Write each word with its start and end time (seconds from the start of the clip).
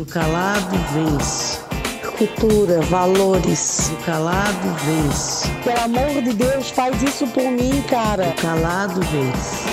O 0.00 0.06
calado 0.06 0.78
vence. 0.94 1.58
Cultura, 2.16 2.80
valores. 2.80 3.92
O 3.92 3.96
calado 4.06 4.74
vence. 4.82 5.46
Pelo 5.62 5.78
amor 5.78 6.22
de 6.22 6.32
Deus, 6.32 6.70
faz 6.70 7.02
isso 7.02 7.26
por 7.26 7.42
mim, 7.42 7.82
cara. 7.82 8.28
O 8.28 8.40
calado 8.40 8.98
vence. 9.02 9.68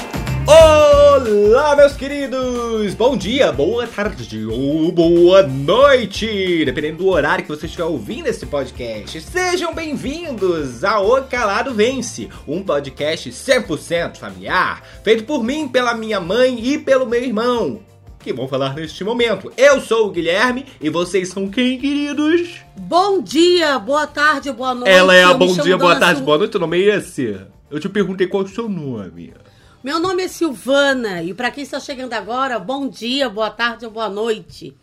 Olá, 0.45 1.77
meus 1.77 1.93
queridos! 1.93 2.93
Bom 2.93 3.15
dia, 3.15 3.53
boa 3.53 3.87
tarde 3.87 4.45
ou 4.45 4.91
boa 4.91 5.43
noite, 5.43 6.65
dependendo 6.65 6.97
do 6.97 7.07
horário 7.07 7.45
que 7.45 7.49
você 7.49 7.65
estiver 7.65 7.85
ouvindo 7.85 8.27
esse 8.27 8.45
podcast. 8.45 9.21
Sejam 9.21 9.73
bem-vindos 9.73 10.83
ao 10.83 11.09
O 11.09 11.23
Calado 11.23 11.73
Vence, 11.73 12.27
um 12.45 12.61
podcast 12.61 13.29
100% 13.29 14.17
familiar, 14.17 14.83
feito 15.05 15.23
por 15.23 15.41
mim, 15.41 15.69
pela 15.69 15.93
minha 15.93 16.19
mãe 16.19 16.59
e 16.61 16.77
pelo 16.77 17.05
meu 17.05 17.23
irmão, 17.23 17.81
que 18.27 18.33
vão 18.33 18.45
falar 18.45 18.75
neste 18.75 19.05
momento. 19.05 19.53
Eu 19.55 19.79
sou 19.79 20.07
o 20.07 20.11
Guilherme 20.11 20.65
e 20.81 20.89
vocês 20.89 21.29
são 21.29 21.49
quem, 21.49 21.79
queridos? 21.79 22.57
Bom 22.75 23.21
dia, 23.21 23.79
boa 23.79 24.05
tarde, 24.05 24.51
boa 24.51 24.75
noite. 24.75 24.91
Ela 24.91 25.15
é 25.15 25.23
a 25.23 25.33
bom 25.33 25.55
dia, 25.55 25.77
boa 25.77 25.97
tarde, 25.97 26.21
boa 26.21 26.37
noite, 26.37 26.57
o 26.57 26.59
nome 26.59 26.77
é 26.77 26.97
esse? 26.97 27.39
Eu 27.71 27.79
te 27.79 27.87
perguntei 27.87 28.27
qual 28.27 28.43
é 28.43 28.45
o 28.45 28.49
seu 28.49 28.67
nome. 28.67 29.33
Meu 29.81 29.97
nome 29.97 30.23
é 30.23 30.27
Silvana 30.27 31.23
e 31.23 31.33
pra 31.33 31.51
quem 31.51 31.63
está 31.63 31.79
chegando 31.79 32.11
agora, 32.11 32.59
bom 32.59 32.89
dia, 32.89 33.29
boa 33.29 33.49
tarde 33.49 33.85
ou 33.85 33.91
boa 33.91 34.09
noite. 34.09 34.75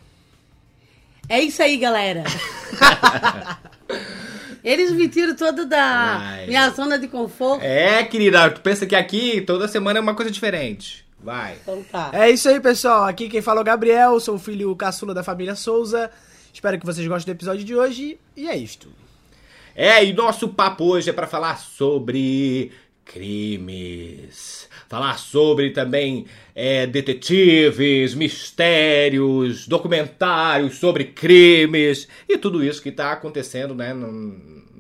É 1.29 1.43
isso 1.43 1.63
aí, 1.63 1.77
galera. 1.77 2.25
Eles 4.65 4.91
me 4.91 5.07
tiram 5.07 5.37
todo 5.37 5.67
da 5.67 6.39
minha 6.47 6.71
zona 6.71 6.99
de 6.99 7.09
conforto. 7.09 7.63
É, 7.63 8.03
querida, 8.05 8.49
tu 8.49 8.63
pensa 8.63 8.87
que 8.87 8.97
aqui 8.97 9.43
toda 9.43 9.69
semana 9.69 9.99
é 9.99 10.01
uma 10.01 10.15
coisa 10.15 10.31
diferente. 10.31 11.04
Vai. 11.25 11.57
Então 11.63 11.83
tá. 11.91 12.11
É 12.13 12.31
isso 12.31 12.49
aí, 12.49 12.61
pessoal. 12.61 13.05
Aqui 13.05 13.31
quem 13.31 13.41
fala 13.41 13.61
é 13.61 13.63
o 13.63 13.65
Gabriel, 13.65 14.21
sou 14.21 14.35
o 14.35 14.39
filho 14.39 14.77
caçula 14.77 15.15
da 15.15 15.23
família 15.23 15.57
Souza. 15.57 16.11
Espero 16.53 16.79
que 16.79 16.85
vocês 16.85 17.07
gostem 17.09 17.33
do 17.33 17.37
episódio 17.37 17.65
de 17.65 17.75
hoje. 17.75 18.21
E 18.37 18.47
é 18.47 18.55
isto. 18.55 18.93
É, 19.75 20.05
e 20.05 20.13
nosso 20.13 20.51
papo 20.51 20.85
hoje 20.85 21.09
é 21.09 21.13
pra 21.15 21.27
falar 21.27 21.57
sobre 21.59 22.71
crimes. 23.07 24.69
Falar 24.87 25.19
sobre 25.19 25.71
também 25.71 26.27
é, 26.55 26.87
detetives, 26.87 28.15
mistérios, 28.15 29.67
documentários 29.67 30.77
sobre 30.77 31.05
crimes 31.05 32.07
e 32.29 32.37
tudo 32.37 32.63
isso 32.63 32.83
que 32.83 32.93
tá 32.93 33.13
acontecendo, 33.13 33.75
né, 33.75 33.95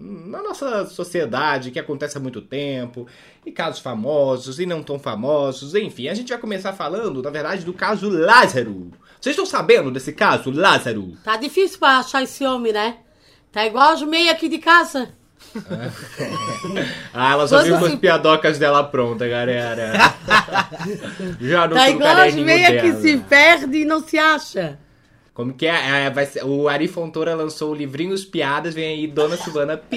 na 0.06 0.42
nossa 0.42 0.84
sociedade, 0.86 1.70
que 1.70 1.78
acontece 1.78 2.18
há 2.18 2.20
muito 2.20 2.42
tempo, 2.42 3.06
e 3.46 3.50
casos 3.50 3.80
famosos 3.80 4.60
e 4.60 4.66
não 4.66 4.82
tão 4.82 4.98
famosos, 4.98 5.74
enfim. 5.74 6.08
A 6.08 6.14
gente 6.14 6.28
vai 6.28 6.38
começar 6.38 6.72
falando, 6.74 7.22
na 7.22 7.30
verdade, 7.30 7.64
do 7.64 7.72
caso 7.72 8.08
Lázaro. 8.10 8.90
Vocês 9.20 9.32
estão 9.34 9.46
sabendo 9.46 9.90
desse 9.90 10.12
caso, 10.12 10.50
Lázaro? 10.50 11.12
Tá 11.24 11.36
difícil 11.38 11.78
pra 11.78 11.98
achar 12.00 12.22
esse 12.22 12.44
homem, 12.44 12.72
né? 12.72 12.98
Tá 13.50 13.64
igual 13.64 13.92
as 13.92 14.02
meias 14.02 14.34
aqui 14.34 14.48
de 14.48 14.58
casa. 14.58 15.08
Ah, 17.12 17.32
ela 17.32 17.46
só 17.46 17.62
viu 17.62 17.76
umas 17.76 17.92
se- 17.92 17.96
piadocas 17.96 18.58
dela 18.58 18.82
pronta, 18.82 19.28
galera. 19.28 19.92
Já 21.40 21.68
no 21.68 21.74
Tá 21.74 21.88
igual 21.90 22.16
as 22.16 22.34
meias 22.34 22.80
que 22.80 22.92
se 23.00 23.18
perde 23.18 23.78
e 23.78 23.84
não 23.84 24.00
se 24.06 24.18
acha. 24.18 24.78
Como 25.34 25.52
que 25.52 25.66
é? 25.66 26.04
É, 26.06 26.10
vai 26.10 26.24
ser- 26.26 26.44
o 26.44 26.68
Ari 26.68 26.86
Fontoura 26.86 27.34
lançou 27.34 27.72
o 27.72 27.74
livrinho 27.74 28.14
Os 28.14 28.24
Piadas, 28.24 28.72
vem 28.72 28.86
aí 28.86 29.06
Dona 29.08 29.36
Silvana 29.36 29.72
é 29.72 29.76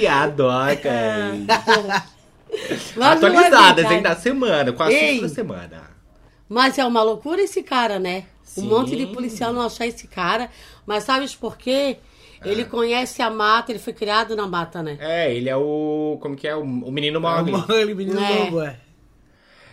Atualizadas, 3.00 3.92
hein, 3.92 4.02
da 4.02 4.16
semana, 4.16 4.74
com 4.74 4.84
a 4.84 4.92
Ei. 4.92 5.22
da 5.22 5.30
semana. 5.30 5.84
Mas 6.50 6.78
é 6.78 6.86
uma 6.86 7.04
loucura 7.04 7.42
esse 7.42 7.62
cara, 7.62 8.00
né? 8.00 8.26
Sim. 8.44 8.62
Um 8.62 8.66
monte 8.70 8.96
de 8.96 9.06
policial 9.08 9.54
não 9.54 9.62
achar 9.62 9.86
esse 9.86 10.08
cara. 10.08 10.50
Mas 10.86 11.04
sabes 11.04 11.36
por 11.36 11.58
quê? 11.58 11.98
Ele 12.46 12.64
conhece 12.66 13.22
a 13.22 13.30
mata, 13.30 13.72
ele 13.72 13.80
foi 13.80 13.94
criado 13.94 14.36
na 14.36 14.48
mata, 14.48 14.82
né? 14.82 14.98
É, 15.00 15.34
ele 15.34 15.50
é 15.50 15.56
o. 15.58 16.18
Como 16.22 16.36
que 16.36 16.48
é? 16.48 16.56
O, 16.56 16.62
o 16.62 16.92
menino 16.92 17.20
Mogli. 17.20 17.52
Mole, 17.52 17.94
menino 17.94 18.20
É. 18.20 18.30
lobo, 18.40 18.62
é. 18.62 18.78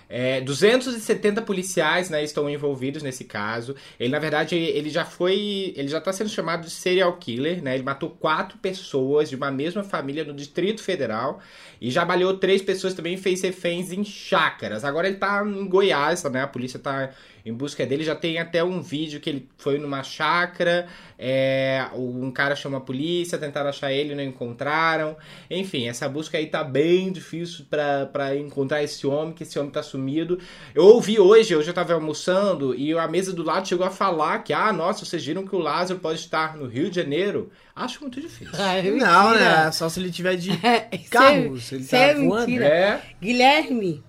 É, 0.08 0.40
270 0.40 1.42
policiais 1.42 2.10
né, 2.10 2.22
estão 2.22 2.48
envolvidos 2.48 3.02
nesse 3.02 3.24
caso. 3.24 3.74
Ele, 3.98 4.10
na 4.10 4.18
verdade, 4.18 4.54
ele 4.54 4.90
já 4.90 5.04
foi. 5.04 5.72
Ele 5.76 5.88
já 5.88 5.98
está 5.98 6.12
sendo 6.12 6.30
chamado 6.30 6.64
de 6.64 6.70
serial 6.70 7.16
killer, 7.16 7.62
né? 7.62 7.74
Ele 7.74 7.82
matou 7.82 8.10
quatro 8.10 8.58
pessoas 8.58 9.28
de 9.28 9.36
uma 9.36 9.50
mesma 9.50 9.82
família 9.82 10.24
no 10.24 10.34
Distrito 10.34 10.82
Federal. 10.82 11.40
E 11.80 11.90
já 11.90 12.04
baleou 12.04 12.38
três 12.38 12.62
pessoas 12.62 12.94
também 12.94 13.16
fez 13.16 13.42
reféns 13.42 13.92
em 13.92 14.04
chácaras. 14.04 14.84
Agora 14.84 15.08
ele 15.08 15.16
tá 15.16 15.44
em 15.44 15.66
Goiás, 15.66 16.22
né? 16.24 16.42
A 16.42 16.48
polícia 16.48 16.78
tá 16.78 17.10
em 17.44 17.52
busca 17.52 17.84
dele. 17.84 18.04
Já 18.04 18.14
tem 18.14 18.38
até 18.38 18.62
um 18.64 18.80
vídeo 18.80 19.20
que 19.20 19.28
ele 19.28 19.48
foi 19.58 19.78
numa 19.78 20.02
chácara. 20.02 20.86
é, 21.18 21.86
um 21.94 22.30
cara 22.30 22.56
chama 22.56 22.78
a 22.78 22.80
polícia, 22.80 23.38
tentaram 23.38 23.68
achar 23.70 23.92
ele, 23.92 24.14
não 24.14 24.22
encontraram. 24.24 25.16
Enfim, 25.50 25.86
essa 25.88 26.08
busca 26.08 26.36
aí 26.38 26.46
tá 26.46 26.64
bem 26.64 27.12
difícil 27.12 27.64
pra 27.70 28.06
pra 28.06 28.36
encontrar 28.36 28.82
esse 28.82 29.06
homem, 29.06 29.32
que 29.34 29.42
esse 29.42 29.58
homem 29.58 29.70
tá 29.70 29.82
sumido. 29.82 30.38
Eu 30.74 30.84
ouvi 30.86 31.18
hoje, 31.20 31.54
hoje 31.54 31.68
eu 31.70 31.74
tava 31.74 31.92
almoçando, 31.94 32.74
e 32.74 32.92
a 32.96 33.06
mesa 33.08 33.32
do 33.32 33.42
lado 33.42 33.66
chegou 33.68 33.86
a 33.86 33.90
falar 33.90 34.40
que, 34.40 34.52
ah, 34.52 34.72
nossa, 34.72 35.04
vocês 35.04 35.24
viram 35.24 35.46
que 35.46 35.54
o 35.54 35.58
Lázaro 35.58 36.00
pode 36.00 36.18
estar 36.20 36.56
no 36.56 36.66
Rio 36.66 36.88
de 36.90 36.96
Janeiro? 36.96 37.50
Acho 37.76 38.00
muito 38.02 38.20
difícil. 38.20 38.52
Não, 38.98 39.34
né? 39.34 39.70
Só 39.72 39.88
se 39.88 40.00
ele 40.00 40.10
tiver 40.10 40.36
de 40.36 40.50
Isso 40.92 41.10
carro, 41.10 41.56
é- 41.56 41.60
se 41.60 41.74
ele 41.76 41.84
tá 41.84 41.96
é 41.98 42.14
voando. 42.14 42.46
mentira. 42.46 42.64
É. 42.66 43.02
Guilherme, 43.20 44.02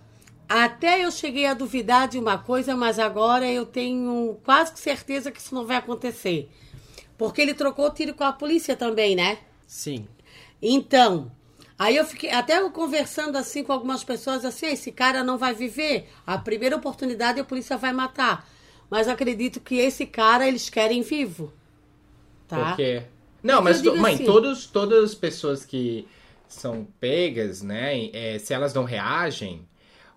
até 0.48 1.04
eu 1.04 1.12
cheguei 1.12 1.46
a 1.46 1.54
duvidar 1.54 2.08
de 2.08 2.18
uma 2.20 2.38
coisa, 2.38 2.76
mas 2.76 3.00
agora 3.00 3.50
eu 3.50 3.66
tenho 3.66 4.38
quase 4.44 4.72
que 4.74 4.80
certeza 4.80 5.32
que 5.32 5.40
isso 5.40 5.54
não 5.56 5.66
vai 5.66 5.78
acontecer. 5.78 6.50
Porque 7.18 7.42
ele 7.42 7.54
trocou 7.54 7.90
tiro 7.92 8.14
com 8.14 8.24
a 8.24 8.34
polícia 8.34 8.76
também, 8.76 9.16
né? 9.16 9.40
Sim. 9.66 10.08
Então, 10.62 11.32
aí 11.80 11.96
eu 11.96 12.06
fiquei 12.06 12.32
até 12.32 12.60
eu 12.60 12.70
conversando 12.72 13.38
assim 13.38 13.64
com 13.64 13.72
algumas 13.74 14.04
pessoas 14.04 14.44
assim, 14.46 14.66
"Ah, 14.68 14.72
esse 14.72 14.92
cara 14.92 15.24
não 15.24 15.38
vai 15.38 15.54
viver. 15.54 16.10
A 16.28 16.38
primeira 16.38 16.76
oportunidade 16.76 17.40
a 17.40 17.44
polícia 17.44 17.78
vai 17.78 17.94
matar. 17.94 18.48
Mas 18.90 19.08
acredito 19.08 19.60
que 19.60 19.76
esse 19.78 20.06
cara 20.06 20.48
eles 20.48 20.70
querem 20.70 21.02
vivo. 21.02 21.52
Tá? 22.48 22.70
Por 22.70 22.76
quê? 22.76 23.04
Não, 23.42 23.62
mas, 23.62 23.82
to- 23.82 23.96
mãe, 23.96 24.16
assim- 24.16 24.26
todos, 24.26 24.66
todas 24.68 25.04
as 25.04 25.16
pessoas 25.16 25.66
que 25.66 26.08
são 26.48 26.88
pegas, 27.00 27.62
né, 27.62 28.10
é, 28.14 28.38
se 28.40 28.54
elas 28.54 28.74
não 28.74 28.84
reagem, 28.84 29.68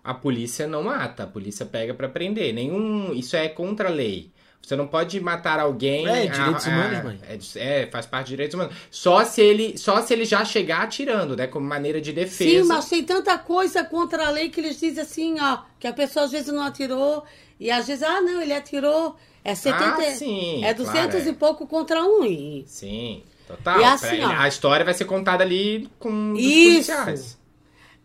a 0.09 0.13
polícia 0.13 0.65
não 0.67 0.83
mata, 0.83 1.23
a 1.23 1.27
polícia 1.27 1.65
pega 1.65 1.93
pra 1.93 2.09
prender. 2.09 2.53
Nenhum, 2.53 3.13
isso 3.13 3.35
é 3.35 3.47
contra 3.49 3.89
a 3.89 3.91
lei. 3.91 4.31
Você 4.61 4.75
não 4.75 4.87
pode 4.87 5.19
matar 5.21 5.59
alguém. 5.59 6.07
É, 6.07 6.27
direitos 6.27 6.67
a- 6.67 6.69
a- 6.69 6.73
humanos, 6.73 7.03
mãe. 7.03 7.19
É, 7.27 7.81
é, 7.83 7.87
faz 7.87 8.05
parte 8.05 8.25
de 8.27 8.31
direitos 8.33 8.53
humanos. 8.55 8.75
Só 8.91 9.23
se 9.23 9.41
ele, 9.41 9.77
só 9.77 10.01
se 10.01 10.13
ele 10.13 10.25
já 10.25 10.43
chegar 10.45 10.81
atirando, 10.83 11.35
né, 11.35 11.47
como 11.47 11.65
maneira 11.65 11.99
de 12.01 12.11
defesa. 12.11 12.61
Sim, 12.63 12.67
mas 12.67 12.89
tem 12.89 13.03
tanta 13.03 13.37
coisa 13.37 13.83
contra 13.83 14.27
a 14.27 14.29
lei 14.29 14.49
que 14.49 14.59
eles 14.59 14.79
dizem 14.79 15.01
assim, 15.01 15.39
ó, 15.39 15.59
que 15.79 15.87
a 15.87 15.93
pessoa 15.93 16.25
às 16.25 16.31
vezes 16.31 16.51
não 16.53 16.61
atirou, 16.63 17.23
e 17.59 17.71
às 17.71 17.87
vezes, 17.87 18.03
ah, 18.03 18.19
não, 18.21 18.41
ele 18.41 18.53
atirou. 18.53 19.15
É 19.43 19.55
70. 19.55 19.85
Ah, 19.85 20.11
sim, 20.11 20.63
é 20.65 20.73
200 20.73 21.01
claro, 21.11 21.17
é. 21.17 21.29
e 21.29 21.33
pouco 21.33 21.65
contra 21.65 22.03
um. 22.03 22.25
E... 22.25 22.63
Sim, 22.67 23.23
total. 23.47 23.79
E 23.79 23.83
assim, 23.85 24.17
Pra- 24.17 24.27
ó. 24.27 24.41
a 24.41 24.47
história 24.47 24.83
vai 24.85 24.93
ser 24.93 25.05
contada 25.05 25.43
ali 25.43 25.89
com 25.97 26.33
os 26.33 26.39
Isso. 26.39 26.91
policiais. 26.91 27.39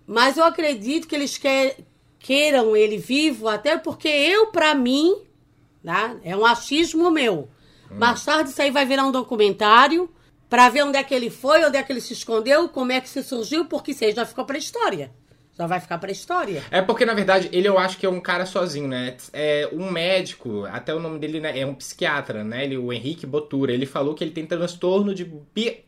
Mas 0.06 0.36
eu 0.36 0.44
acredito 0.44 1.08
que 1.08 1.14
eles 1.14 1.36
quer- 1.36 1.76
queiram 2.24 2.74
ele 2.74 2.96
vivo, 2.96 3.48
até 3.48 3.76
porque 3.76 4.08
eu, 4.08 4.46
pra 4.46 4.74
mim, 4.74 5.14
tá? 5.84 6.16
é 6.24 6.34
um 6.34 6.46
achismo 6.46 7.10
meu. 7.10 7.50
Hum. 7.90 7.96
Mais 7.98 8.24
tarde 8.24 8.48
isso 8.48 8.62
aí 8.62 8.70
vai 8.70 8.86
virar 8.86 9.04
um 9.04 9.12
documentário 9.12 10.10
pra 10.48 10.70
ver 10.70 10.84
onde 10.84 10.96
é 10.96 11.04
que 11.04 11.14
ele 11.14 11.28
foi, 11.28 11.62
onde 11.62 11.76
é 11.76 11.82
que 11.82 11.92
ele 11.92 12.00
se 12.00 12.14
escondeu, 12.14 12.66
como 12.70 12.92
é 12.92 13.00
que 13.02 13.10
se 13.10 13.22
surgiu, 13.22 13.66
porque 13.66 13.90
isso 13.90 14.04
aí 14.04 14.12
já 14.12 14.24
ficou 14.24 14.46
pra 14.46 14.56
história. 14.56 15.12
Já 15.56 15.68
vai 15.68 15.78
ficar 15.78 15.98
pra 15.98 16.10
história. 16.10 16.64
É 16.68 16.82
porque, 16.82 17.06
na 17.06 17.14
verdade, 17.14 17.48
ele 17.52 17.68
eu 17.68 17.78
acho 17.78 17.96
que 17.96 18.04
é 18.04 18.08
um 18.08 18.20
cara 18.20 18.44
sozinho, 18.44 18.88
né? 18.88 19.16
É 19.32 19.68
um 19.72 19.88
médico, 19.88 20.64
até 20.64 20.92
o 20.92 20.98
nome 20.98 21.20
dele 21.20 21.38
né, 21.38 21.56
é 21.56 21.64
um 21.64 21.74
psiquiatra, 21.76 22.42
né? 22.42 22.64
Ele, 22.64 22.76
o 22.76 22.92
Henrique 22.92 23.24
Botura. 23.24 23.72
Ele 23.72 23.86
falou 23.86 24.14
que 24.16 24.24
ele 24.24 24.32
tem 24.32 24.44
transtorno 24.44 25.14
de 25.14 25.24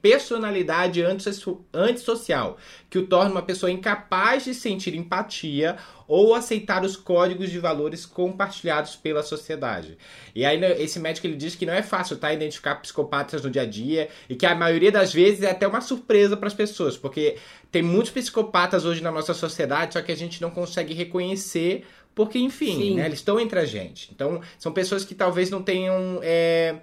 personalidade 0.01 1.03
antisso- 1.03 1.65
antissocial, 1.75 2.59
que 2.89 2.97
o 2.97 3.09
torna 3.09 3.33
uma 3.33 3.43
pessoa 3.43 3.69
incapaz 3.69 4.45
de 4.45 4.55
sentir 4.55 4.95
empatia 4.95 5.77
ou 6.09 6.35
aceitar 6.35 6.85
os 6.85 6.97
códigos 6.97 7.51
de 7.51 7.59
valores 7.59 8.07
compartilhados 8.07 8.97
pela 8.97 9.23
sociedade. 9.23 9.99
E 10.35 10.45
aí, 10.45 10.59
né, 10.59 10.81
esse 10.81 10.99
médico 10.99 11.27
ele 11.27 11.37
diz 11.37 11.55
que 11.55 11.67
não 11.67 11.73
é 11.73 11.83
fácil 11.83 12.17
tá, 12.17 12.33
identificar 12.33 12.77
psicopatas 12.77 13.43
no 13.43 13.51
dia 13.51 13.63
a 13.63 13.67
dia 13.67 14.09
e 14.29 14.37
que 14.37 14.47
a 14.47 14.55
maioria 14.55 14.93
das 14.93 15.13
vezes 15.13 15.43
é 15.43 15.51
até 15.51 15.67
uma 15.67 15.81
surpresa 15.81 16.37
para 16.37 16.49
as 16.49 16.55
pessoas, 16.55 16.97
porque 16.97 17.37
tem 17.71 17.83
muitos 17.83 18.13
psicopatas 18.13 18.85
hoje 18.85 19.03
na 19.03 19.11
nossa 19.11 19.35
sociedade, 19.35 19.95
só 19.95 20.03
que 20.03 20.13
a 20.13 20.17
gente 20.17 20.41
não 20.41 20.51
consegue 20.51 20.95
reconhecer, 20.95 21.85
porque, 22.15 22.39
enfim, 22.39 22.95
né, 22.95 23.05
eles 23.05 23.19
estão 23.19 23.39
entre 23.39 23.59
a 23.59 23.65
gente. 23.67 24.11
Então, 24.11 24.41
são 24.59 24.73
pessoas 24.73 25.05
que 25.05 25.15
talvez 25.15 25.51
não 25.51 25.63
tenham. 25.63 26.19
é, 26.23 26.77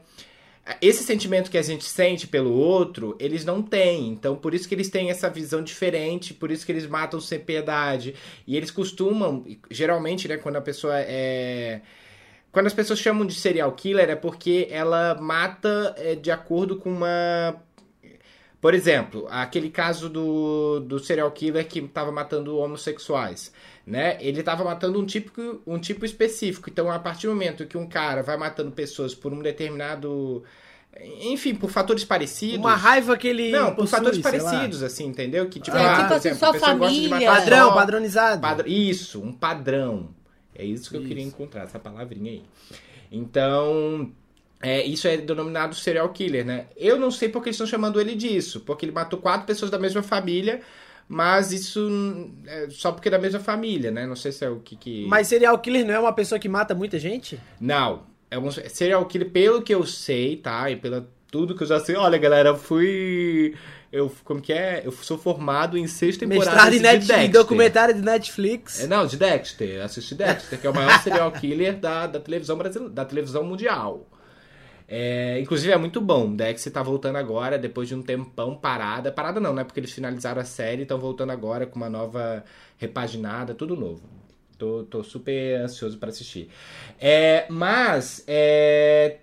esse 0.81 1.03
sentimento 1.03 1.51
que 1.51 1.57
a 1.57 1.61
gente 1.61 1.83
sente 1.83 2.27
pelo 2.27 2.53
outro, 2.53 3.15
eles 3.19 3.43
não 3.43 3.61
têm. 3.61 4.09
Então, 4.09 4.35
por 4.35 4.53
isso 4.53 4.67
que 4.67 4.75
eles 4.75 4.89
têm 4.89 5.09
essa 5.09 5.29
visão 5.29 5.61
diferente, 5.61 6.33
por 6.33 6.51
isso 6.51 6.65
que 6.65 6.71
eles 6.71 6.87
matam 6.87 7.19
sem 7.19 7.39
piedade. 7.39 8.15
E 8.47 8.55
eles 8.55 8.71
costumam, 8.71 9.45
geralmente, 9.69 10.27
né, 10.27 10.37
quando 10.37 10.55
a 10.55 10.61
pessoa 10.61 10.95
é 10.97 11.81
quando 12.53 12.67
as 12.67 12.73
pessoas 12.73 12.99
chamam 12.99 13.25
de 13.25 13.33
serial 13.33 13.71
killer 13.71 14.11
é 14.11 14.15
porque 14.15 14.67
ela 14.69 15.15
mata 15.19 15.95
é, 15.97 16.13
de 16.13 16.29
acordo 16.29 16.77
com 16.77 16.91
uma. 16.91 17.55
Por 18.61 18.75
exemplo, 18.75 19.27
aquele 19.27 19.71
caso 19.71 20.07
do, 20.07 20.79
do 20.81 20.99
serial 20.99 21.31
killer 21.31 21.67
que 21.67 21.79
estava 21.79 22.11
matando 22.11 22.55
homossexuais. 22.59 23.51
Né? 23.85 24.17
Ele 24.21 24.39
estava 24.39 24.63
matando 24.63 24.97
um 24.99 25.05
tipo, 25.05 25.61
um 25.67 25.77
tipo 25.77 26.05
específico. 26.05 26.69
Então, 26.69 26.89
a 26.89 26.97
partir 26.99 27.27
do 27.27 27.33
momento 27.33 27.65
que 27.65 27.77
um 27.77 27.85
cara 27.85 28.23
vai 28.23 28.37
matando 28.37 28.71
pessoas 28.71 29.13
por 29.13 29.33
um 29.33 29.41
determinado. 29.41 30.43
Enfim, 31.21 31.55
por 31.55 31.69
fatores 31.71 32.05
parecidos. 32.05 32.59
Uma 32.59 32.75
raiva 32.75 33.17
que 33.17 33.27
ele. 33.27 33.51
Não, 33.51 33.71
por 33.71 33.77
possui, 33.81 33.89
fatores 33.97 34.21
sei 34.21 34.39
lá. 34.39 34.49
parecidos, 34.51 34.83
assim, 34.83 35.05
entendeu? 35.07 35.49
Que, 35.49 35.59
tipo, 35.59 35.75
É, 35.75 35.83
ah, 35.85 35.95
tipo 35.95 36.07
por 36.07 36.13
assim, 36.17 36.29
exemplo, 36.29 36.53
de 36.53 36.59
família. 36.59 37.31
Padrão, 37.31 37.69
só- 37.69 37.73
padronizado. 37.75 38.41
Padr- 38.41 38.67
Isso, 38.67 39.21
um 39.21 39.33
padrão. 39.33 40.09
É 40.55 40.63
isso 40.63 40.89
que 40.91 40.97
eu 40.97 41.01
queria 41.03 41.23
encontrar, 41.23 41.63
essa 41.63 41.79
palavrinha 41.79 42.31
aí. 42.31 42.43
Então, 43.11 44.11
é, 44.61 44.83
isso 44.85 45.07
é 45.07 45.17
denominado 45.17 45.75
serial 45.75 46.07
killer, 46.09 46.45
né? 46.45 46.67
Eu 46.77 46.99
não 46.99 47.11
sei 47.11 47.27
porque 47.29 47.49
eles 47.49 47.55
estão 47.55 47.67
chamando 47.67 47.99
ele 47.99 48.15
disso, 48.15 48.59
porque 48.61 48.85
ele 48.85 48.91
matou 48.91 49.19
quatro 49.19 49.45
pessoas 49.47 49.69
da 49.71 49.79
mesma 49.79 50.03
família, 50.03 50.61
mas 51.07 51.51
isso 51.51 52.31
é 52.45 52.67
só 52.69 52.91
porque 52.91 53.07
é 53.07 53.11
da 53.11 53.19
mesma 53.19 53.39
família, 53.39 53.91
né? 53.91 54.05
Não 54.05 54.15
sei 54.15 54.31
se 54.31 54.45
é 54.45 54.49
o 54.49 54.59
que 54.59 54.75
que... 54.75 55.05
Mas 55.07 55.27
serial 55.27 55.57
killer 55.59 55.85
não 55.85 55.93
é 55.93 55.99
uma 55.99 56.13
pessoa 56.13 56.39
que 56.39 56.49
mata 56.49 56.73
muita 56.73 56.97
gente? 56.97 57.39
Não, 57.59 58.03
é 58.31 58.37
um 58.37 58.49
serial 58.51 59.05
killer, 59.05 59.29
pelo 59.29 59.61
que 59.61 59.73
eu 59.73 59.85
sei, 59.85 60.37
tá? 60.37 60.69
E 60.69 60.75
pela 60.75 61.07
tudo 61.29 61.55
que 61.55 61.63
eu 61.63 61.67
já 61.67 61.79
sei. 61.79 61.95
Olha, 61.95 62.17
galera, 62.17 62.49
eu 62.49 62.57
fui... 62.57 63.55
Eu, 63.91 64.11
como 64.23 64.41
que 64.41 64.51
é? 64.51 64.81
Eu 64.83 64.91
sou 64.91 65.19
formado 65.19 65.77
em 65.77 65.85
seis 65.85 66.17
temporadas 66.17 66.73
de 66.73 66.79
Dexter. 66.79 67.29
documentário 67.29 67.93
de 67.93 68.01
Netflix. 68.01 68.79
É, 68.79 68.87
não, 68.87 69.05
de 69.05 69.17
Dexter. 69.17 69.83
Assisti 69.83 70.15
Dexter, 70.15 70.59
que 70.59 70.65
é 70.65 70.69
o 70.69 70.73
maior 70.73 70.99
serial 71.03 71.31
killer 71.31 71.77
da, 71.79 72.07
da 72.07 72.19
televisão 72.19 72.57
brasileira, 72.57 72.91
da 72.91 73.05
televisão 73.05 73.43
mundial. 73.43 74.07
É, 74.87 75.39
inclusive 75.39 75.71
é 75.71 75.77
muito 75.77 76.01
bom. 76.01 76.35
Dexter 76.35 76.71
tá 76.73 76.83
voltando 76.83 77.17
agora, 77.17 77.57
depois 77.57 77.87
de 77.87 77.95
um 77.95 78.01
tempão 78.01 78.55
parada. 78.55 79.11
Parada 79.11 79.39
não, 79.39 79.53
né? 79.53 79.63
Porque 79.63 79.79
eles 79.79 79.91
finalizaram 79.91 80.41
a 80.41 80.45
série 80.45 80.81
e 80.81 80.83
estão 80.83 80.99
voltando 80.99 81.31
agora 81.31 81.65
com 81.65 81.75
uma 81.77 81.89
nova 81.89 82.43
repaginada, 82.77 83.53
tudo 83.55 83.75
novo. 83.75 84.01
Tô, 84.57 84.83
tô 84.83 85.03
super 85.03 85.61
ansioso 85.61 85.97
para 85.97 86.09
assistir. 86.09 86.49
É, 86.99 87.45
mas, 87.49 88.23
é, 88.27 89.17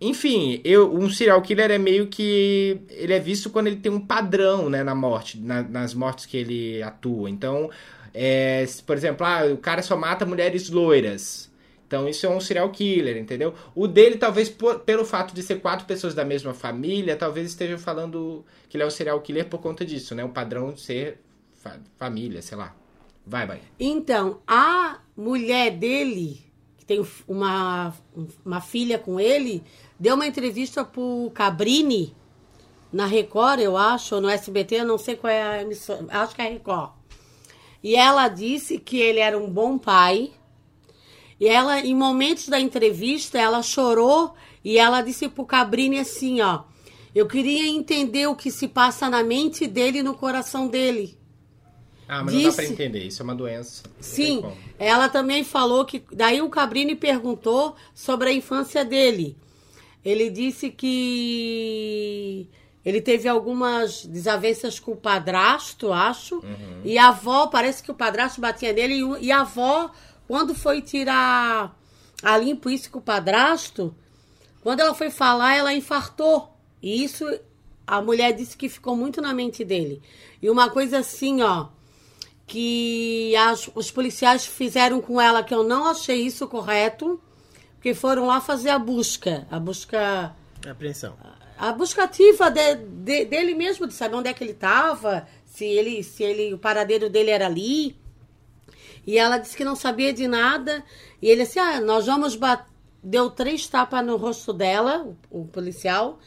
enfim, 0.00 0.60
eu, 0.64 0.92
um 0.94 1.08
serial 1.10 1.40
killer 1.42 1.70
é 1.70 1.78
meio 1.78 2.08
que. 2.08 2.80
Ele 2.90 3.12
é 3.12 3.20
visto 3.20 3.50
quando 3.50 3.68
ele 3.68 3.76
tem 3.76 3.92
um 3.92 4.00
padrão 4.00 4.68
né, 4.70 4.82
na 4.82 4.94
morte, 4.94 5.38
na- 5.38 5.62
nas 5.62 5.94
mortes 5.94 6.26
que 6.26 6.36
ele 6.36 6.82
atua. 6.82 7.30
Então, 7.30 7.70
é, 8.14 8.64
por 8.86 8.96
exemplo, 8.96 9.26
ah, 9.26 9.44
o 9.52 9.58
cara 9.58 9.82
só 9.82 9.96
mata 9.96 10.26
mulheres 10.26 10.70
loiras. 10.70 11.51
Então, 11.92 12.08
isso 12.08 12.24
é 12.24 12.28
um 12.30 12.40
serial 12.40 12.70
killer, 12.70 13.18
entendeu? 13.18 13.52
O 13.74 13.86
dele, 13.86 14.16
talvez, 14.16 14.48
por- 14.48 14.78
pelo 14.78 15.04
fato 15.04 15.34
de 15.34 15.42
ser 15.42 15.60
quatro 15.60 15.84
pessoas 15.84 16.14
da 16.14 16.24
mesma 16.24 16.54
família, 16.54 17.14
talvez 17.16 17.48
estejam 17.50 17.78
falando 17.78 18.46
que 18.66 18.78
ele 18.78 18.82
é 18.84 18.86
um 18.86 18.90
serial 18.90 19.20
killer 19.20 19.46
por 19.46 19.60
conta 19.60 19.84
disso, 19.84 20.14
né? 20.14 20.24
O 20.24 20.30
padrão 20.30 20.72
de 20.72 20.80
ser 20.80 21.20
fa- 21.52 21.78
família, 21.98 22.40
sei 22.40 22.56
lá. 22.56 22.74
Vai, 23.26 23.46
vai. 23.46 23.60
Então, 23.78 24.40
a 24.46 25.00
mulher 25.14 25.72
dele, 25.72 26.40
que 26.78 26.86
tem 26.86 27.04
uma, 27.28 27.92
uma 28.42 28.62
filha 28.62 28.98
com 28.98 29.20
ele, 29.20 29.62
deu 30.00 30.14
uma 30.14 30.26
entrevista 30.26 30.82
pro 30.86 31.30
Cabrini, 31.34 32.16
na 32.90 33.04
Record, 33.04 33.60
eu 33.60 33.76
acho, 33.76 34.14
ou 34.14 34.20
no 34.22 34.30
SBT, 34.30 34.76
eu 34.76 34.86
não 34.86 34.96
sei 34.96 35.14
qual 35.14 35.30
é 35.30 35.42
a 35.42 35.60
emissora, 35.60 36.06
acho 36.08 36.34
que 36.34 36.40
é 36.40 36.46
a 36.46 36.50
Record. 36.50 36.92
E 37.82 37.94
ela 37.94 38.28
disse 38.28 38.78
que 38.78 38.98
ele 38.98 39.18
era 39.18 39.36
um 39.36 39.50
bom 39.50 39.76
pai. 39.76 40.32
E 41.42 41.48
ela, 41.48 41.80
em 41.80 41.92
momentos 41.92 42.46
da 42.48 42.60
entrevista, 42.60 43.36
ela 43.36 43.64
chorou 43.64 44.32
e 44.64 44.78
ela 44.78 45.00
disse 45.02 45.28
pro 45.28 45.44
Cabrini 45.44 45.98
assim, 45.98 46.40
ó, 46.40 46.60
eu 47.12 47.26
queria 47.26 47.66
entender 47.66 48.28
o 48.28 48.36
que 48.36 48.48
se 48.48 48.68
passa 48.68 49.10
na 49.10 49.24
mente 49.24 49.66
dele 49.66 49.98
e 49.98 50.02
no 50.04 50.14
coração 50.14 50.68
dele. 50.68 51.18
Ah, 52.06 52.22
mas 52.22 52.32
não 52.32 52.42
dá 52.44 52.52
pra 52.52 52.62
Disse- 52.62 52.72
entender. 52.74 53.04
Isso 53.04 53.22
é 53.22 53.24
uma 53.24 53.34
doença. 53.34 53.82
Sim, 53.98 54.44
ela 54.78 55.08
também 55.08 55.42
falou 55.42 55.84
que. 55.84 56.04
Daí 56.12 56.40
o 56.40 56.48
Cabrini 56.48 56.94
perguntou 56.94 57.74
sobre 57.92 58.28
a 58.28 58.32
infância 58.32 58.84
dele. 58.84 59.36
Ele 60.04 60.30
disse 60.30 60.70
que 60.70 62.48
ele 62.84 63.00
teve 63.00 63.28
algumas 63.28 64.04
desavenças 64.06 64.78
com 64.78 64.92
o 64.92 64.96
padrasto, 64.96 65.92
acho. 65.92 66.36
Uhum. 66.36 66.82
E 66.84 66.96
a 66.98 67.08
avó, 67.08 67.48
parece 67.48 67.82
que 67.82 67.90
o 67.90 67.94
padrasto 67.94 68.40
batia 68.40 68.72
nele. 68.72 68.94
E, 69.20 69.26
e 69.26 69.32
a 69.32 69.40
avó, 69.40 69.90
quando 70.32 70.54
foi 70.54 70.80
tirar 70.80 71.78
a 72.22 72.38
limpo 72.38 72.70
isso 72.70 72.90
com 72.90 73.00
o 73.00 73.02
padrasto, 73.02 73.94
quando 74.62 74.80
ela 74.80 74.94
foi 74.94 75.10
falar, 75.10 75.56
ela 75.56 75.74
infartou. 75.74 76.56
E 76.82 77.04
isso 77.04 77.26
a 77.86 78.00
mulher 78.00 78.32
disse 78.32 78.56
que 78.56 78.66
ficou 78.66 78.96
muito 78.96 79.20
na 79.20 79.34
mente 79.34 79.62
dele. 79.62 80.00
E 80.40 80.48
uma 80.48 80.70
coisa 80.70 81.00
assim, 81.00 81.42
ó 81.42 81.66
que 82.46 83.36
as- 83.36 83.68
os 83.74 83.90
policiais 83.90 84.46
fizeram 84.46 85.02
com 85.02 85.20
ela, 85.20 85.42
que 85.42 85.52
eu 85.52 85.62
não 85.62 85.86
achei 85.86 86.22
isso 86.22 86.48
correto, 86.48 87.20
porque 87.74 87.92
foram 87.92 88.26
lá 88.26 88.40
fazer 88.40 88.70
a 88.70 88.78
busca, 88.78 89.46
a 89.50 89.60
busca, 89.60 90.34
Apreensão. 90.66 91.14
a 91.58 91.72
busca 91.72 92.04
ativa 92.04 92.50
de- 92.50 92.76
de- 92.76 93.24
dele 93.26 93.54
mesmo, 93.54 93.86
de 93.86 93.92
saber 93.92 94.16
onde 94.16 94.28
é 94.30 94.32
que 94.32 94.42
ele 94.42 94.52
estava, 94.52 95.28
se 95.44 95.66
ele, 95.66 96.02
se 96.02 96.22
ele, 96.22 96.54
o 96.54 96.58
paradeiro 96.58 97.10
dele 97.10 97.30
era 97.30 97.44
ali. 97.44 98.00
E 99.06 99.18
ela 99.18 99.38
disse 99.38 99.56
que 99.56 99.64
não 99.64 99.74
sabia 99.74 100.12
de 100.12 100.26
nada. 100.26 100.84
E 101.20 101.28
ele 101.28 101.44
disse: 101.44 101.58
Ah, 101.58 101.80
nós 101.80 102.06
vamos 102.06 102.36
bater. 102.36 102.70
Deu 103.04 103.28
três 103.30 103.66
tapas 103.66 104.04
no 104.06 104.16
rosto 104.16 104.52
dela, 104.52 105.12
o, 105.28 105.44
policial. 105.44 106.20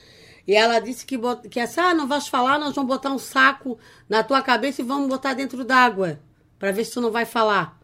E 0.46 0.54
ela 0.54 0.80
disse 0.80 1.06
que, 1.06 1.18
bot... 1.18 1.48
que 1.48 1.60
assim, 1.60 1.80
ah, 1.80 1.94
não 1.94 2.06
vais 2.06 2.28
falar, 2.28 2.60
nós 2.60 2.76
vamos 2.76 2.90
botar 2.90 3.12
um 3.12 3.18
saco 3.18 3.80
na 4.10 4.22
tua 4.24 4.42
cabeça 4.42 4.82
e 4.82 4.86
vamos 4.86 5.08
botar 5.08 5.34
dentro 5.34 5.64
d'água. 5.64 6.20
Pra 6.60 6.74
ver 6.74 6.84
se 6.84 6.92
tu 6.92 7.00
não 7.00 7.12
vai 7.12 7.26
falar. 7.26 7.80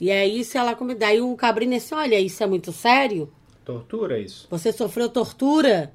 E 0.00 0.10
aí, 0.10 0.42
se 0.44 0.56
ela 0.56 0.74
come... 0.74 0.94
Daí 0.94 1.20
o 1.20 1.36
Cabrini 1.36 1.76
disse: 1.76 1.94
Olha, 1.94 2.18
isso 2.18 2.42
é 2.42 2.46
muito 2.46 2.72
sério? 2.72 3.30
Tortura 3.66 4.18
isso. 4.18 4.46
Você 4.50 4.72
sofreu 4.72 5.10
tortura? 5.10 5.94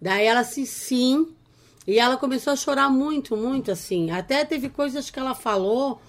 Daí 0.00 0.26
ela 0.26 0.42
disse 0.42 0.66
sim. 0.66 1.34
E 1.86 1.98
ela 1.98 2.18
começou 2.18 2.52
a 2.52 2.56
chorar 2.56 2.90
muito, 2.90 3.34
muito 3.34 3.70
assim. 3.70 4.10
Até 4.10 4.44
teve 4.44 4.68
coisas 4.68 5.10
que 5.10 5.18
ela 5.18 5.34
falou 5.34 6.00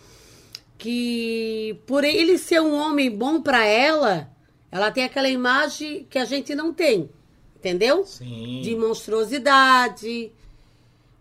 que 0.82 1.80
por 1.86 2.04
ele 2.04 2.40
ser 2.40 2.60
um 2.60 2.74
homem 2.74 3.16
bom 3.16 3.40
pra 3.40 3.64
ela, 3.64 4.32
ela 4.72 4.90
tem 4.90 5.04
aquela 5.04 5.30
imagem 5.30 6.08
que 6.10 6.18
a 6.18 6.26
gente 6.26 6.56
não 6.56 6.74
tem. 6.74 7.08
Entendeu? 7.56 8.04
Sim. 8.04 8.62
De 8.64 8.76
monstruosidade, 8.76 10.32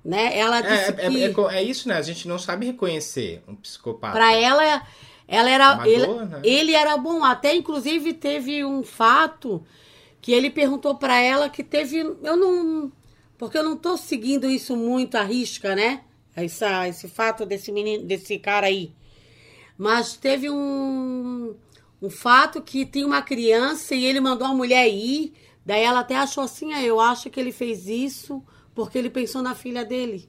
né? 0.02 0.38
Ela 0.38 0.60
É, 0.60 0.62
disse 0.62 0.90
é, 0.90 0.92
que 0.94 1.24
é, 1.24 1.56
é 1.56 1.58
é 1.58 1.62
isso, 1.62 1.88
né? 1.88 1.96
A 1.96 2.02
gente 2.02 2.26
não 2.26 2.38
sabe 2.38 2.64
reconhecer 2.64 3.42
um 3.46 3.54
psicopata. 3.54 4.14
Pra 4.14 4.32
ela, 4.32 4.82
ela 5.28 5.50
era. 5.50 5.68
Amador, 5.72 5.92
ele, 5.92 6.24
né? 6.24 6.40
ele 6.42 6.72
era 6.72 6.96
bom. 6.96 7.22
Até, 7.22 7.54
inclusive, 7.54 8.14
teve 8.14 8.64
um 8.64 8.82
fato 8.82 9.62
que 10.22 10.32
ele 10.32 10.48
perguntou 10.48 10.94
pra 10.94 11.20
ela 11.20 11.50
que 11.50 11.62
teve. 11.62 11.98
Eu 11.98 12.34
não. 12.34 12.90
Porque 13.36 13.58
eu 13.58 13.62
não 13.62 13.76
tô 13.76 13.98
seguindo 13.98 14.48
isso 14.48 14.74
muito 14.74 15.16
à 15.16 15.22
risca, 15.22 15.76
né? 15.76 16.00
Essa, 16.34 16.88
esse 16.88 17.08
fato 17.08 17.44
desse 17.44 17.70
menino, 17.70 18.04
desse 18.06 18.38
cara 18.38 18.68
aí. 18.68 18.90
Mas 19.80 20.12
teve 20.14 20.50
um, 20.50 21.54
um 22.02 22.10
fato 22.10 22.60
que 22.60 22.84
tinha 22.84 23.06
uma 23.06 23.22
criança 23.22 23.94
e 23.94 24.04
ele 24.04 24.20
mandou 24.20 24.46
a 24.46 24.52
mulher 24.52 24.86
ir. 24.86 25.32
Daí 25.64 25.82
ela 25.82 26.00
até 26.00 26.16
achou 26.16 26.44
assim, 26.44 26.74
ah, 26.74 26.82
eu 26.82 27.00
acho 27.00 27.30
que 27.30 27.40
ele 27.40 27.50
fez 27.50 27.86
isso 27.88 28.42
porque 28.74 28.98
ele 28.98 29.08
pensou 29.08 29.40
na 29.40 29.54
filha 29.54 29.82
dele. 29.82 30.28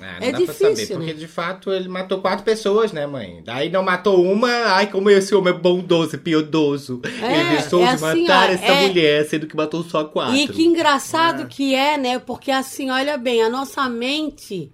É, 0.00 0.18
não 0.20 0.26
É 0.28 0.32
dá 0.32 0.38
difícil, 0.38 0.66
pra 0.68 0.76
saber, 0.76 0.86
porque 0.94 1.12
né? 1.12 1.18
de 1.18 1.28
fato 1.28 1.70
ele 1.70 1.90
matou 1.90 2.22
quatro 2.22 2.42
pessoas, 2.42 2.90
né, 2.90 3.06
mãe? 3.06 3.42
Daí 3.44 3.68
não 3.68 3.82
matou 3.82 4.24
uma, 4.24 4.48
ai, 4.48 4.90
como 4.90 5.10
esse 5.10 5.34
homem 5.34 5.52
é 5.52 5.56
bondoso, 5.58 6.16
piedoso. 6.16 7.02
É, 7.04 7.38
ele 7.38 7.56
pensou 7.56 7.82
é 7.82 7.88
de 7.88 8.02
assim, 8.06 8.22
matar 8.26 8.48
ó, 8.48 8.52
essa 8.52 8.64
é- 8.64 8.88
mulher, 8.88 9.28
sendo 9.28 9.46
que 9.46 9.54
matou 9.54 9.84
só 9.84 10.04
quatro. 10.04 10.34
E 10.34 10.48
que 10.48 10.62
engraçado 10.62 11.46
que 11.48 11.74
é, 11.74 11.98
né? 11.98 12.18
Porque 12.18 12.50
assim, 12.50 12.90
olha 12.90 13.18
bem, 13.18 13.42
a 13.42 13.50
nossa 13.50 13.86
mente, 13.90 14.72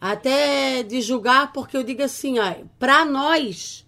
até 0.00 0.82
de 0.82 1.00
julgar, 1.00 1.52
porque 1.52 1.76
eu 1.76 1.82
digo 1.82 2.02
assim, 2.02 2.38
ó, 2.38 2.54
pra 2.78 3.04
nós, 3.04 3.86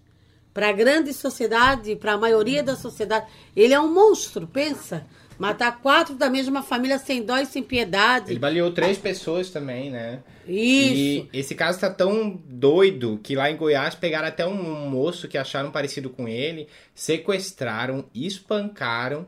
pra 0.53 0.71
grande 0.71 1.13
sociedade, 1.13 1.95
pra 1.95 2.17
maioria 2.17 2.61
da 2.61 2.75
sociedade, 2.75 3.25
ele 3.55 3.73
é 3.73 3.79
um 3.79 3.93
monstro, 3.93 4.47
pensa. 4.47 5.05
Matar 5.39 5.81
quatro 5.81 6.13
da 6.13 6.29
mesma 6.29 6.61
família 6.61 6.99
sem 6.99 7.23
dó 7.23 7.35
e 7.35 7.47
sem 7.47 7.63
piedade. 7.63 8.31
Ele 8.31 8.37
baleou 8.37 8.69
três 8.71 8.99
pessoas 8.99 9.49
também, 9.49 9.89
né? 9.89 10.21
Isso. 10.47 10.93
E 10.93 11.29
esse 11.33 11.55
caso 11.55 11.79
tá 11.79 11.89
tão 11.89 12.39
doido 12.45 13.19
que 13.23 13.35
lá 13.35 13.49
em 13.49 13.57
Goiás 13.57 13.95
pegaram 13.95 14.27
até 14.27 14.45
um 14.45 14.87
moço 14.87 15.27
que 15.27 15.39
acharam 15.39 15.71
parecido 15.71 16.11
com 16.11 16.27
ele, 16.27 16.67
sequestraram, 16.93 18.05
espancaram. 18.13 19.25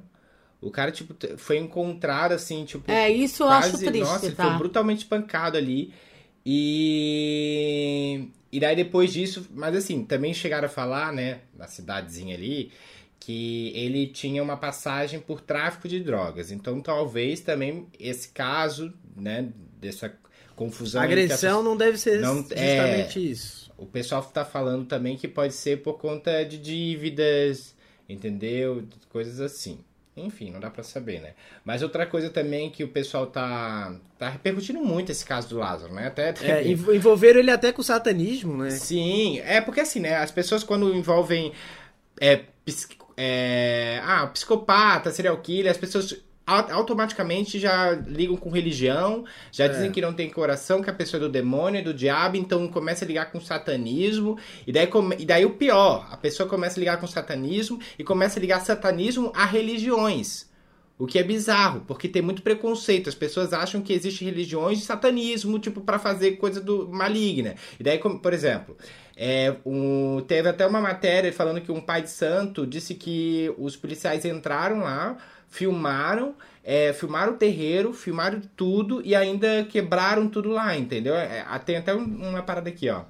O 0.61 0.69
cara, 0.69 0.91
tipo, 0.91 1.15
foi 1.37 1.57
encontrado 1.57 2.33
assim, 2.33 2.63
tipo. 2.63 2.91
É, 2.91 3.09
isso 3.09 3.41
eu 3.41 3.47
quase, 3.47 3.69
acho 3.69 3.77
triste, 3.79 3.99
Nossa, 3.99 4.25
ele 4.27 4.35
tá? 4.35 4.43
foi 4.45 4.57
brutalmente 4.57 4.99
espancado 4.99 5.57
ali. 5.57 5.91
E. 6.45 8.27
E 8.51 8.59
daí 8.59 8.75
depois 8.75 9.11
disso. 9.11 9.47
Mas 9.53 9.75
assim, 9.75 10.03
também 10.05 10.33
chegaram 10.33 10.67
a 10.67 10.69
falar, 10.69 11.11
né, 11.11 11.41
na 11.57 11.67
cidadezinha 11.67 12.35
ali, 12.35 12.71
que 13.19 13.71
ele 13.75 14.07
tinha 14.07 14.43
uma 14.43 14.57
passagem 14.57 15.19
por 15.19 15.41
tráfico 15.41 15.87
de 15.87 15.99
drogas. 15.99 16.51
Então, 16.51 16.79
talvez 16.81 17.39
também 17.41 17.87
esse 17.99 18.29
caso, 18.29 18.93
né, 19.15 19.49
dessa 19.79 20.13
confusão... 20.55 21.01
A 21.01 21.05
agressão 21.05 21.59
essa- 21.59 21.63
não 21.63 21.75
deve 21.75 21.97
ser 21.97 22.19
Não- 22.19 22.37
justamente 22.37 23.19
é. 23.19 23.21
isso. 23.21 23.71
O 23.77 23.85
pessoal 23.87 24.21
tá 24.23 24.45
falando 24.45 24.85
também 24.85 25.17
que 25.17 25.27
pode 25.27 25.53
ser 25.53 25.81
por 25.81 25.97
conta 25.97 26.43
de 26.43 26.57
dívidas, 26.59 27.75
entendeu? 28.07 28.83
Coisas 29.09 29.39
assim. 29.41 29.79
Enfim, 30.15 30.51
não 30.51 30.59
dá 30.59 30.69
pra 30.69 30.83
saber, 30.83 31.19
né? 31.21 31.33
Mas 31.65 31.81
outra 31.81 32.05
coisa 32.05 32.29
também 32.29 32.69
que 32.69 32.83
o 32.83 32.87
pessoal 32.87 33.25
tá, 33.27 33.95
tá 34.19 34.29
repercutindo 34.29 34.79
muito 34.79 35.11
esse 35.11 35.25
caso 35.25 35.49
do 35.49 35.57
Lázaro, 35.57 35.91
né? 35.93 36.07
Até, 36.07 36.29
até 36.29 36.61
É, 36.61 36.67
env- 36.67 36.93
envolveram 36.93 37.39
ele 37.39 37.49
até 37.49 37.71
com 37.71 37.81
o 37.81 37.83
satanismo, 37.83 38.55
né? 38.57 38.69
Sim, 38.69 39.39
é 39.39 39.59
porque 39.59 39.79
assim, 39.79 39.99
né? 39.99 40.15
As 40.17 40.29
pessoas 40.29 40.63
quando 40.63 40.93
envolvem 40.95 41.51
é, 42.21 42.41
ps- 42.63 42.87
é, 43.17 43.99
ah, 44.03 44.27
psicopata, 44.27 45.09
serial 45.11 45.37
killer, 45.37 45.71
as 45.71 45.77
pessoas 45.77 46.15
automaticamente 46.45 47.57
já 47.59 47.91
ligam 47.91 48.35
com 48.35 48.49
religião, 48.49 49.23
já 49.51 49.67
dizem 49.67 49.91
que 49.91 50.01
não 50.01 50.13
tem 50.13 50.29
coração, 50.29 50.81
que 50.81 50.89
a 50.89 50.93
pessoa 50.93 51.19
é 51.19 51.25
do 51.25 51.29
demônio, 51.29 51.79
é 51.79 51.83
do 51.83 51.93
diabo, 51.93 52.35
então 52.35 52.67
começa 52.67 53.05
a 53.05 53.07
ligar 53.07 53.31
com 53.31 53.39
satanismo, 53.39 54.37
e 54.67 54.71
daí, 54.71 54.87
come- 54.87 55.15
e 55.19 55.25
daí 55.25 55.45
o 55.45 55.51
pior, 55.51 56.07
a 56.11 56.17
pessoa 56.17 56.47
começa 56.49 56.77
a 56.77 56.81
ligar 56.81 56.99
com 56.99 57.07
satanismo 57.07 57.79
e 57.97 58.03
começa 58.03 58.39
a 58.39 58.41
ligar 58.41 58.59
satanismo 58.61 59.31
a 59.35 59.45
religiões. 59.45 60.51
O 60.97 61.07
que 61.07 61.17
é 61.17 61.23
bizarro, 61.23 61.81
porque 61.87 62.07
tem 62.07 62.21
muito 62.21 62.43
preconceito. 62.43 63.09
As 63.09 63.15
pessoas 63.15 63.51
acham 63.51 63.81
que 63.81 63.91
existe 63.91 64.23
religiões 64.23 64.77
de 64.77 64.85
satanismo, 64.85 65.57
tipo, 65.57 65.81
pra 65.81 65.97
fazer 65.97 66.33
coisa 66.33 66.61
do 66.61 66.87
maligna. 66.87 67.55
E 67.79 67.83
daí, 67.83 67.97
como, 67.97 68.19
por 68.19 68.31
exemplo, 68.31 68.77
é, 69.17 69.55
um- 69.65 70.23
teve 70.27 70.47
até 70.47 70.65
uma 70.67 70.79
matéria 70.79 71.33
falando 71.33 71.59
que 71.61 71.71
um 71.71 71.81
pai 71.81 72.03
de 72.03 72.11
santo 72.11 72.65
disse 72.65 72.93
que 72.93 73.51
os 73.57 73.75
policiais 73.75 74.23
entraram 74.23 74.81
lá, 74.81 75.17
filmaram, 75.53 76.33
é, 76.63 76.91
filmaram 76.93 77.33
o 77.33 77.37
terreiro, 77.37 77.93
filmaram 77.93 78.41
tudo 78.57 79.01
e 79.05 79.15
ainda 79.15 79.63
quebraram 79.65 80.27
tudo 80.27 80.49
lá, 80.49 80.75
entendeu? 80.75 81.13
É, 81.15 81.45
tem 81.63 81.77
até 81.77 81.93
um- 81.93 82.29
uma 82.29 82.41
parada 82.41 82.69
aqui, 82.69 82.89
ó. 82.89 83.03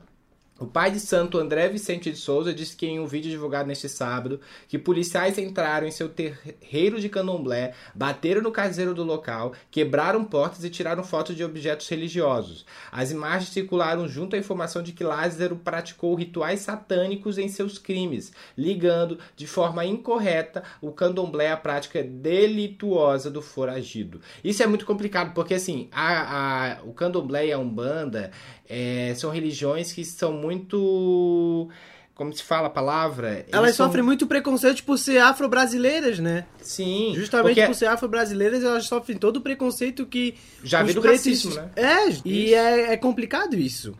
O 0.59 0.67
pai 0.67 0.91
de 0.91 0.99
santo 0.99 1.39
André 1.39 1.67
Vicente 1.67 2.11
de 2.11 2.17
Souza 2.17 2.53
disse 2.53 2.75
que 2.77 2.85
em 2.85 2.99
um 2.99 3.07
vídeo 3.07 3.29
divulgado 3.29 3.67
neste 3.67 3.89
sábado 3.89 4.39
que 4.67 4.77
policiais 4.77 5.37
entraram 5.39 5.87
em 5.87 5.91
seu 5.91 6.07
terreiro 6.07 7.01
de 7.01 7.09
candomblé, 7.09 7.73
bateram 7.93 8.39
no 8.41 8.51
caseiro 8.51 8.93
do 8.93 9.03
local, 9.03 9.53
quebraram 9.71 10.23
portas 10.23 10.63
e 10.63 10.69
tiraram 10.69 11.03
fotos 11.03 11.35
de 11.35 11.43
objetos 11.43 11.89
religiosos. 11.89 12.65
As 12.91 13.09
imagens 13.09 13.49
circularam 13.49 14.07
junto 14.07 14.35
à 14.35 14.39
informação 14.39 14.83
de 14.83 14.91
que 14.93 15.03
Lázaro 15.03 15.55
praticou 15.55 16.13
rituais 16.13 16.59
satânicos 16.61 17.39
em 17.39 17.49
seus 17.49 17.79
crimes, 17.79 18.31
ligando 18.55 19.17
de 19.35 19.47
forma 19.47 19.83
incorreta 19.83 20.63
o 20.79 20.91
candomblé 20.91 21.51
à 21.51 21.57
prática 21.57 22.03
delituosa 22.03 23.31
do 23.31 23.41
foragido. 23.41 24.21
Isso 24.43 24.61
é 24.61 24.67
muito 24.67 24.85
complicado 24.85 25.33
porque 25.33 25.55
assim, 25.55 25.89
a, 25.91 26.75
a- 26.77 26.83
o 26.83 26.93
candomblé 26.93 27.47
e 27.47 27.51
a 27.51 27.57
umbanda 27.57 28.31
é, 28.69 29.13
são 29.15 29.29
religiões 29.29 29.91
que 29.91 30.03
são 30.05 30.31
muito. 30.33 31.69
Como 32.15 32.31
se 32.31 32.43
fala 32.43 32.67
a 32.67 32.69
palavra? 32.69 33.43
Elas 33.51 33.75
são- 33.75 33.87
sofrem 33.87 34.03
muito 34.03 34.27
preconceito 34.27 34.83
por 34.83 34.99
ser 34.99 35.17
afro-brasileiras, 35.17 36.19
né? 36.19 36.45
Sim. 36.61 37.11
Justamente 37.15 37.55
porque 37.55 37.65
por 37.67 37.73
ser 37.75 37.87
afro-brasileiras, 37.87 38.63
elas 38.63 38.85
sofrem 38.85 39.17
todo 39.17 39.37
o 39.37 39.41
preconceito 39.41 40.05
que. 40.05 40.35
Já 40.63 40.83
do 40.83 41.01
pretos- 41.01 41.05
racismo, 41.05 41.55
né? 41.55 41.71
É, 41.75 42.09
e 42.23 42.53
é, 42.53 42.93
é 42.93 42.97
complicado 42.97 43.55
isso. 43.55 43.95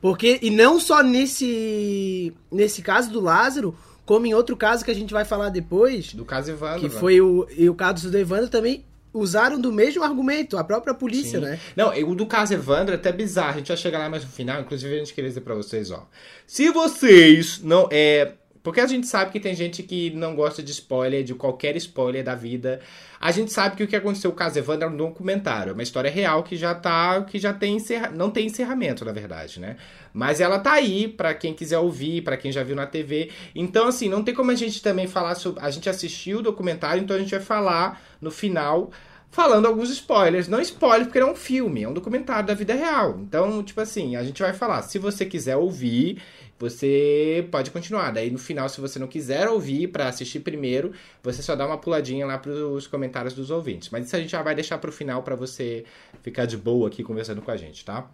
Porque, 0.00 0.38
e 0.42 0.50
não 0.50 0.78
só 0.78 1.02
nesse, 1.02 2.32
nesse 2.52 2.82
caso 2.82 3.10
do 3.10 3.20
Lázaro, 3.20 3.74
como 4.04 4.26
em 4.26 4.34
outro 4.34 4.54
caso 4.54 4.84
que 4.84 4.90
a 4.90 4.94
gente 4.94 5.14
vai 5.14 5.24
falar 5.24 5.48
depois, 5.48 6.12
Do 6.12 6.26
caso 6.26 6.50
Evandro. 6.50 6.80
que 6.80 6.94
né? 6.94 7.00
foi 7.00 7.20
o, 7.22 7.46
e 7.56 7.70
o 7.70 7.74
caso 7.74 8.10
do 8.10 8.18
Evandro 8.18 8.48
também 8.50 8.84
usaram 9.14 9.60
do 9.60 9.72
mesmo 9.72 10.02
argumento, 10.02 10.58
a 10.58 10.64
própria 10.64 10.92
polícia, 10.92 11.38
Sim. 11.38 11.46
né? 11.46 11.60
Não, 11.76 11.96
o 12.10 12.14
do 12.14 12.26
caso 12.26 12.52
Evandro 12.52 12.92
é 12.92 12.96
até 12.96 13.12
bizarro. 13.12 13.54
A 13.54 13.58
gente 13.58 13.68
vai 13.68 13.76
chegar 13.76 13.98
lá 13.98 14.08
mais 14.08 14.24
no 14.24 14.30
final. 14.30 14.60
Inclusive, 14.60 14.92
a 14.94 14.98
gente 14.98 15.14
queria 15.14 15.30
dizer 15.30 15.42
pra 15.42 15.54
vocês, 15.54 15.90
ó. 15.90 16.06
Se 16.46 16.68
vocês 16.70 17.60
não. 17.62 17.88
É. 17.90 18.32
Porque 18.64 18.80
a 18.80 18.86
gente 18.86 19.06
sabe 19.06 19.30
que 19.30 19.38
tem 19.38 19.54
gente 19.54 19.82
que 19.82 20.10
não 20.12 20.34
gosta 20.34 20.62
de 20.62 20.70
spoiler, 20.70 21.22
de 21.22 21.34
qualquer 21.34 21.76
spoiler 21.76 22.24
da 22.24 22.34
vida. 22.34 22.80
A 23.20 23.30
gente 23.30 23.52
sabe 23.52 23.76
que 23.76 23.84
o 23.84 23.86
que 23.86 23.94
aconteceu 23.94 24.30
com 24.30 24.38
caso 24.38 24.58
Evandro 24.58 24.88
é 24.88 24.90
um 24.90 24.96
documentário, 24.96 25.68
é 25.68 25.72
uma 25.74 25.82
história 25.82 26.10
real 26.10 26.42
que 26.42 26.56
já 26.56 26.74
tá, 26.74 27.22
que 27.24 27.38
já 27.38 27.52
tem 27.52 27.76
encerra... 27.76 28.10
não 28.10 28.30
tem 28.30 28.46
encerramento, 28.46 29.04
na 29.04 29.12
verdade, 29.12 29.60
né? 29.60 29.76
Mas 30.14 30.40
ela 30.40 30.58
tá 30.58 30.72
aí 30.72 31.06
pra 31.06 31.34
quem 31.34 31.52
quiser 31.52 31.78
ouvir, 31.78 32.22
pra 32.22 32.38
quem 32.38 32.50
já 32.50 32.62
viu 32.62 32.74
na 32.74 32.86
TV. 32.86 33.30
Então, 33.54 33.86
assim, 33.86 34.08
não 34.08 34.24
tem 34.24 34.34
como 34.34 34.50
a 34.50 34.54
gente 34.54 34.80
também 34.80 35.06
falar 35.06 35.34
sobre, 35.34 35.60
a 35.62 35.70
gente 35.70 35.90
assistiu 35.90 36.38
o 36.38 36.42
documentário, 36.42 37.02
então 37.02 37.14
a 37.14 37.20
gente 37.20 37.32
vai 37.32 37.40
falar 37.40 38.02
no 38.18 38.30
final 38.30 38.90
falando 39.34 39.66
alguns 39.66 39.90
spoilers. 39.90 40.46
Não 40.46 40.60
spoilers, 40.60 41.08
porque 41.08 41.18
é 41.18 41.26
um 41.26 41.34
filme, 41.34 41.82
é 41.82 41.88
um 41.88 41.92
documentário 41.92 42.46
da 42.46 42.54
vida 42.54 42.72
real. 42.72 43.18
Então, 43.18 43.62
tipo 43.64 43.80
assim, 43.80 44.14
a 44.14 44.22
gente 44.22 44.40
vai 44.40 44.52
falar. 44.52 44.82
Se 44.82 44.96
você 44.96 45.26
quiser 45.26 45.56
ouvir, 45.56 46.22
você 46.58 47.46
pode 47.50 47.70
continuar. 47.70 48.10
Daí 48.10 48.30
no 48.30 48.38
final, 48.38 48.68
se 48.68 48.80
você 48.80 48.98
não 48.98 49.06
quiser 49.06 49.48
ouvir 49.48 49.88
pra 49.88 50.08
assistir 50.08 50.40
primeiro, 50.40 50.92
você 51.22 51.42
só 51.42 51.54
dá 51.54 51.66
uma 51.66 51.78
puladinha 51.78 52.26
lá 52.26 52.38
pros 52.38 52.86
comentários 52.86 53.34
dos 53.34 53.50
ouvintes. 53.50 53.90
Mas 53.90 54.06
isso 54.06 54.16
a 54.16 54.20
gente 54.20 54.30
já 54.30 54.42
vai 54.42 54.54
deixar 54.54 54.78
pro 54.78 54.92
final 54.92 55.22
pra 55.22 55.34
você 55.34 55.84
ficar 56.22 56.46
de 56.46 56.56
boa 56.56 56.88
aqui 56.88 57.02
conversando 57.02 57.42
com 57.42 57.50
a 57.50 57.56
gente, 57.56 57.84
tá? 57.84 58.08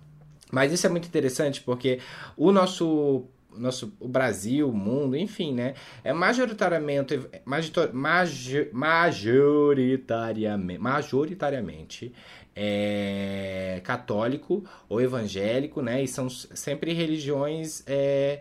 Mas 0.51 0.73
isso 0.73 0.87
é 0.87 0.91
muito 0.91 1.07
interessante 1.07 1.61
porque 1.61 2.01
o 2.37 2.51
nosso 2.51 2.87
o 2.87 3.29
nosso 3.57 3.93
o 4.01 4.09
Brasil, 4.09 4.69
o 4.69 4.73
mundo, 4.73 5.17
enfim, 5.17 5.53
né? 5.55 5.75
É 6.05 6.13
majoritariamente 6.13 7.21
majito- 7.45 7.91
majo- 7.93 8.69
majoritariamente 8.73 10.79
majoritariamente 10.79 12.13
é, 12.55 13.81
católico 13.85 14.65
ou 14.89 15.01
evangélico, 15.01 15.81
né? 15.83 16.03
E 16.03 16.09
são 16.09 16.29
sempre 16.29 16.93
religiões 16.93 17.83
é, 17.87 18.41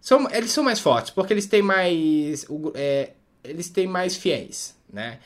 são, 0.00 0.28
eles 0.30 0.50
são 0.50 0.64
mais 0.64 0.80
fortes 0.80 1.10
porque 1.10 1.32
eles 1.32 1.46
têm 1.46 1.62
mais 1.62 2.46
é, 2.74 3.10
eles 3.44 3.68
têm 3.70 3.86
mais 3.86 4.16
fiéis, 4.16 4.76
né? 4.92 5.18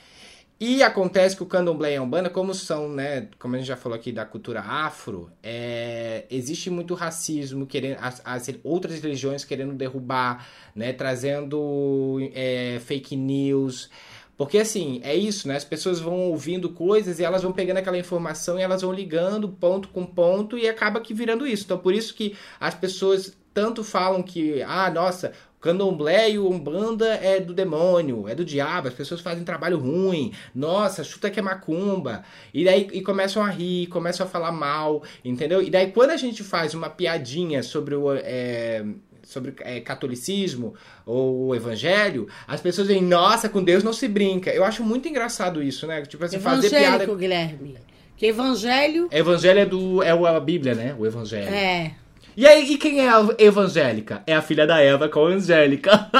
E 0.66 0.82
acontece 0.82 1.36
que 1.36 1.42
o 1.42 1.46
candomblé 1.46 1.92
e 1.92 1.96
a 1.96 2.02
umbanda, 2.02 2.30
como 2.30 2.54
são, 2.54 2.88
né, 2.88 3.28
como 3.38 3.54
a 3.54 3.58
gente 3.58 3.66
já 3.66 3.76
falou 3.76 3.94
aqui 3.94 4.10
da 4.10 4.24
cultura 4.24 4.62
afro, 4.62 5.30
é, 5.42 6.24
existe 6.30 6.70
muito 6.70 6.94
racismo, 6.94 7.66
querendo 7.66 7.98
as, 8.00 8.22
as 8.24 8.48
outras 8.62 8.98
religiões 8.98 9.44
querendo 9.44 9.74
derrubar, 9.74 10.48
né, 10.74 10.94
trazendo 10.94 12.18
é, 12.32 12.80
fake 12.82 13.14
news. 13.14 13.90
Porque 14.38 14.56
assim, 14.56 15.02
é 15.04 15.14
isso, 15.14 15.46
né? 15.46 15.54
As 15.54 15.66
pessoas 15.66 16.00
vão 16.00 16.30
ouvindo 16.30 16.70
coisas 16.70 17.20
e 17.20 17.24
elas 17.24 17.42
vão 17.42 17.52
pegando 17.52 17.76
aquela 17.76 17.98
informação 17.98 18.58
e 18.58 18.62
elas 18.62 18.80
vão 18.80 18.90
ligando 18.90 19.50
ponto 19.50 19.88
com 19.88 20.06
ponto 20.06 20.56
e 20.56 20.66
acaba 20.66 20.98
que 20.98 21.12
virando 21.12 21.46
isso. 21.46 21.64
Então 21.64 21.76
por 21.76 21.92
isso 21.92 22.14
que 22.14 22.34
as 22.58 22.74
pessoas 22.74 23.36
tanto 23.52 23.84
falam 23.84 24.22
que, 24.22 24.62
ah, 24.62 24.90
nossa, 24.90 25.32
candomblé 25.64 26.32
e 26.32 26.38
umbanda 26.38 27.06
é 27.14 27.40
do 27.40 27.54
demônio, 27.54 28.28
é 28.28 28.34
do 28.34 28.44
diabo, 28.44 28.88
as 28.88 28.92
pessoas 28.92 29.22
fazem 29.22 29.44
trabalho 29.44 29.78
ruim, 29.78 30.30
nossa, 30.54 31.02
chuta 31.02 31.30
que 31.30 31.40
é 31.40 31.42
macumba. 31.42 32.22
E 32.52 32.66
daí 32.66 32.86
e 32.92 33.00
começam 33.00 33.42
a 33.42 33.48
rir, 33.48 33.86
começam 33.86 34.26
a 34.26 34.28
falar 34.28 34.52
mal, 34.52 35.02
entendeu? 35.24 35.62
E 35.62 35.70
daí 35.70 35.90
quando 35.90 36.10
a 36.10 36.18
gente 36.18 36.44
faz 36.44 36.74
uma 36.74 36.90
piadinha 36.90 37.62
sobre 37.62 37.94
o. 37.94 38.12
é, 38.14 38.84
sobre 39.22 39.54
é, 39.60 39.80
catolicismo 39.80 40.74
ou 41.06 41.46
o 41.46 41.54
evangelho, 41.54 42.28
as 42.46 42.60
pessoas 42.60 42.88
dizem, 42.88 43.02
nossa, 43.02 43.48
com 43.48 43.64
Deus 43.64 43.82
não 43.82 43.94
se 43.94 44.06
brinca. 44.06 44.50
Eu 44.50 44.64
acho 44.64 44.84
muito 44.84 45.08
engraçado 45.08 45.62
isso, 45.62 45.86
né? 45.86 46.02
Tipo 46.02 46.26
assim, 46.26 46.38
fazer 46.38 46.68
piada. 46.68 47.06
Guilherme. 47.06 47.76
Que 48.18 48.26
evangelho 48.26 49.08
Evangelho 49.10 49.60
é 49.60 49.66
do. 49.66 50.02
É 50.02 50.10
a 50.10 50.40
Bíblia, 50.40 50.74
né? 50.74 50.94
O 50.98 51.06
Evangelho. 51.06 51.48
é. 51.48 52.03
E 52.36 52.46
aí, 52.46 52.72
e 52.72 52.76
quem 52.78 53.00
é 53.00 53.08
a 53.08 53.20
evangélica? 53.38 54.22
É 54.26 54.34
a 54.34 54.42
filha 54.42 54.66
da 54.66 54.80
Eva 54.80 55.08
com 55.08 55.26
a 55.26 55.30
Angélica. 55.30 56.10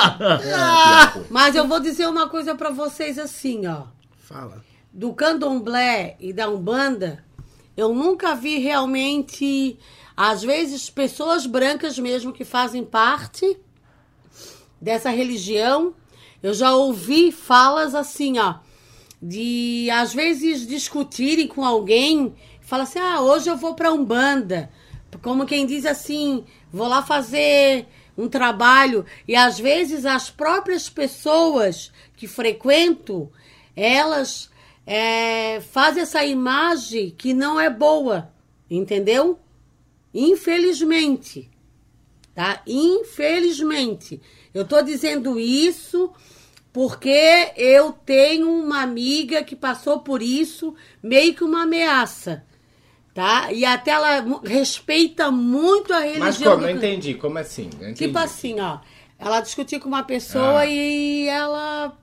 Mas 1.28 1.56
eu 1.56 1.66
vou 1.66 1.80
dizer 1.80 2.06
uma 2.06 2.28
coisa 2.28 2.54
pra 2.54 2.71
vocês 2.71 3.18
assim, 3.18 3.66
ó. 3.66 3.85
Fala. 4.18 4.64
do 4.92 5.12
candomblé 5.12 6.16
e 6.21 6.33
da 6.33 6.49
umbanda, 6.49 7.23
eu 7.76 7.92
nunca 7.92 8.35
vi 8.35 8.59
realmente, 8.59 9.76
às 10.16 10.42
vezes, 10.42 10.88
pessoas 10.88 11.47
brancas 11.47 11.99
mesmo 11.99 12.33
que 12.33 12.44
fazem 12.44 12.85
parte 12.85 13.59
dessa 14.80 15.11
religião. 15.11 15.94
Eu 16.42 16.54
já 16.54 16.75
ouvi 16.75 17.33
falas 17.33 17.94
assim, 17.94 18.38
ó, 18.38 18.54
de 19.21 19.88
às 19.90 20.14
vezes 20.14 20.66
discutirem 20.66 21.49
com 21.49 21.64
alguém, 21.64 22.35
fala 22.61 22.85
assim: 22.85 22.99
"Ah, 23.00 23.21
hoje 23.21 23.50
eu 23.50 23.56
vou 23.56 23.75
para 23.75 23.92
umbanda". 23.92 24.71
Como 25.23 25.47
quem 25.47 25.66
diz 25.66 25.87
assim, 25.87 26.44
vou 26.73 26.88
lá 26.88 27.02
fazer 27.02 27.87
um 28.16 28.28
trabalho 28.28 29.04
e 29.26 29.35
às 29.35 29.59
vezes 29.59 30.06
as 30.06 30.30
próprias 30.30 30.88
pessoas 30.88 31.92
que 32.16 32.26
frequento, 32.26 33.30
elas 33.75 34.50
é, 34.87 35.61
fazem 35.61 36.02
essa 36.02 36.25
imagem 36.25 37.11
que 37.11 37.35
não 37.35 37.59
é 37.59 37.68
boa, 37.68 38.33
entendeu? 38.71 39.38
Infelizmente, 40.12 41.50
tá? 42.35 42.62
Infelizmente. 42.66 44.21
Eu 44.52 44.64
tô 44.64 44.80
dizendo 44.83 45.38
isso 45.40 46.12
Porque 46.75 47.52
eu 47.56 47.92
tenho 47.92 48.50
uma 48.50 48.83
amiga 48.83 49.44
que 49.44 49.54
passou 49.54 50.00
por 50.00 50.21
isso, 50.21 50.75
meio 51.00 51.33
que 51.33 51.44
uma 51.44 51.62
ameaça. 51.62 52.44
Tá? 53.14 53.52
E 53.52 53.64
até 53.64 53.92
ela 53.92 54.25
respeita 54.44 55.30
muito 55.30 55.92
a 55.92 56.00
religião. 56.00 56.25
Mas 56.26 56.38
como? 56.38 56.56
do- 56.56 56.62
Não 56.62 56.71
entendi. 56.71 57.14
Como 57.14 57.38
assim? 57.38 57.66
Entendi. 57.76 57.94
Tipo 57.94 58.18
assim, 58.18 58.59
ó. 58.61 58.78
Ela 59.18 59.40
discutiu 59.40 59.78
com 59.80 59.88
uma 59.88 60.02
pessoa 60.02 60.61
Ah. 60.61 60.66
e 60.66 61.28
ela 61.28 61.97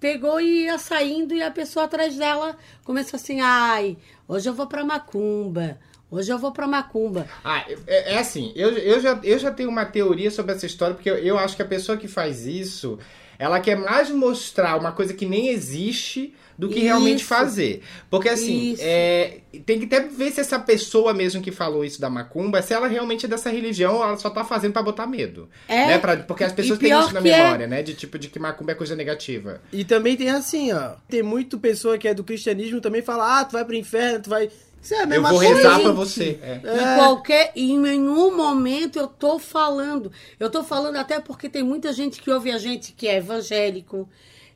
pegou 0.00 0.40
e 0.40 0.64
ia 0.64 0.78
saindo 0.78 1.32
e 1.32 1.40
a 1.42 1.50
pessoa 1.50 1.84
atrás 1.84 2.16
dela 2.16 2.56
começou 2.84 3.16
assim, 3.16 3.40
ai, 3.40 3.96
hoje 4.26 4.48
eu 4.48 4.52
vou 4.52 4.66
pra 4.66 4.84
Macumba. 4.84 5.78
Hoje 6.10 6.30
eu 6.30 6.38
vou 6.38 6.50
pra 6.52 6.66
Macumba. 6.66 7.26
Ah, 7.44 7.64
é, 7.86 8.14
é 8.14 8.18
assim, 8.18 8.52
eu, 8.56 8.70
eu, 8.76 9.00
já, 9.00 9.18
eu 9.22 9.38
já 9.38 9.50
tenho 9.52 9.70
uma 9.70 9.86
teoria 9.86 10.30
sobre 10.30 10.52
essa 10.52 10.66
história, 10.66 10.94
porque 10.94 11.08
eu, 11.08 11.16
eu 11.16 11.38
acho 11.38 11.54
que 11.56 11.62
a 11.62 11.66
pessoa 11.66 11.96
que 11.96 12.06
faz 12.08 12.44
isso, 12.46 12.98
ela 13.42 13.58
quer 13.58 13.76
mais 13.76 14.08
mostrar 14.08 14.76
uma 14.78 14.92
coisa 14.92 15.12
que 15.12 15.26
nem 15.26 15.48
existe 15.48 16.32
do 16.56 16.68
que 16.68 16.78
realmente 16.78 17.18
Isso. 17.20 17.26
fazer. 17.28 17.82
Porque 18.08 18.28
assim, 18.28 18.76
é, 18.78 19.38
tem 19.66 19.80
que 19.80 19.86
até 19.86 20.06
ver 20.06 20.30
se 20.30 20.40
essa 20.40 20.60
pessoa 20.60 21.12
mesmo 21.12 21.42
que 21.42 21.50
falou 21.50 21.84
isso 21.84 22.00
da 22.00 22.08
macumba, 22.08 22.62
se 22.62 22.72
ela 22.72 22.86
realmente 22.86 23.26
é 23.26 23.28
dessa 23.28 23.50
religião 23.50 23.96
ou 23.96 24.04
ela 24.04 24.16
só 24.16 24.30
tá 24.30 24.44
fazendo 24.44 24.72
pra 24.72 24.82
botar 24.82 25.08
medo. 25.08 25.48
É, 25.66 25.86
né? 25.86 25.98
Pra- 25.98 26.18
porque 26.18 26.44
as 26.44 26.52
pessoas 26.52 26.78
têm 26.78 26.96
isso 26.96 27.12
na 27.12 27.18
é- 27.18 27.22
memória, 27.22 27.66
né? 27.66 27.82
De 27.82 27.94
tipo, 27.94 28.16
de 28.16 28.28
que 28.28 28.38
macumba 28.38 28.70
é 28.72 28.74
coisa 28.76 28.94
negativa. 28.94 29.60
E 29.72 29.82
também 29.84 30.16
tem 30.16 30.30
assim, 30.30 30.72
ó. 30.72 30.92
Tem 31.08 31.22
muito 31.22 31.58
pessoa 31.58 31.98
que 31.98 32.06
é 32.06 32.14
do 32.14 32.22
cristianismo 32.22 32.80
também 32.80 33.02
fala, 33.02 33.40
ah, 33.40 33.44
tu 33.44 33.52
vai 33.54 33.64
pro 33.64 33.74
inferno, 33.74 34.22
tu 34.22 34.30
vai. 34.30 34.48
Isso 34.82 34.94
é 34.94 34.98
a 34.98 35.02
Eu 35.02 35.06
mesma 35.06 35.30
vou 35.30 35.38
coisa. 35.38 35.54
rezar 35.54 35.80
pra 35.80 35.92
você. 35.92 36.40
É. 36.42 36.56
Em 36.56 36.98
qualquer, 36.98 37.52
em 37.54 37.78
nenhum 37.78 38.36
momento 38.36 38.98
eu 38.98 39.06
tô 39.06 39.38
falando. 39.38 40.10
Eu 40.40 40.50
tô 40.50 40.64
falando 40.64 40.96
até 40.96 41.20
porque 41.20 41.48
tem 41.48 41.62
muita 41.62 41.92
gente 41.92 42.20
que 42.20 42.30
ouve 42.30 42.50
a 42.50 42.58
gente 42.58 42.92
que 42.92 43.06
é 43.06 43.18
evangélico, 43.18 44.08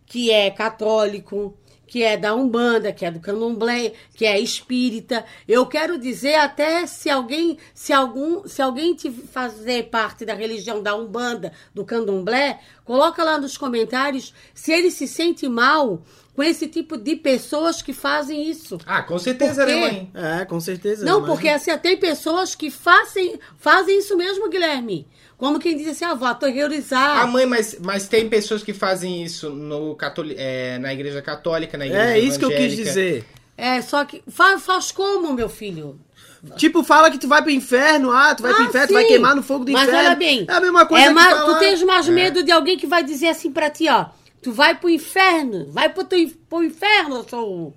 que 0.05 0.33
é 0.33 0.51
católico, 0.51 1.57
que 1.87 2.03
é 2.03 2.17
da 2.17 2.35
Umbanda, 2.35 2.93
que 2.93 3.05
é 3.05 3.11
do 3.11 3.21
Candomblé, 3.21 3.93
que 4.15 4.27
é 4.27 4.39
espírita. 4.41 5.25
Eu 5.47 5.65
quero 5.67 5.97
dizer 5.97 6.35
até 6.35 6.85
se 6.87 7.09
alguém, 7.09 7.57
se 7.73 7.93
algum, 7.93 8.47
se 8.49 8.61
alguém 8.61 8.95
te 8.95 9.09
fazer 9.11 9.85
parte 9.85 10.25
da 10.25 10.35
religião 10.35 10.83
da 10.83 10.97
Umbanda, 10.97 11.53
do 11.73 11.85
Candomblé, 11.85 12.59
coloca 12.85 13.23
lá 13.23 13.39
nos 13.39 13.57
comentários 13.57 14.35
se 14.53 14.73
ele 14.73 14.91
se 14.91 15.07
sente 15.07 15.49
mal 15.49 16.03
com 16.37 16.43
esse 16.43 16.69
tipo 16.69 16.99
de 16.99 17.17
pessoas 17.17 17.81
que 17.81 17.95
fazem 17.95 18.49
isso. 18.49 18.77
Ah, 18.87 19.03
com 19.03 19.19
certeza, 19.19 19.65
né, 19.65 19.73
quê? 19.73 19.81
mãe? 19.81 20.11
É, 20.15 20.45
com 20.45 20.61
certeza. 20.61 21.03
Não, 21.05 21.21
mas- 21.21 21.31
porque 21.31 21.49
assim, 21.49 21.77
tem 21.79 21.97
pessoas 21.97 22.55
que 22.55 22.71
fazem, 22.71 23.41
fazem 23.59 23.99
isso 23.99 24.15
mesmo, 24.17 24.49
Guilherme. 24.51 25.09
Como 25.39 25.59
quem 25.59 25.77
diz 25.77 25.89
assim, 25.89 26.05
ah, 26.05 26.15
vou 26.15 26.29
aterrorizar. 26.29 27.21
Ah, 27.21 27.27
mãe, 27.27 27.47
mas, 27.47 27.79
mas 27.83 28.07
tem 28.07 28.29
pessoas 28.29 28.63
que 28.63 28.73
fazem 28.75 29.23
isso 29.23 29.51
no 29.51 29.95
catoli 29.95 30.35
é, 30.39 30.79
na 30.79 30.93
igreja 30.93 31.21
católica, 31.23 31.77
na 31.79 31.87
igreja 31.87 32.05
É 32.11 32.19
isso 32.19 32.39
que 32.39 32.45
eu 32.45 32.51
quis 32.51 32.59
evangélica. 32.59 32.85
dizer. 32.85 33.25
É, 33.57 33.81
só 33.81 34.05
que 34.05 34.23
faz, 34.29 34.63
faz 34.63 34.93
como, 34.93 35.33
meu 35.33 35.49
filho? 35.49 35.99
Tipo, 36.57 36.85
fala 36.85 37.11
que 37.11 37.19
tu 37.19 37.27
vai 37.27 37.41
pro 37.43 37.51
inferno, 37.51 38.13
ah, 38.13 38.35
tu 38.35 38.43
vai 38.43 38.53
pro 38.55 38.63
Ah, 38.63 38.67
inferno, 38.67 38.89
tu 38.89 38.93
vai 38.95 39.05
queimar 39.05 39.35
no 39.35 39.43
fogo 39.43 39.65
do 39.65 39.73
Mas 39.73 39.89
inferno. 39.89 40.07
olha 40.09 40.17
bem, 40.17 40.45
É 40.49 40.53
a 40.53 40.61
mesma 40.61 40.85
coisa 40.87 41.05
é 41.05 41.09
que 41.09 41.15
ma- 41.15 41.31
falar... 41.31 41.55
Tu 41.55 41.59
tens 41.61 41.83
mais 41.83 42.09
medo 42.09 42.43
de 42.43 42.53
alguém 42.53 42.77
que 42.77 42.87
vai 42.87 43.03
dizer 43.03 43.29
assim 43.29 43.51
pra 43.51 43.69
ti, 43.71 43.89
ó. 43.89 44.07
Tu 44.47 44.53
vai 44.53 44.77
pro 44.79 44.89
inferno, 44.89 45.67
vai 45.73 45.89
pro, 45.93 46.07
in- 46.17 46.31
pro 46.49 46.63
inferno, 46.63 47.17
eu 47.17 47.29
sou 47.29 47.75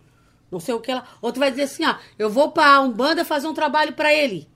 não 0.51 0.59
sei 0.59 0.75
o 0.75 0.79
que 0.79 0.93
lá. 0.93 1.03
Ou 1.19 1.31
tu 1.31 1.39
vai 1.39 1.49
dizer 1.49 1.63
assim, 1.63 1.83
ó, 1.83 1.95
eu 2.19 2.29
vou 2.29 2.51
pra 2.51 2.79
Umbanda 2.81 3.25
fazer 3.25 3.47
um 3.47 3.55
trabalho 3.55 3.93
pra 3.93 4.13
ele. 4.13 4.47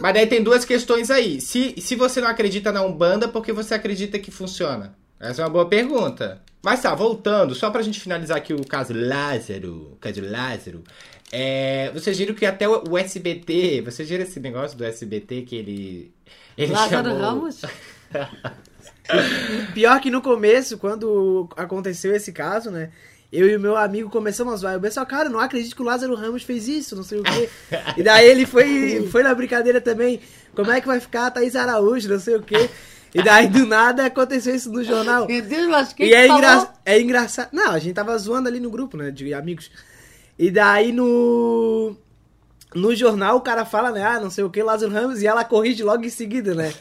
Mas 0.00 0.14
daí 0.14 0.28
tem 0.28 0.44
duas 0.44 0.64
questões 0.64 1.10
aí. 1.10 1.40
Se, 1.40 1.74
se 1.80 1.96
você 1.96 2.20
não 2.20 2.28
acredita 2.28 2.70
na 2.70 2.82
Umbanda, 2.84 3.26
por 3.26 3.44
que 3.44 3.52
você 3.52 3.74
acredita 3.74 4.16
que 4.16 4.30
funciona? 4.30 4.96
Essa 5.18 5.42
é 5.42 5.44
uma 5.44 5.50
boa 5.50 5.66
pergunta. 5.66 6.40
Mas 6.62 6.82
tá, 6.82 6.94
voltando, 6.94 7.52
só 7.52 7.68
pra 7.68 7.82
gente 7.82 7.98
finalizar 7.98 8.36
aqui 8.36 8.54
o 8.54 8.64
caso 8.64 8.92
Lázaro, 8.94 9.90
o 9.94 9.96
caso 9.96 10.20
Lázaro. 10.22 10.84
É, 11.32 11.90
vocês 11.92 12.16
viram 12.16 12.32
que 12.32 12.46
até 12.46 12.68
o 12.68 12.84
o 12.90 12.96
SBT, 12.96 13.82
vocês 13.84 14.08
viram 14.08 14.22
esse 14.22 14.38
negócio 14.38 14.78
do 14.78 14.84
SBT 14.84 15.42
que 15.42 15.56
ele. 15.56 16.12
ele 16.56 16.72
Lázaro 16.72 17.08
chamou- 17.08 17.20
Ramos? 17.20 17.60
Pior 19.74 20.00
que 20.00 20.10
no 20.10 20.20
começo, 20.22 20.78
quando 20.78 21.48
aconteceu 21.56 22.14
esse 22.14 22.32
caso, 22.32 22.70
né? 22.70 22.90
Eu 23.32 23.48
e 23.48 23.56
o 23.56 23.60
meu 23.60 23.76
amigo 23.76 24.08
começamos 24.08 24.54
a 24.54 24.56
zoar. 24.56 24.74
Eu 24.74 24.80
pensei, 24.80 25.04
cara, 25.04 25.28
não 25.28 25.40
acredito 25.40 25.74
que 25.74 25.82
o 25.82 25.84
Lázaro 25.84 26.14
Ramos 26.14 26.42
fez 26.42 26.68
isso, 26.68 26.94
não 26.94 27.02
sei 27.02 27.18
o 27.18 27.22
quê. 27.22 27.48
e 27.96 28.02
daí 28.02 28.26
ele 28.28 28.46
foi, 28.46 29.06
foi 29.10 29.22
na 29.22 29.34
brincadeira 29.34 29.80
também. 29.80 30.20
Como 30.54 30.70
é 30.70 30.80
que 30.80 30.86
vai 30.86 31.00
ficar 31.00 31.26
a 31.26 31.30
Thaís 31.30 31.56
Araújo, 31.56 32.08
não 32.08 32.20
sei 32.20 32.36
o 32.36 32.42
quê. 32.42 32.70
E 33.14 33.22
daí, 33.22 33.48
do 33.48 33.66
nada, 33.66 34.06
aconteceu 34.06 34.54
isso 34.54 34.70
no 34.70 34.84
jornal. 34.84 35.26
Meu 35.26 35.42
Deus, 35.42 35.68
mas 35.68 35.92
quem 35.92 36.08
E 36.08 36.14
é, 36.14 36.26
engra... 36.26 36.68
é 36.84 37.00
engraçado. 37.00 37.48
Não, 37.52 37.72
a 37.72 37.78
gente 37.78 37.94
tava 37.94 38.16
zoando 38.18 38.48
ali 38.48 38.60
no 38.60 38.70
grupo, 38.70 38.96
né? 38.96 39.10
De 39.10 39.32
amigos. 39.32 39.70
E 40.38 40.50
daí 40.50 40.92
no. 40.92 41.96
No 42.76 42.94
jornal 42.94 43.36
o 43.36 43.40
cara 43.40 43.64
fala, 43.64 43.90
né? 43.90 44.02
Ah, 44.04 44.20
não 44.20 44.30
sei 44.30 44.44
o 44.44 44.50
que, 44.50 44.62
Lázaro 44.62 44.92
Ramos, 44.92 45.22
e 45.22 45.26
ela 45.26 45.44
corrige 45.44 45.82
logo 45.82 46.04
em 46.04 46.10
seguida, 46.10 46.54
né? 46.54 46.72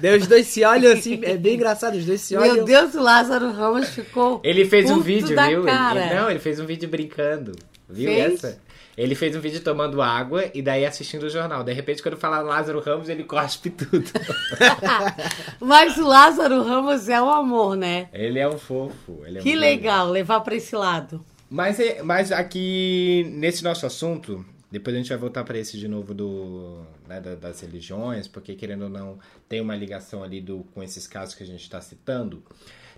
Daí 0.00 0.18
os 0.18 0.26
dois 0.26 0.46
se 0.46 0.64
olham 0.64 0.92
assim, 0.92 1.20
é 1.22 1.36
bem 1.36 1.54
engraçado, 1.54 1.94
os 1.96 2.04
dois 2.06 2.20
se 2.20 2.34
olham. 2.36 2.54
Meu 2.54 2.64
Deus, 2.64 2.94
o 2.94 3.02
Lázaro 3.02 3.50
Ramos 3.52 3.88
ficou. 3.90 4.40
Ele 4.42 4.64
fez 4.64 4.90
um 4.90 5.00
vídeo, 5.00 5.28
viu? 5.28 5.68
Ele- 5.68 6.14
não, 6.14 6.30
ele 6.30 6.38
fez 6.40 6.58
um 6.58 6.66
vídeo 6.66 6.88
brincando. 6.88 7.52
Viu 7.88 8.08
Fez? 8.08 8.34
essa? 8.44 8.58
Ele 8.96 9.14
fez 9.14 9.34
um 9.36 9.40
vídeo 9.40 9.60
tomando 9.60 10.00
água 10.02 10.44
e 10.54 10.60
daí 10.62 10.84
assistindo 10.84 11.24
o 11.24 11.28
jornal. 11.30 11.64
De 11.64 11.72
repente, 11.72 12.02
quando 12.02 12.16
fala 12.16 12.40
Lázaro 12.40 12.80
Ramos, 12.80 13.08
ele 13.08 13.24
cospe 13.24 13.70
tudo. 13.70 14.04
Mas 15.60 15.96
o 15.96 16.06
Lázaro 16.06 16.62
Ramos 16.62 17.08
é 17.08 17.20
um 17.20 17.30
amor, 17.30 17.76
né? 17.76 18.08
ele 18.12 18.38
é 18.38 18.48
um 18.48 18.58
fofo. 18.58 19.22
ele 19.26 19.38
é 19.38 19.42
Que 19.42 19.50
muito 19.50 19.60
legal 19.60 20.08
levar 20.08 20.40
pra 20.40 20.54
esse 20.54 20.74
lado. 20.74 21.24
Mas, 21.50 21.78
é- 21.78 22.02
mas 22.02 22.32
aqui, 22.32 23.30
nesse 23.34 23.62
nosso 23.62 23.84
assunto, 23.84 24.44
depois 24.72 24.96
a 24.96 24.98
gente 24.98 25.08
vai 25.10 25.18
voltar 25.18 25.44
para 25.44 25.58
esse 25.58 25.78
de 25.78 25.86
novo 25.86 26.12
do, 26.14 26.80
né, 27.06 27.20
da- 27.20 27.34
das 27.36 27.60
religiões, 27.60 28.26
porque 28.26 28.54
querendo 28.54 28.82
ou 28.84 28.88
não, 28.88 29.18
tem 29.48 29.60
uma 29.60 29.76
ligação 29.76 30.22
ali 30.24 30.40
do, 30.40 30.64
com 30.74 30.82
esses 30.82 31.06
casos 31.06 31.34
que 31.34 31.42
a 31.42 31.46
gente 31.46 31.62
está 31.62 31.80
citando. 31.80 32.42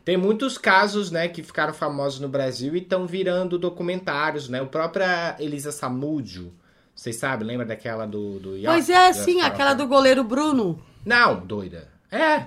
Tem 0.04 0.16
muitos 0.16 0.56
casos, 0.56 1.10
né, 1.10 1.28
que 1.28 1.42
ficaram 1.42 1.74
famosos 1.74 2.20
no 2.20 2.28
Brasil 2.28 2.76
e 2.76 2.78
estão 2.78 3.06
virando 3.06 3.58
documentários, 3.58 4.48
né? 4.48 4.60
O 4.62 4.66
própria 4.66 5.34
Elisa 5.40 5.72
Samúdio, 5.72 6.52
vocês 6.94 7.16
sabem, 7.16 7.46
lembra 7.48 7.66
daquela 7.66 8.06
do... 8.06 8.38
do 8.38 8.56
Pois 8.66 8.88
é, 8.90 9.12
sim, 9.14 9.40
aquela 9.40 9.74
do 9.74 9.86
goleiro 9.86 10.22
Bruno. 10.22 10.80
Não, 11.04 11.44
doida. 11.44 11.88
É. 12.14 12.46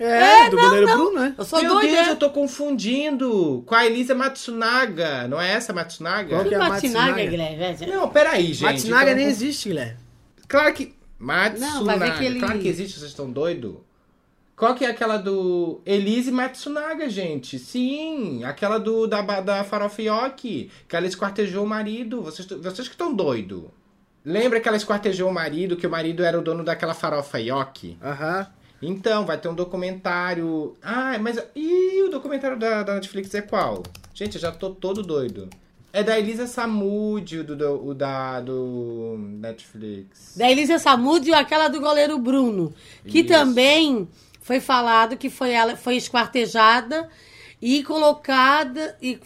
é, 0.00 0.46
É, 0.46 0.50
do 0.50 0.56
goleiro 0.56 0.86
Bruno, 0.88 1.20
né? 1.20 1.34
Eu 1.38 1.44
sou 1.44 1.60
Meu 1.62 1.74
doida. 1.74 1.88
Deus, 1.88 2.08
é. 2.08 2.10
eu 2.10 2.16
tô 2.16 2.30
confundindo 2.30 3.62
com 3.66 3.74
a 3.74 3.86
Elisa 3.86 4.14
Matsunaga. 4.14 5.28
Não 5.28 5.40
é 5.40 5.52
essa 5.52 5.72
Matsunaga? 5.72 6.30
Qual 6.30 6.42
Que 6.42 6.48
que 6.48 6.54
é 6.54 6.58
a 6.58 6.68
Matsunaga? 6.68 7.24
Guilherme? 7.24 7.86
Não, 7.86 8.08
peraí, 8.08 8.46
gente. 8.52 8.62
Matsunaga 8.64 9.10
tô 9.10 9.16
nem 9.16 9.26
existe, 9.26 9.68
Guilherme. 9.68 9.96
Claro 10.48 10.74
que. 10.74 10.94
Matsunaga. 11.18 11.74
Não, 11.74 11.84
vai 11.84 11.98
ver 11.98 12.18
que 12.18 12.24
ele- 12.24 12.40
Claro 12.40 12.58
que 12.58 12.68
existe, 12.68 12.98
vocês 12.98 13.10
estão 13.10 13.30
doidos? 13.30 13.76
Qual 14.56 14.74
que 14.74 14.84
é 14.84 14.90
aquela 14.90 15.16
do. 15.16 15.80
Elise 15.86 16.30
Matsunaga, 16.32 17.08
gente? 17.08 17.58
Sim, 17.58 18.44
aquela 18.44 18.78
do 18.78 19.06
da, 19.06 19.22
da 19.40 19.64
Farofa 19.64 20.02
Yoki, 20.02 20.70
que 20.88 20.96
ela 20.96 21.06
esquartejou 21.06 21.64
o 21.64 21.68
marido. 21.68 22.22
Vocês, 22.22 22.46
vocês 22.48 22.88
que 22.88 22.94
estão 22.94 23.14
doidos. 23.14 23.64
Lembra 24.24 24.60
que 24.60 24.68
ela 24.68 24.76
esquartejou 24.76 25.28
o 25.28 25.34
marido, 25.34 25.76
que 25.76 25.86
o 25.86 25.90
marido 25.90 26.22
era 26.24 26.38
o 26.38 26.42
dono 26.42 26.62
daquela 26.62 26.94
farofa 26.94 27.40
Yoki? 27.40 27.98
Aham. 28.02 28.46
Então, 28.82 29.24
vai 29.24 29.38
ter 29.38 29.48
um 29.48 29.54
documentário. 29.54 30.76
Ah, 30.82 31.16
mas. 31.20 31.38
Ih, 31.54 32.02
o 32.02 32.10
documentário 32.10 32.58
da, 32.58 32.82
da 32.82 32.94
Netflix 32.94 33.32
é 33.34 33.40
qual? 33.40 33.82
Gente, 34.12 34.34
eu 34.34 34.40
já 34.40 34.50
tô 34.50 34.70
todo 34.70 35.02
doido. 35.02 35.48
É 35.92 36.02
da 36.02 36.18
Elisa 36.18 36.46
Samúdio, 36.46 37.42
o 37.42 37.44
do, 37.44 37.54
do, 37.54 37.86
o 37.88 37.94
da, 37.94 38.40
do 38.40 39.16
Netflix. 39.18 40.34
Da 40.36 40.50
Elisa 40.50 40.78
Samúdio, 40.78 41.34
aquela 41.34 41.68
do 41.68 41.80
goleiro 41.80 42.18
Bruno. 42.18 42.74
Que 43.06 43.20
Isso. 43.20 43.28
também 43.28 44.08
foi 44.40 44.58
falado 44.58 45.16
que 45.16 45.28
foi 45.28 45.50
ela 45.52 45.76
foi 45.76 45.96
esquartejada 45.96 47.08
e 47.60 47.82
colocada 47.84 48.96
e 49.02 49.20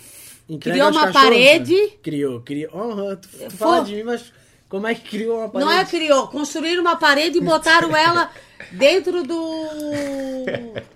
Entrega 0.49 0.77
criou 0.77 0.91
uma 0.91 1.07
cachorros, 1.07 1.29
parede. 1.29 1.75
né? 1.75 1.89
Criou, 2.03 2.41
criou. 2.41 2.71
Oh, 2.75 3.17
tu 3.17 3.29
tu 3.29 3.51
fala 3.51 3.85
de 3.85 3.95
mim, 3.95 4.03
mas 4.03 4.33
como 4.77 4.87
é 4.87 4.95
que 4.95 5.09
criou 5.09 5.39
uma 5.39 5.49
parede? 5.49 5.71
Não 5.71 5.79
é 5.79 5.85
criou, 5.85 6.29
construíram 6.29 6.81
uma 6.83 6.97
parede 6.97 7.39
e 7.39 7.41
botaram 7.41 7.95
ela 7.97 8.31
dentro 8.73 9.23
do 9.23 9.67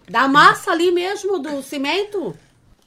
da 0.08 0.26
massa 0.28 0.70
ali 0.72 0.90
mesmo 0.90 1.38
do 1.38 1.62
cimento. 1.62 2.36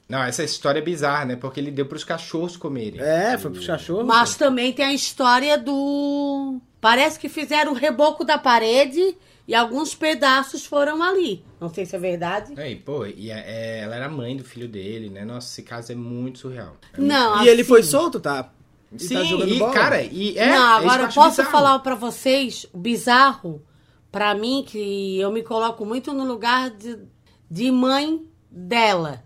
Não, 0.07 0.21
essa 0.21 0.43
história 0.43 0.79
é 0.79 0.81
bizarra, 0.81 1.25
né? 1.25 1.35
Porque 1.35 1.59
ele 1.59 1.71
deu 1.71 1.85
pros 1.85 2.03
cachorros 2.03 2.55
comerem. 2.57 2.99
É, 3.01 3.37
foi 3.37 3.49
pros 3.51 3.65
cachorros. 3.65 4.05
Mas 4.05 4.35
também 4.35 4.71
tem 4.73 4.85
a 4.85 4.93
história 4.93 5.57
do 5.57 6.59
parece 6.81 7.17
que 7.17 7.29
fizeram 7.29 7.71
o 7.71 7.75
reboco 7.75 8.23
da 8.25 8.37
parede 8.37 9.15
e 9.47 9.55
alguns 9.55 9.95
pedaços 9.95 10.65
foram 10.65 11.01
ali. 11.01 11.43
Não 11.59 11.73
sei 11.73 11.85
se 11.85 11.95
é 11.95 11.99
verdade. 11.99 12.53
Aí, 12.59 12.75
pô, 12.75 13.05
e 13.05 13.31
é- 13.31 13.43
é- 13.47 13.79
ela 13.79 13.95
era 13.95 14.09
mãe 14.09 14.35
do 14.35 14.43
filho 14.43 14.67
dele, 14.67 15.09
né? 15.09 15.23
Nossa, 15.25 15.47
esse 15.47 15.63
caso 15.63 15.91
é 15.91 15.95
muito 15.95 16.39
surreal. 16.39 16.75
É 16.93 17.01
Não, 17.01 17.43
E 17.43 17.47
ele 17.47 17.61
assim- 17.61 17.69
foi 17.69 17.81
solto, 17.83 18.19
tá? 18.19 18.51
E 18.93 19.03
Sim, 19.03 19.15
tá 19.15 19.23
jogando 19.23 19.53
e, 19.53 19.59
bola. 19.59 19.73
cara, 19.73 20.01
e 20.03 20.37
é. 20.37 20.47
não, 20.49 20.55
é 20.55 20.77
agora 20.77 21.03
eu 21.03 21.07
posso 21.07 21.29
bizarro. 21.37 21.51
falar 21.51 21.79
pra 21.79 21.95
vocês 21.95 22.65
o 22.71 22.77
bizarro 22.77 23.61
pra 24.11 24.35
mim 24.35 24.63
que 24.67 25.19
eu 25.19 25.31
me 25.31 25.41
coloco 25.41 25.85
muito 25.85 26.13
no 26.13 26.23
lugar 26.23 26.69
de, 26.69 26.99
de 27.49 27.71
mãe 27.71 28.21
dela. 28.51 29.23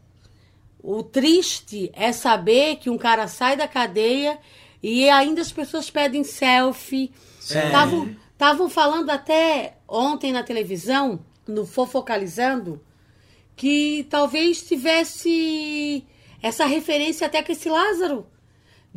o 0.82 1.04
triste 1.04 1.92
é 1.94 2.14
saber 2.14 2.78
que 2.78 2.90
um 2.90 2.98
cara 2.98 3.28
sai 3.28 3.58
da 3.58 3.68
cadeia 3.68 4.40
e 4.82 5.10
ainda 5.10 5.42
as 5.42 5.52
pessoas 5.52 5.90
pedem 5.90 6.24
selfie. 6.24 7.12
Estavam 7.42 8.16
estavam 8.32 8.70
falando 8.70 9.10
até 9.10 9.78
ontem 9.88 10.32
na 10.32 10.44
televisão, 10.44 11.20
no 11.48 11.66
Fofocalizando, 11.66 12.80
que 13.56 14.06
talvez 14.10 14.62
tivesse 14.62 16.06
essa 16.42 16.66
referência 16.66 17.26
até 17.26 17.42
com 17.42 17.52
esse 17.52 17.68
Lázaro. 17.68 18.28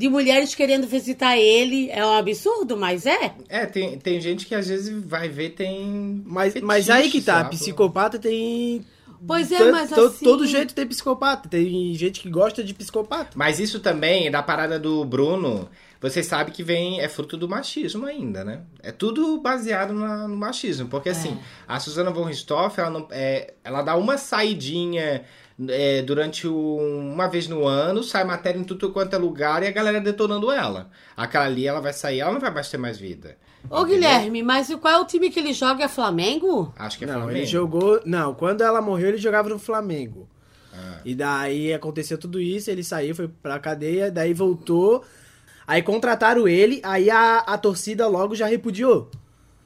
De 0.00 0.08
mulheres 0.08 0.54
querendo 0.54 0.86
visitar 0.86 1.36
ele. 1.36 1.90
É 1.90 2.02
um 2.06 2.12
absurdo, 2.14 2.74
mas 2.74 3.04
é. 3.04 3.34
É, 3.50 3.66
tem, 3.66 3.98
tem 3.98 4.18
gente 4.18 4.46
que 4.46 4.54
às 4.54 4.66
vezes 4.66 4.88
vai 5.04 5.28
ver, 5.28 5.50
tem. 5.50 6.22
Mas, 6.24 6.54
fetiche, 6.54 6.64
mas 6.66 6.88
aí 6.88 7.10
que 7.10 7.20
tá, 7.20 7.42
sabe? 7.42 7.50
psicopata 7.56 8.18
tem. 8.18 8.82
Pois 9.26 9.52
é, 9.52 9.70
mas 9.70 9.92
assim- 9.92 10.24
Todo 10.24 10.46
jeito 10.46 10.72
tem 10.74 10.86
psicopata. 10.86 11.50
Tem 11.50 11.92
gente 11.94 12.20
que 12.20 12.30
gosta 12.30 12.64
de 12.64 12.72
psicopata. 12.72 13.32
Mas 13.34 13.60
isso 13.60 13.78
também, 13.78 14.30
da 14.30 14.42
parada 14.42 14.78
do 14.78 15.04
Bruno, 15.04 15.68
vocês 16.00 16.24
sabem 16.24 16.54
que 16.54 16.62
vem, 16.62 17.02
é 17.02 17.06
fruto 17.06 17.36
do 17.36 17.46
machismo 17.46 18.06
ainda, 18.06 18.42
né? 18.42 18.62
É 18.82 18.90
tudo 18.90 19.38
baseado 19.38 19.92
na- 19.92 20.26
no 20.26 20.34
machismo. 20.38 20.88
Porque 20.88 21.10
assim, 21.10 21.36
a 21.68 21.78
Susana 21.78 22.10
von 22.10 22.24
Richthofen, 22.24 22.82
ela, 22.82 22.90
não, 22.98 23.06
é, 23.10 23.52
ela 23.62 23.82
dá 23.82 23.94
uma 23.96 24.16
saidinha 24.16 25.22
é, 25.68 26.02
durante 26.02 26.46
um- 26.48 27.12
uma 27.12 27.26
vez 27.28 27.48
no 27.48 27.66
ano, 27.66 28.02
sai 28.02 28.24
matéria 28.24 28.58
em 28.58 28.64
tudo 28.64 28.90
quanto 28.92 29.14
é 29.14 29.18
lugar 29.18 29.62
e 29.62 29.66
a 29.66 29.70
galera 29.70 30.00
detonando 30.00 30.50
ela. 30.50 30.88
Aquela 31.16 31.44
ali, 31.46 31.66
ela 31.66 31.80
vai 31.80 31.92
sair, 31.92 32.20
ela 32.20 32.32
não 32.32 32.40
vai 32.40 32.50
mais 32.52 32.68
ter 32.70 32.78
mais 32.78 32.98
vida. 32.98 33.36
Ô, 33.68 33.84
Guilherme, 33.84 34.42
mas 34.42 34.74
qual 34.76 34.94
é 34.94 34.98
o 34.98 35.04
time 35.04 35.28
que 35.30 35.38
ele 35.38 35.52
joga? 35.52 35.84
É 35.84 35.88
Flamengo? 35.88 36.72
Acho 36.78 36.96
que 36.96 37.04
é 37.04 37.06
não, 37.06 37.14
Flamengo. 37.14 37.38
ele 37.38 37.46
jogou. 37.46 38.00
Não, 38.06 38.32
quando 38.34 38.62
ela 38.62 38.80
morreu, 38.80 39.08
ele 39.08 39.18
jogava 39.18 39.48
no 39.50 39.58
Flamengo. 39.58 40.26
Ah. 40.72 40.98
E 41.04 41.14
daí 41.14 41.72
aconteceu 41.74 42.16
tudo 42.16 42.40
isso, 42.40 42.70
ele 42.70 42.82
saiu, 42.82 43.14
foi 43.14 43.28
pra 43.28 43.58
cadeia, 43.58 44.10
daí 44.10 44.32
voltou. 44.32 45.04
Aí 45.66 45.82
contrataram 45.82 46.48
ele, 46.48 46.80
aí 46.82 47.10
a, 47.10 47.38
a 47.40 47.58
torcida 47.58 48.06
logo 48.08 48.34
já 48.34 48.46
repudiou. 48.46 49.10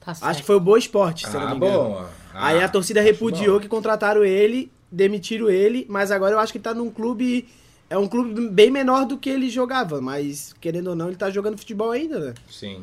Tá 0.04 0.12
certo. 0.12 0.28
Acho 0.30 0.40
que 0.40 0.46
foi 0.46 0.56
o 0.56 0.60
Boa 0.60 0.78
Esporte, 0.78 1.26
se 1.28 1.34
eu 1.34 1.40
não 1.40 1.46
Ah, 1.46 1.50
me 1.50 1.56
engano. 1.56 1.72
bom. 1.78 2.06
Ah, 2.34 2.46
aí 2.48 2.62
a 2.62 2.68
torcida 2.68 3.00
acho 3.00 3.08
repudiou 3.10 3.54
bom. 3.56 3.60
que 3.60 3.68
contrataram 3.68 4.24
ele, 4.24 4.70
demitiram 4.94 5.50
ele, 5.50 5.86
mas 5.88 6.10
agora 6.10 6.34
eu 6.34 6.38
acho 6.38 6.52
que 6.52 6.58
ele 6.58 6.64
tá 6.64 6.74
num 6.74 6.90
clube. 6.90 7.48
É 7.90 7.98
um 7.98 8.08
clube 8.08 8.48
bem 8.48 8.70
menor 8.70 9.04
do 9.04 9.18
que 9.18 9.28
ele 9.28 9.50
jogava, 9.50 10.00
mas 10.00 10.54
querendo 10.60 10.88
ou 10.88 10.96
não, 10.96 11.08
ele 11.08 11.16
tá 11.16 11.30
jogando 11.30 11.58
futebol 11.58 11.90
ainda, 11.90 12.18
né? 12.18 12.34
Sim. 12.50 12.82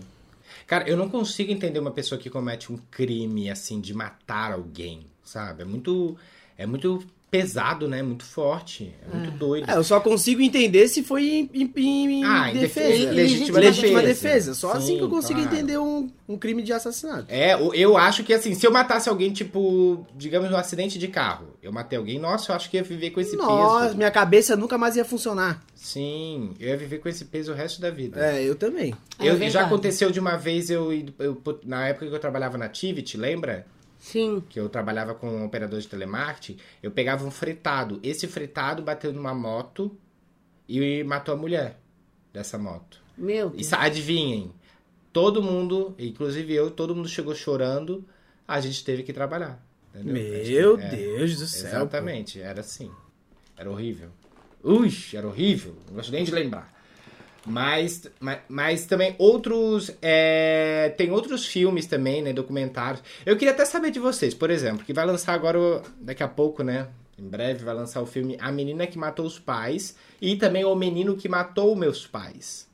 Cara, 0.67 0.87
eu 0.87 0.95
não 0.95 1.09
consigo 1.09 1.51
entender 1.51 1.79
uma 1.79 1.91
pessoa 1.91 2.19
que 2.19 2.29
comete 2.29 2.71
um 2.71 2.77
crime 2.89 3.49
assim 3.49 3.81
de 3.81 3.93
matar 3.93 4.53
alguém, 4.53 5.05
sabe? 5.23 5.63
É 5.63 5.65
muito 5.65 6.15
é 6.57 6.65
muito 6.65 7.03
pesado, 7.31 7.87
né? 7.87 8.03
Muito 8.03 8.25
forte, 8.25 8.93
é 9.09 9.15
muito 9.15 9.31
doido. 9.31 9.71
É, 9.71 9.77
eu 9.77 9.83
só 9.85 10.01
consigo 10.01 10.41
entender 10.41 10.89
se 10.89 11.01
foi 11.01 11.23
em, 11.23 11.49
em- 11.53 11.71
em 11.77 12.23
Ah, 12.25 12.49
em 12.51 12.57
defesa. 12.59 12.89
defesa, 12.89 13.11
legítima 13.13 13.59
legítima 13.59 14.01
defesa. 14.01 14.27
defesa. 14.27 14.53
Só 14.53 14.73
assim 14.73 14.87
Sim, 14.87 14.97
que 14.97 15.03
eu 15.05 15.09
consigo 15.09 15.39
claro. 15.39 15.55
entender 15.55 15.77
um, 15.77 16.09
um 16.27 16.37
crime 16.37 16.61
de 16.61 16.73
assassinato. 16.73 17.27
É, 17.29 17.53
eu- 17.53 17.73
eu 17.73 17.97
acho 17.97 18.25
que 18.25 18.33
assim, 18.33 18.53
se 18.53 18.67
eu 18.67 18.71
matasse 18.71 19.07
alguém, 19.07 19.31
tipo, 19.31 20.05
digamos, 20.13 20.51
num 20.51 20.57
acidente 20.57 20.99
de 20.99 21.07
carro, 21.07 21.47
eu 21.63 21.71
matei 21.71 21.97
alguém, 21.97 22.19
nossa, 22.19 22.51
eu 22.51 22.55
acho 22.57 22.69
que 22.69 22.75
ia 22.75 22.83
viver 22.83 23.11
com 23.11 23.21
esse 23.21 23.37
Nossa, 23.37 23.85
peso. 23.85 23.97
minha 23.97 24.11
cabeça 24.11 24.57
nunca 24.57 24.77
mais 24.77 24.97
ia 24.97 25.05
funcionar. 25.05 25.63
Sim, 25.73 26.51
eu 26.59 26.67
ia 26.67 26.77
viver 26.77 26.97
com 26.99 27.07
esse 27.07 27.23
peso 27.23 27.53
o 27.53 27.55
resto 27.55 27.79
da 27.79 27.89
vida. 27.89 28.19
É, 28.19 28.43
eu 28.43 28.55
também. 28.55 28.93
É 29.17 29.23
eu, 29.23 29.31
verdade. 29.31 29.51
já 29.51 29.65
aconteceu 29.65 30.11
de 30.11 30.19
uma 30.19 30.35
vez, 30.35 30.69
eu, 30.69 30.91
eu- 31.17 31.41
na 31.65 31.87
época 31.87 32.07
que 32.07 32.13
eu 32.13 32.19
trabalhava 32.19 32.57
na 32.57 32.67
Tivit, 32.67 33.15
lembra? 33.15 33.65
Sim. 34.01 34.41
que 34.49 34.59
eu 34.59 34.67
trabalhava 34.67 35.13
com 35.13 35.29
um 35.29 35.45
operador 35.45 35.79
de 35.79 35.87
telemarketing, 35.87 36.57
eu 36.81 36.89
pegava 36.89 37.23
um 37.23 37.29
fretado. 37.29 37.99
Esse 38.01 38.27
fretado 38.27 38.81
bateu 38.81 39.13
numa 39.13 39.33
moto 39.33 39.95
e 40.67 41.03
matou 41.03 41.35
a 41.35 41.37
mulher 41.37 41.79
dessa 42.33 42.57
moto. 42.57 42.99
Meu 43.15 43.49
E 43.49 43.51
Deus. 43.57 43.67
sa- 43.67 43.81
adivinhem, 43.83 44.51
todo 45.13 45.43
mundo, 45.43 45.93
inclusive 45.99 46.51
eu, 46.51 46.71
todo 46.71 46.95
mundo 46.95 47.07
chegou 47.07 47.35
chorando, 47.35 48.03
a 48.47 48.59
gente 48.59 48.83
teve 48.83 49.03
que 49.03 49.13
trabalhar. 49.13 49.63
entendeu? 49.93 50.15
A 50.15 50.43
gente- 50.43 50.51
Meu 50.51 50.79
é, 50.79 50.89
Deus 50.95 51.37
do 51.37 51.45
céu. 51.45 51.67
Exatamente, 51.69 52.41
era 52.41 52.61
assim. 52.61 52.89
Era 53.55 53.69
horrível. 53.69 54.09
Ui, 54.63 54.89
era 55.13 55.27
horrível. 55.27 55.75
Não 55.87 55.95
gosto 55.95 56.11
nem 56.11 56.23
de 56.23 56.31
lembrar. 56.31 56.80
Mas, 57.45 58.03
mas, 58.19 58.39
mas 58.47 58.85
também 58.85 59.15
outros. 59.17 59.91
é, 60.01 60.93
tem 60.97 61.11
outros 61.11 61.45
filmes 61.45 61.87
também, 61.87 62.21
né? 62.21 62.31
Documentários. 62.33 63.03
Eu 63.25 63.35
queria 63.35 63.51
até 63.53 63.65
saber 63.65 63.89
de 63.91 63.99
vocês, 63.99 64.33
por 64.33 64.51
exemplo, 64.51 64.85
que 64.85 64.93
vai 64.93 65.05
lançar 65.05 65.33
agora, 65.33 65.81
daqui 65.99 66.21
a 66.21 66.27
pouco, 66.27 66.63
né? 66.63 66.87
Em 67.17 67.27
breve 67.27 67.63
vai 67.65 67.73
lançar 67.73 68.01
o 68.01 68.05
filme 68.05 68.37
A 68.39 68.51
Menina 68.51 68.85
que 68.87 68.97
Matou 68.97 69.25
os 69.25 69.39
Pais 69.39 69.95
e 70.21 70.35
também 70.35 70.65
O 70.65 70.75
Menino 70.75 71.15
que 71.15 71.27
Matou 71.29 71.75
Meus 71.75 72.05
Pais. 72.05 72.69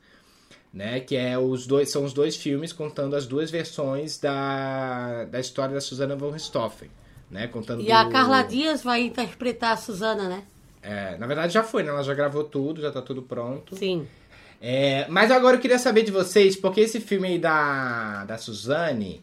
Né, 0.72 1.00
que 1.00 1.16
é 1.16 1.36
os 1.38 1.66
dois, 1.66 1.90
são 1.90 2.04
os 2.04 2.12
dois 2.12 2.36
filmes 2.36 2.74
contando 2.74 3.16
as 3.16 3.26
duas 3.26 3.50
versões 3.50 4.18
da, 4.18 5.24
da 5.24 5.40
história 5.40 5.74
da 5.74 5.80
Susana 5.80 6.14
von 6.14 6.30
Richthofen. 6.30 6.90
Né, 7.30 7.46
contando 7.48 7.82
E 7.82 7.90
a 7.90 8.04
do- 8.04 8.10
Carla 8.10 8.42
Dias 8.42 8.82
vai 8.82 9.00
interpretar 9.00 9.72
a 9.72 9.76
Suzana, 9.78 10.28
né? 10.28 10.44
é, 10.82 11.16
na 11.16 11.26
verdade 11.26 11.52
já 11.54 11.62
foi, 11.62 11.82
né? 11.82 11.88
Ela 11.88 12.02
já 12.02 12.14
gravou 12.14 12.44
tudo, 12.44 12.80
já 12.82 12.90
tá 12.92 13.00
tudo 13.02 13.22
pronto. 13.22 13.76
Sim. 13.76 14.06
É, 14.60 15.06
mas 15.08 15.30
agora 15.30 15.56
eu 15.56 15.60
queria 15.60 15.78
saber 15.78 16.02
de 16.02 16.10
vocês, 16.10 16.56
porque 16.56 16.80
esse 16.80 17.00
filme 17.00 17.28
aí 17.28 17.38
da, 17.38 18.24
da 18.24 18.38
Suzane 18.38 19.22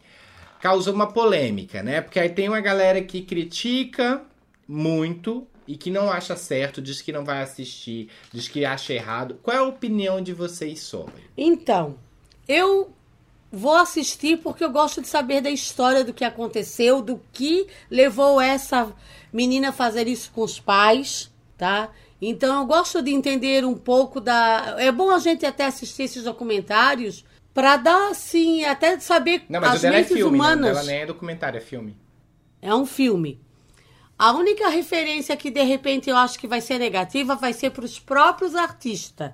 causou 0.61 0.93
uma 0.93 1.11
polêmica, 1.11 1.83
né? 1.83 2.01
Porque 2.01 2.19
aí 2.19 2.29
tem 2.29 2.47
uma 2.47 2.61
galera 2.61 3.01
que 3.01 3.21
critica 3.21 4.21
muito 4.67 5.45
e 5.67 5.75
que 5.75 5.89
não 5.89 6.11
acha 6.11 6.35
certo, 6.35 6.81
diz 6.81 7.01
que 7.01 7.11
não 7.11 7.25
vai 7.25 7.41
assistir, 7.41 8.09
diz 8.31 8.47
que 8.47 8.65
acha 8.65 8.93
errado. 8.93 9.39
Qual 9.41 9.55
é 9.55 9.59
a 9.59 9.63
opinião 9.63 10.21
de 10.21 10.33
vocês 10.33 10.79
sobre? 10.79 11.23
Então, 11.37 11.97
eu 12.47 12.93
vou 13.51 13.75
assistir 13.75 14.37
porque 14.37 14.63
eu 14.63 14.71
gosto 14.71 15.01
de 15.01 15.07
saber 15.07 15.41
da 15.41 15.49
história 15.49 16.03
do 16.03 16.13
que 16.13 16.23
aconteceu, 16.23 17.01
do 17.01 17.21
que 17.31 17.67
levou 17.89 18.39
essa 18.39 18.93
menina 19.31 19.69
a 19.69 19.73
fazer 19.73 20.07
isso 20.07 20.31
com 20.33 20.41
os 20.41 20.59
pais, 20.59 21.31
tá? 21.57 21.89
Então 22.21 22.61
eu 22.61 22.65
gosto 22.65 23.01
de 23.01 23.11
entender 23.11 23.65
um 23.65 23.75
pouco 23.75 24.21
da. 24.21 24.75
É 24.79 24.91
bom 24.91 25.09
a 25.11 25.19
gente 25.19 25.45
até 25.45 25.65
assistir 25.65 26.03
esses 26.03 26.23
documentários 26.23 27.25
para 27.53 27.77
dar 27.77 28.11
assim, 28.11 28.65
até 28.65 28.99
saber 28.99 29.43
Não, 29.47 29.61
mas 29.61 29.75
as 29.75 29.83
o 29.83 29.87
é 29.87 29.91
mentes 29.91 30.11
filme, 30.11 30.37
né? 30.37 30.43
Humanas. 30.43 30.75
dela 30.75 30.83
nem 30.83 31.01
é 31.01 31.05
documentário, 31.05 31.57
é 31.57 31.61
filme. 31.61 31.97
É 32.61 32.73
um 32.73 32.85
filme. 32.85 33.39
A 34.17 34.31
única 34.31 34.69
referência 34.69 35.35
que 35.35 35.51
de 35.51 35.63
repente 35.63 36.09
eu 36.09 36.17
acho 36.17 36.39
que 36.39 36.47
vai 36.47 36.61
ser 36.61 36.79
negativa 36.79 37.35
vai 37.35 37.53
ser 37.53 37.71
para 37.71 37.85
os 37.85 37.99
próprios 37.99 38.55
artistas, 38.55 39.31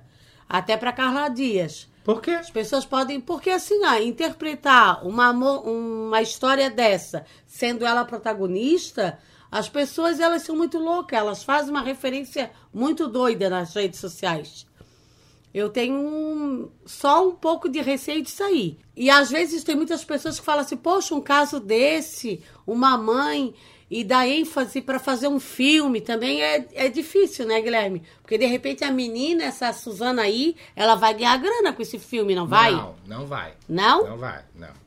até 0.48 0.76
para 0.76 0.92
Carla 0.92 1.28
Dias. 1.28 1.88
Por 2.04 2.20
quê? 2.20 2.32
As 2.32 2.50
pessoas 2.50 2.84
podem, 2.84 3.20
porque 3.20 3.50
assim, 3.50 3.84
ah, 3.84 4.00
interpretar 4.02 5.06
uma, 5.06 5.30
uma 5.30 6.20
história 6.20 6.68
dessa, 6.68 7.24
sendo 7.46 7.86
ela 7.86 8.04
protagonista, 8.04 9.18
as 9.52 9.68
pessoas 9.68 10.18
elas 10.18 10.42
são 10.42 10.56
muito 10.56 10.78
loucas, 10.78 11.18
elas 11.18 11.44
fazem 11.44 11.70
uma 11.70 11.82
referência 11.82 12.50
muito 12.72 13.06
doida 13.06 13.48
nas 13.50 13.74
redes 13.74 14.00
sociais. 14.00 14.66
Eu 15.54 15.68
tenho 15.68 15.94
um- 15.94 16.70
só 16.86 17.28
um 17.28 17.32
pouco 17.32 17.68
de 17.68 17.78
receio 17.82 18.22
disso 18.22 18.42
aí. 18.42 18.78
E 18.96 19.10
às 19.10 19.30
vezes 19.30 19.62
tem 19.62 19.76
muitas 19.76 20.02
pessoas 20.02 20.40
que 20.40 20.44
falam 20.46 20.62
assim: 20.62 20.78
poxa, 20.78 21.14
um 21.14 21.20
caso 21.20 21.60
desse, 21.60 22.42
uma 22.66 22.96
mãe, 22.96 23.54
e 23.90 24.02
dá 24.02 24.26
ênfase 24.26 24.80
para 24.80 24.98
fazer 24.98 25.28
um 25.28 25.38
filme 25.38 26.00
também 26.00 26.42
é, 26.42 26.66
é 26.72 26.88
difícil, 26.88 27.44
né, 27.46 27.60
Guilherme? 27.60 28.02
Porque 28.22 28.38
de 28.38 28.46
repente 28.46 28.82
a 28.82 28.90
menina, 28.90 29.44
essa 29.44 29.70
Suzana 29.74 30.22
aí, 30.22 30.56
ela 30.74 30.94
vai 30.94 31.12
ganhar 31.12 31.36
grana 31.36 31.74
com 31.74 31.82
esse 31.82 31.98
filme, 31.98 32.34
não 32.34 32.46
vai? 32.46 32.72
Não, 32.72 32.94
não 33.06 33.26
vai. 33.26 33.52
Não? 33.68 34.08
Não 34.08 34.16
vai, 34.16 34.42
não. 34.54 34.81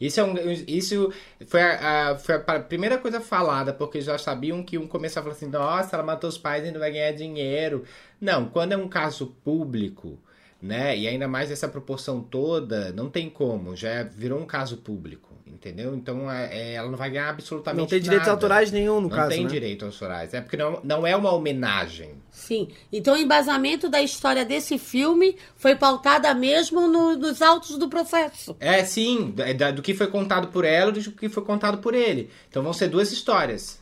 Isso, 0.00 0.20
é 0.20 0.24
um, 0.24 0.34
isso 0.68 1.12
foi, 1.46 1.60
a, 1.62 2.10
a- 2.12 2.18
foi 2.18 2.36
a 2.36 2.60
primeira 2.60 2.98
coisa 2.98 3.20
falada, 3.20 3.72
porque 3.72 4.00
já 4.00 4.16
sabiam 4.18 4.62
que 4.62 4.78
um 4.78 4.86
começou 4.86 5.20
a 5.20 5.22
falar 5.24 5.34
assim, 5.34 5.46
nossa, 5.48 5.96
ela 5.96 6.04
matou 6.04 6.28
os 6.28 6.38
pais 6.38 6.64
e 6.66 6.70
não 6.70 6.78
vai 6.80 6.92
ganhar 6.92 7.12
dinheiro. 7.12 7.84
Não, 8.20 8.48
quando 8.48 8.72
é 8.72 8.76
um 8.76 8.88
caso 8.88 9.26
público, 9.44 10.18
né, 10.62 10.96
e 10.96 11.06
ainda 11.08 11.26
mais 11.28 11.50
essa 11.50 11.68
proporção 11.68 12.22
toda, 12.22 12.92
não 12.92 13.10
tem 13.10 13.28
como, 13.30 13.74
já 13.76 14.02
virou 14.04 14.40
um 14.40 14.46
caso 14.46 14.76
público, 14.78 15.27
entendeu? 15.52 15.94
Então 15.94 16.30
é, 16.30 16.48
é, 16.56 16.72
ela 16.74 16.90
não 16.90 16.96
vai 16.98 17.10
ganhar 17.10 17.28
absolutamente 17.30 17.80
Não 17.80 17.86
tem 17.86 18.00
direitos 18.00 18.26
nada. 18.26 18.36
autorais 18.36 18.70
nenhum 18.70 18.96
no 18.96 19.02
não 19.02 19.08
caso, 19.10 19.30
tem 19.30 19.44
né? 19.44 19.48
direitos 19.50 19.86
autorais, 19.86 20.32
é 20.34 20.40
porque 20.40 20.56
não, 20.56 20.80
não 20.84 21.06
é 21.06 21.14
uma 21.16 21.32
homenagem. 21.32 22.14
Sim. 22.30 22.68
Então 22.92 23.14
o 23.14 23.16
embasamento 23.16 23.88
da 23.88 24.00
história 24.00 24.44
desse 24.44 24.78
filme 24.78 25.36
foi 25.56 25.74
pautada 25.74 26.32
mesmo 26.34 26.86
no- 26.86 27.16
nos 27.16 27.42
autos 27.42 27.76
do 27.78 27.88
processo. 27.88 28.56
É, 28.60 28.84
sim, 28.84 29.34
é 29.38 29.52
da- 29.54 29.70
do 29.70 29.82
que 29.82 29.94
foi 29.94 30.06
contado 30.06 30.48
por 30.48 30.64
ela 30.64 30.90
e 30.90 31.00
do 31.02 31.12
que 31.12 31.28
foi 31.28 31.42
contado 31.44 31.78
por 31.78 31.94
ele. 31.94 32.30
Então 32.48 32.62
vão 32.62 32.72
ser 32.72 32.88
duas 32.88 33.10
histórias. 33.12 33.80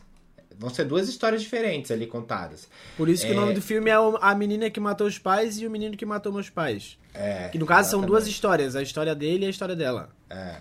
Vão 0.59 0.71
ser 0.71 0.85
duas 0.85 1.07
histórias 1.07 1.43
diferentes 1.43 1.91
ali 1.91 2.07
contadas. 2.07 2.67
Por 2.97 3.07
isso 3.09 3.23
que 3.23 3.31
É. 3.31 3.35
o 3.35 3.39
nome 3.39 3.53
do 3.53 3.61
filme 3.61 3.91
é 3.91 3.95
A 4.21 4.33
Menina 4.33 4.71
que 4.71 4.79
Matou 4.79 5.05
os 5.05 5.19
Pais 5.19 5.59
e 5.59 5.67
o 5.67 5.69
Menino 5.69 5.95
que 5.95 6.03
Matou 6.03 6.33
Meus 6.33 6.49
Pais. 6.49 6.97
É, 7.13 7.49
Que 7.49 7.59
no 7.59 7.65
caso 7.67 7.91
são 7.91 7.99
exatamente. 7.99 8.07
duas 8.07 8.27
histórias, 8.27 8.75
a 8.75 8.81
história 8.81 9.13
dele 9.13 9.43
e 9.45 9.47
a 9.47 9.49
história 9.51 9.75
dela. 9.75 10.09
É. 10.29 10.55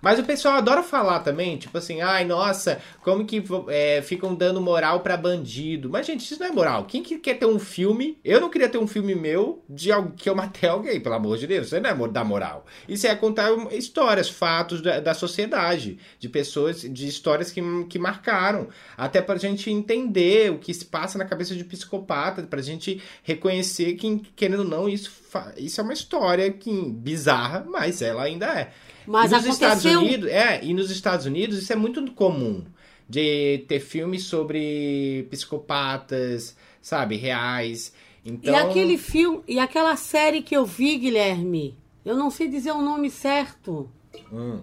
Mas 0.00 0.18
o 0.18 0.24
pessoal 0.24 0.54
adora 0.56 0.82
falar 0.82 1.20
também, 1.20 1.56
tipo 1.56 1.76
assim, 1.76 2.00
ai, 2.00 2.24
nossa, 2.24 2.80
como 3.02 3.24
que 3.24 3.42
é, 3.68 4.02
ficam 4.02 4.34
dando 4.34 4.60
moral 4.60 5.00
pra 5.00 5.16
bandido. 5.16 5.90
Mas, 5.90 6.06
gente, 6.06 6.24
isso 6.24 6.38
não 6.40 6.46
é 6.46 6.50
moral. 6.50 6.84
Quem 6.84 7.02
que 7.02 7.18
quer 7.18 7.34
ter 7.34 7.46
um 7.46 7.58
filme? 7.58 8.18
Eu 8.24 8.40
não 8.40 8.50
queria 8.50 8.68
ter 8.68 8.78
um 8.78 8.86
filme 8.86 9.14
meu 9.14 9.62
de 9.68 9.92
algo 9.92 10.12
que 10.12 10.28
eu 10.28 10.34
matei 10.34 10.68
alguém, 10.68 11.00
pelo 11.00 11.14
amor 11.14 11.36
de 11.38 11.46
Deus. 11.46 11.66
Isso 11.66 11.80
não 11.80 11.90
é 11.90 12.08
dar 12.08 12.24
moral. 12.24 12.64
Isso 12.88 13.06
é 13.06 13.14
contar 13.14 13.50
histórias, 13.72 14.28
fatos 14.28 14.80
da, 14.80 15.00
da 15.00 15.14
sociedade, 15.14 15.98
de 16.18 16.28
pessoas, 16.28 16.82
de 16.82 17.06
histórias 17.06 17.50
que, 17.50 17.60
que 17.84 17.98
marcaram. 17.98 18.68
Até 18.96 19.20
pra 19.20 19.36
gente 19.36 19.70
entender 19.70 20.50
o 20.50 20.58
que 20.58 20.72
se 20.72 20.84
passa 20.84 21.18
na 21.18 21.24
cabeça 21.24 21.54
de 21.54 21.64
psicopata, 21.64 22.42
pra 22.42 22.62
gente 22.62 23.02
reconhecer 23.22 23.94
que, 23.94 24.18
querendo 24.34 24.60
ou 24.60 24.68
não, 24.68 24.88
isso, 24.88 25.10
isso 25.56 25.80
é 25.80 25.84
uma 25.84 25.92
história 25.92 26.50
que, 26.50 26.70
bizarra, 26.90 27.64
mas 27.68 28.02
ela 28.02 28.22
ainda 28.22 28.46
é. 28.46 28.72
Mas 29.06 29.30
e 29.30 29.34
nos 29.34 29.44
aconteceu- 29.44 29.52
Estados 29.68 29.84
Unidos, 29.84 30.30
é, 30.30 30.64
e 30.64 30.74
nos 30.74 30.90
Estados 30.90 31.26
Unidos 31.26 31.58
isso 31.58 31.72
é 31.72 31.76
muito 31.76 32.10
comum 32.12 32.64
de 33.08 33.64
ter 33.68 33.80
filmes 33.80 34.24
sobre 34.24 35.26
psicopatas, 35.30 36.56
sabe, 36.80 37.16
reais. 37.16 37.92
Então, 38.24 38.52
E 38.52 38.56
aquele 38.56 38.98
filme, 38.98 39.42
e 39.48 39.58
aquela 39.58 39.96
série 39.96 40.42
que 40.42 40.56
eu 40.56 40.64
vi, 40.64 40.96
Guilherme, 40.98 41.76
eu 42.04 42.16
não 42.16 42.30
sei 42.30 42.48
dizer 42.48 42.72
o 42.72 42.82
nome 42.82 43.10
certo. 43.10 43.90
Hum. 44.32 44.62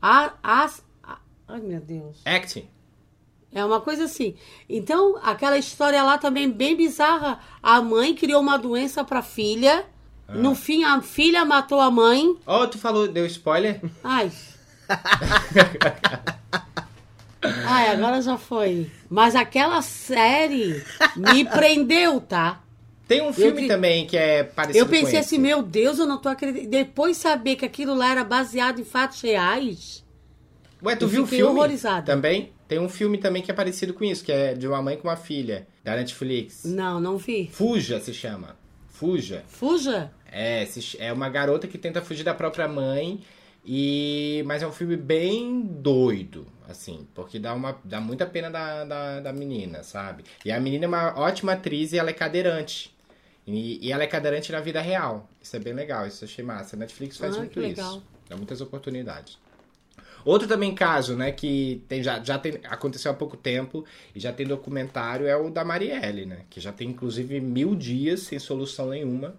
A, 0.00 0.34
as, 0.42 0.84
a- 1.02 1.18
ai, 1.48 1.60
meu 1.60 1.80
Deus. 1.80 2.20
acting. 2.24 2.68
É 3.52 3.64
uma 3.64 3.80
coisa 3.80 4.04
assim. 4.04 4.36
Então, 4.68 5.18
aquela 5.22 5.58
história 5.58 6.00
lá 6.04 6.16
também 6.16 6.48
bem 6.48 6.76
bizarra. 6.76 7.40
A 7.60 7.82
mãe 7.82 8.14
criou 8.14 8.40
uma 8.40 8.56
doença 8.56 9.02
pra 9.02 9.22
filha. 9.22 9.84
Ah. 10.32 10.36
No 10.36 10.54
fim, 10.54 10.84
a 10.84 11.00
filha 11.02 11.44
matou 11.44 11.80
a 11.80 11.90
mãe. 11.90 12.36
Oh, 12.46 12.66
tu 12.66 12.78
falou, 12.78 13.08
deu 13.08 13.26
spoiler? 13.26 13.80
Ai. 14.04 14.30
Ai, 17.42 17.88
agora 17.88 18.20
já 18.20 18.36
foi. 18.36 18.90
Mas 19.08 19.34
aquela 19.34 19.80
série 19.82 20.82
me 21.16 21.44
prendeu, 21.44 22.20
tá? 22.20 22.60
Tem 23.08 23.22
um 23.22 23.32
filme 23.32 23.62
vi- 23.62 23.68
também 23.68 24.06
que 24.06 24.16
é 24.16 24.44
parecido 24.44 24.84
Eu 24.84 24.88
pensei 24.88 25.18
assim, 25.18 25.38
meu 25.38 25.62
Deus, 25.62 25.98
eu 25.98 26.06
não 26.06 26.18
tô 26.18 26.28
acreditando. 26.28 26.70
Depois 26.70 27.16
saber 27.16 27.56
que 27.56 27.64
aquilo 27.64 27.94
lá 27.94 28.10
era 28.10 28.22
baseado 28.24 28.80
em 28.80 28.84
fatos 28.84 29.20
reais. 29.22 30.04
Ué, 30.82 30.94
tu 30.96 31.06
eu 31.06 31.08
viu 31.08 31.22
o 31.24 31.26
filme? 31.26 31.44
horrorizada. 31.58 32.06
Também? 32.06 32.52
Tem 32.68 32.78
um 32.78 32.88
filme 32.88 33.18
também 33.18 33.42
que 33.42 33.50
é 33.50 33.54
parecido 33.54 33.92
com 33.94 34.04
isso, 34.04 34.22
que 34.24 34.30
é 34.30 34.54
de 34.54 34.68
uma 34.68 34.80
mãe 34.80 34.96
com 34.96 35.08
uma 35.08 35.16
filha, 35.16 35.66
da 35.82 35.96
Netflix. 35.96 36.64
Não, 36.64 37.00
não 37.00 37.16
vi. 37.18 37.50
Fuja 37.52 37.98
se 38.00 38.14
chama. 38.14 38.54
Fuja. 38.88 39.42
Fuja. 39.48 40.12
É, 40.30 40.66
é 40.98 41.12
uma 41.12 41.28
garota 41.28 41.66
que 41.66 41.78
tenta 41.78 42.00
fugir 42.00 42.24
da 42.24 42.34
própria 42.34 42.68
mãe 42.68 43.20
e 43.64 44.42
mas 44.46 44.62
é 44.62 44.66
um 44.66 44.72
filme 44.72 44.96
bem 44.96 45.60
doido, 45.62 46.46
assim, 46.68 47.06
porque 47.14 47.38
dá 47.38 47.52
uma 47.54 47.78
dá 47.84 48.00
muita 48.00 48.26
pena 48.26 48.50
da, 48.50 48.84
da, 48.84 49.20
da 49.20 49.32
menina, 49.32 49.82
sabe? 49.82 50.24
E 50.44 50.50
a 50.50 50.58
menina 50.58 50.84
é 50.86 50.88
uma 50.88 51.18
ótima 51.18 51.52
atriz 51.52 51.92
e 51.92 51.98
ela 51.98 52.10
é 52.10 52.14
cadeirante. 52.14 52.94
E, 53.46 53.84
e 53.86 53.92
ela 53.92 54.02
é 54.02 54.06
cadeirante 54.06 54.52
na 54.52 54.60
vida 54.60 54.80
real. 54.80 55.28
Isso 55.42 55.56
é 55.56 55.58
bem 55.58 55.72
legal, 55.72 56.06
isso 56.06 56.24
eu 56.24 56.28
achei 56.28 56.44
massa. 56.44 56.76
A 56.76 56.78
Netflix 56.78 57.16
faz 57.16 57.34
Ah, 57.36 57.38
muito 57.38 57.60
isso. 57.62 58.02
Dá 58.28 58.36
muitas 58.36 58.60
oportunidades. 58.60 59.38
Outro 60.24 60.46
também 60.46 60.74
caso, 60.74 61.16
né, 61.16 61.32
que 61.32 61.82
tem, 61.88 62.02
já, 62.02 62.22
já 62.22 62.38
tem, 62.38 62.60
aconteceu 62.64 63.10
há 63.10 63.14
pouco 63.14 63.36
tempo 63.36 63.84
e 64.14 64.20
já 64.20 64.32
tem 64.32 64.46
documentário 64.46 65.26
é 65.26 65.36
o 65.36 65.50
da 65.50 65.64
Marielle, 65.64 66.26
né? 66.26 66.44
Que 66.50 66.60
já 66.60 66.72
tem 66.72 66.90
inclusive 66.90 67.40
mil 67.40 67.74
dias 67.74 68.20
sem 68.20 68.38
solução 68.38 68.90
nenhuma. 68.90 69.34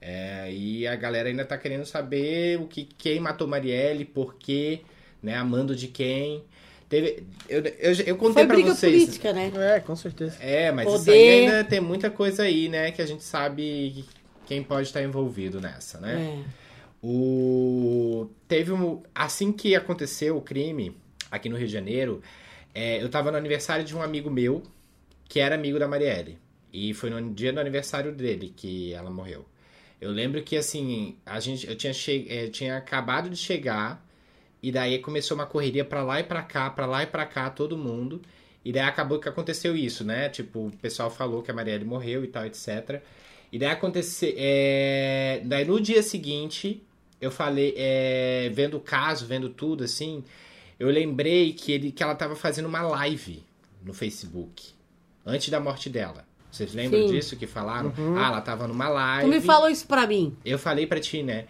É, 0.00 0.52
e 0.52 0.86
a 0.86 0.94
galera 0.94 1.28
ainda 1.28 1.44
tá 1.44 1.56
querendo 1.56 1.84
saber 1.84 2.60
o 2.60 2.66
que 2.66 2.84
quem 2.84 3.18
matou 3.18 3.48
Marielle, 3.48 4.04
por 4.04 4.34
quê, 4.34 4.80
né? 5.22 5.34
Amando 5.36 5.74
de 5.74 5.88
quem. 5.88 6.44
Teve, 6.88 7.24
eu, 7.48 7.60
eu, 7.64 7.92
eu 8.06 8.16
contei 8.16 8.34
Foi 8.34 8.46
pra 8.46 8.54
briga 8.54 8.74
vocês. 8.74 9.02
política, 9.04 9.32
né? 9.32 9.50
É, 9.56 9.80
com 9.80 9.96
certeza. 9.96 10.36
É, 10.40 10.70
mas 10.70 10.86
isso 10.86 10.98
Poder. 10.98 11.12
aí 11.12 11.40
ainda 11.40 11.64
tem 11.64 11.80
muita 11.80 12.10
coisa 12.10 12.44
aí, 12.44 12.68
né? 12.68 12.92
Que 12.92 13.02
a 13.02 13.06
gente 13.06 13.24
sabe 13.24 14.04
quem 14.46 14.62
pode 14.62 14.86
estar 14.86 15.02
envolvido 15.02 15.60
nessa, 15.60 15.98
né? 15.98 16.42
É. 16.44 16.66
O 17.02 18.30
teve 18.48 18.72
um 18.72 19.02
assim 19.14 19.52
que 19.52 19.74
aconteceu 19.74 20.36
o 20.36 20.40
crime 20.40 20.96
aqui 21.30 21.48
no 21.48 21.56
Rio 21.56 21.66
de 21.66 21.72
Janeiro, 21.72 22.22
é, 22.74 23.02
eu 23.02 23.08
tava 23.08 23.30
no 23.30 23.36
aniversário 23.36 23.84
de 23.84 23.94
um 23.96 24.02
amigo 24.02 24.30
meu 24.30 24.62
que 25.28 25.40
era 25.40 25.54
amigo 25.54 25.78
da 25.78 25.88
Marielle 25.88 26.38
e 26.72 26.94
foi 26.94 27.10
no 27.10 27.34
dia 27.34 27.52
do 27.52 27.58
aniversário 27.60 28.12
dele 28.12 28.52
que 28.54 28.92
ela 28.92 29.10
morreu. 29.10 29.44
Eu 30.00 30.10
lembro 30.10 30.42
que 30.42 30.56
assim 30.56 31.16
a 31.24 31.40
gente 31.40 31.66
eu 31.66 31.76
tinha 31.76 31.92
che, 31.92 32.26
é, 32.28 32.48
tinha 32.48 32.76
acabado 32.76 33.30
de 33.30 33.36
chegar 33.36 34.04
e 34.62 34.72
daí 34.72 34.98
começou 34.98 35.36
uma 35.36 35.46
correria 35.46 35.84
pra 35.84 36.02
lá 36.02 36.20
e 36.20 36.24
pra 36.24 36.42
cá, 36.42 36.68
pra 36.70 36.86
lá 36.86 37.02
e 37.02 37.06
pra 37.06 37.24
cá, 37.24 37.50
todo 37.50 37.76
mundo. 37.76 38.20
E 38.64 38.72
daí 38.72 38.82
acabou 38.82 39.20
que 39.20 39.28
aconteceu 39.28 39.76
isso, 39.76 40.04
né? 40.04 40.28
Tipo, 40.28 40.66
o 40.66 40.76
pessoal 40.78 41.08
falou 41.08 41.42
que 41.42 41.50
a 41.50 41.54
Marielle 41.54 41.84
morreu 41.84 42.24
e 42.24 42.26
tal, 42.26 42.44
etc. 42.44 43.00
E 43.52 43.58
daí 43.58 43.70
aconteceu. 43.70 44.34
É... 44.36 45.40
Daí 45.44 45.64
no 45.64 45.80
dia 45.80 46.02
seguinte, 46.02 46.82
eu 47.20 47.30
falei, 47.30 47.74
é... 47.76 48.50
vendo 48.52 48.76
o 48.76 48.80
caso, 48.80 49.24
vendo 49.24 49.48
tudo, 49.50 49.84
assim, 49.84 50.24
eu 50.80 50.88
lembrei 50.88 51.52
que, 51.52 51.70
ele... 51.70 51.92
que 51.92 52.02
ela 52.02 52.16
tava 52.16 52.34
fazendo 52.34 52.66
uma 52.66 52.82
live 52.82 53.44
no 53.84 53.94
Facebook. 53.94 54.70
Antes 55.24 55.48
da 55.48 55.60
morte 55.60 55.88
dela. 55.88 56.26
Vocês 56.56 56.72
lembram 56.72 57.06
Sim. 57.06 57.12
disso 57.14 57.36
que 57.36 57.46
falaram? 57.46 57.92
Ah, 58.16 58.28
ela 58.28 58.40
tava 58.40 58.66
numa 58.66 58.88
live. 58.88 59.30
Tu 59.30 59.34
me 59.34 59.40
falou 59.42 59.68
isso 59.68 59.86
pra 59.86 60.06
mim. 60.06 60.34
Eu 60.44 60.58
falei 60.58 60.86
pra 60.86 60.98
ti, 60.98 61.22
né? 61.22 61.44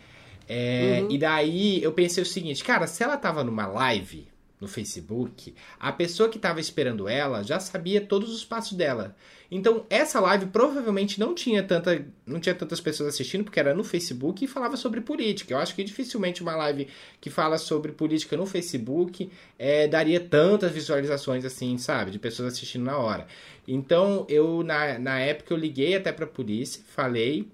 É, 0.49 1.01
Uhum. 1.03 1.11
E 1.11 1.19
daí 1.19 1.83
eu 1.83 1.92
pensei 1.92 2.23
o 2.23 2.27
seguinte, 2.27 2.62
cara, 2.64 2.87
se 2.87 3.03
ela 3.03 3.16
tava 3.16 3.45
numa 3.45 3.66
live 3.66 4.27
no 4.61 4.66
Facebook, 4.66 5.55
a 5.79 5.92
pessoa 5.92 6.29
que 6.29 6.38
tava 6.38 6.61
esperando 6.61 7.09
ela 7.09 7.42
já 7.42 7.61
sabia 7.61 8.01
todos 8.01 8.35
os 8.35 8.45
passos 8.45 8.73
dela. 8.73 9.14
Então, 9.51 9.87
essa 9.88 10.19
live 10.19 10.47
provavelmente 10.47 11.21
não 11.21 11.35
tinha 11.35 11.62
tanta, 11.62 12.05
não 12.27 12.40
tinha 12.40 12.55
tantas 12.55 12.81
pessoas 12.81 13.11
assistindo, 13.11 13.45
porque 13.45 13.61
era 13.61 13.75
no 13.75 13.85
Facebook 13.85 14.45
e 14.45 14.49
falava 14.49 14.77
sobre 14.77 15.01
política. 15.01 15.55
Eu 15.55 15.59
acho 15.59 15.75
que 15.75 15.85
dificilmente 15.85 16.42
uma 16.42 16.57
live 16.57 16.88
que 17.21 17.31
fala 17.31 17.59
sobre 17.59 17.92
política 17.92 18.37
no 18.37 18.47
Facebook 18.47 19.31
é, 19.59 19.87
daria 19.87 20.19
tantas 20.19 20.73
visualizações 20.73 21.45
assim, 21.45 21.79
sabe? 21.79 22.11
De 22.11 22.19
pessoas 22.19 22.55
assistindo 22.55 22.85
na 22.85 22.99
hora. 22.99 23.27
Então, 23.69 24.27
eu, 24.29 24.62
na, 24.62 24.99
na 24.99 25.19
época, 25.21 25.53
eu 25.53 25.59
liguei 25.59 25.95
até 25.95 26.12
pra 26.12 26.27
polícia, 26.27 26.83
falei. 26.88 27.49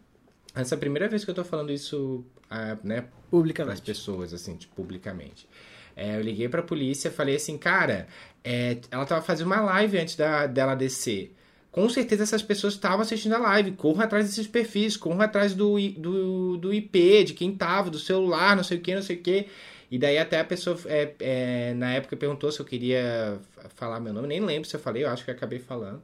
Essa 0.55 0.75
é 0.75 0.77
a 0.77 0.79
primeira 0.79 1.09
vez 1.09 1.25
que 1.25 1.31
eu 1.31 1.35
tô 1.35 1.45
falando 1.45 1.73
isso, 1.73 2.25
ah, 2.49 2.77
né, 2.85 3.01
para 3.01 3.07
as 3.07 3.11
Publicamente. 3.31 3.83
pessoas, 3.83 4.35
assim, 4.35 4.57
tipo, 4.57 4.75
publicamente. 4.75 5.49
É, 5.97 6.17
eu 6.17 6.23
liguei 6.23 6.49
pra 6.49 6.63
polícia 6.63 7.11
falei 7.11 7.37
assim, 7.37 7.59
cara, 7.59 8.07
é, 8.45 8.79
ela 8.91 9.05
tava 9.05 9.23
fazendo 9.23 9.47
uma 9.47 9.61
live 9.61 9.99
antes 9.99 10.17
da, 10.17 10.47
dela 10.47 10.75
descer. 10.75 11.35
Com 11.71 11.89
certeza 11.89 12.23
essas 12.23 12.43
pessoas 12.43 12.75
estavam 12.75 13.01
assistindo 13.01 13.35
a 13.35 13.39
live. 13.39 13.73
Corram 13.73 14.03
atrás 14.03 14.27
desses 14.27 14.47
perfis, 14.47 14.97
corram 14.97 15.23
atrás 15.23 15.55
do, 15.55 15.79
do, 15.93 16.59
do 16.59 16.75
IP, 16.75 17.25
de 17.25 17.35
quem 17.35 17.55
tava, 17.55 17.89
do 17.89 17.99
celular, 17.99 18.55
não 18.55 18.63
sei 18.63 18.77
o 18.77 18.81
que, 18.81 18.95
não 18.95 19.03
sei 19.03 19.17
o 19.17 19.21
que. 19.21 19.47
E 19.91 19.99
daí 19.99 20.19
até 20.19 20.41
a 20.41 20.45
pessoa, 20.45 20.79
é, 20.87 21.15
é, 21.21 21.75
na 21.75 21.95
época, 21.95 22.17
perguntou 22.17 22.51
se 22.53 22.61
eu 22.61 22.67
queria 22.67 23.39
falar 23.75 24.01
meu 24.01 24.13
nome. 24.13 24.29
Nem 24.29 24.41
lembro 24.41 24.69
se 24.69 24.77
eu 24.77 24.81
falei, 24.81 25.05
eu 25.05 25.09
acho 25.09 25.25
que 25.25 25.31
eu 25.31 25.35
acabei 25.35 25.59
falando. 25.59 26.03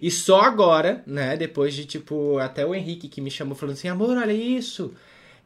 E 0.00 0.10
só 0.10 0.42
agora, 0.42 1.02
né, 1.06 1.36
depois 1.36 1.74
de, 1.74 1.84
tipo, 1.84 2.38
até 2.38 2.64
o 2.64 2.74
Henrique 2.74 3.08
que 3.08 3.20
me 3.20 3.30
chamou 3.30 3.54
falando 3.54 3.74
assim, 3.74 3.88
amor, 3.88 4.16
olha 4.16 4.32
isso. 4.32 4.94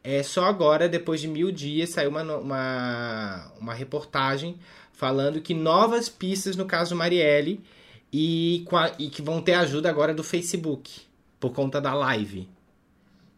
É 0.03 0.21
só 0.21 0.45
agora, 0.45 0.89
depois 0.89 1.21
de 1.21 1.27
mil 1.27 1.51
dias, 1.51 1.91
saiu 1.91 2.09
uma, 2.09 2.21
uma, 2.37 3.51
uma 3.59 3.73
reportagem 3.73 4.57
falando 4.91 5.39
que 5.41 5.53
novas 5.53 6.09
pistas 6.09 6.55
no 6.55 6.65
caso 6.65 6.95
Marielle 6.95 7.63
e, 8.11 8.65
a- 8.73 8.91
e 8.99 9.07
que 9.09 9.21
vão 9.21 9.41
ter 9.41 9.53
ajuda 9.53 9.89
agora 9.89 10.13
do 10.13 10.23
Facebook, 10.23 10.91
por 11.39 11.51
conta 11.53 11.79
da 11.79 11.93
live. 11.93 12.49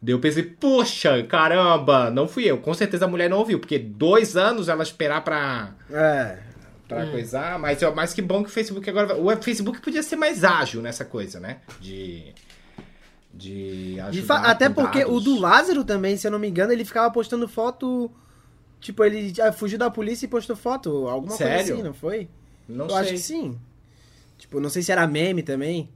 Daí 0.01 0.13
eu 0.13 0.19
pensei, 0.19 0.43
poxa, 0.43 1.23
caramba, 1.23 2.09
não 2.11 2.27
fui 2.27 2.43
eu. 2.45 2.57
Com 2.57 2.73
certeza 2.73 3.05
a 3.05 3.07
mulher 3.07 3.29
não 3.29 3.37
ouviu, 3.39 3.59
porque 3.59 3.79
dois 3.79 4.35
anos 4.35 4.67
ela 4.67 4.83
esperar 4.83 5.23
pra, 5.23 5.73
É. 5.89 6.39
pra 6.87 7.07
coisar, 7.07 7.57
mas, 7.59 7.79
mas 7.95 8.13
que 8.13 8.21
bom 8.21 8.43
que 8.43 8.49
o 8.49 8.51
Facebook 8.53 8.87
agora. 8.89 9.15
O 9.15 9.35
Facebook 9.41 9.79
podia 9.81 10.03
ser 10.03 10.15
mais 10.15 10.43
ágil 10.43 10.81
nessa 10.81 11.05
coisa, 11.05 11.39
né? 11.39 11.57
De. 11.79 12.33
De 13.35 13.99
ajudar. 13.99 14.45
Até 14.45 14.69
porque 14.69 14.99
o 15.03 15.07
dados. 15.07 15.23
do 15.25 15.39
Lázaro 15.39 15.83
também, 15.83 16.15
se 16.15 16.25
eu 16.25 16.31
não 16.31 16.39
me 16.39 16.47
engano, 16.47 16.71
ele 16.71 16.85
ficava 16.85 17.11
postando 17.11 17.47
foto. 17.47 18.09
Tipo, 18.79 19.03
ele 19.03 19.33
ah, 19.41 19.51
fugiu 19.51 19.77
da 19.77 19.89
polícia 19.89 20.25
e 20.25 20.29
postou 20.29 20.55
foto. 20.55 21.07
Alguma 21.07 21.35
Sério? 21.35 21.55
coisa 21.57 21.73
assim, 21.73 21.83
não 21.83 21.93
foi? 21.93 22.29
Não 22.67 22.85
eu 22.85 22.91
sei. 22.91 22.99
acho 22.99 23.09
que 23.11 23.17
sim. 23.17 23.59
Tipo, 24.37 24.59
não 24.59 24.69
sei 24.69 24.81
se 24.81 24.91
era 24.91 25.05
meme 25.07 25.43
também. 25.43 25.89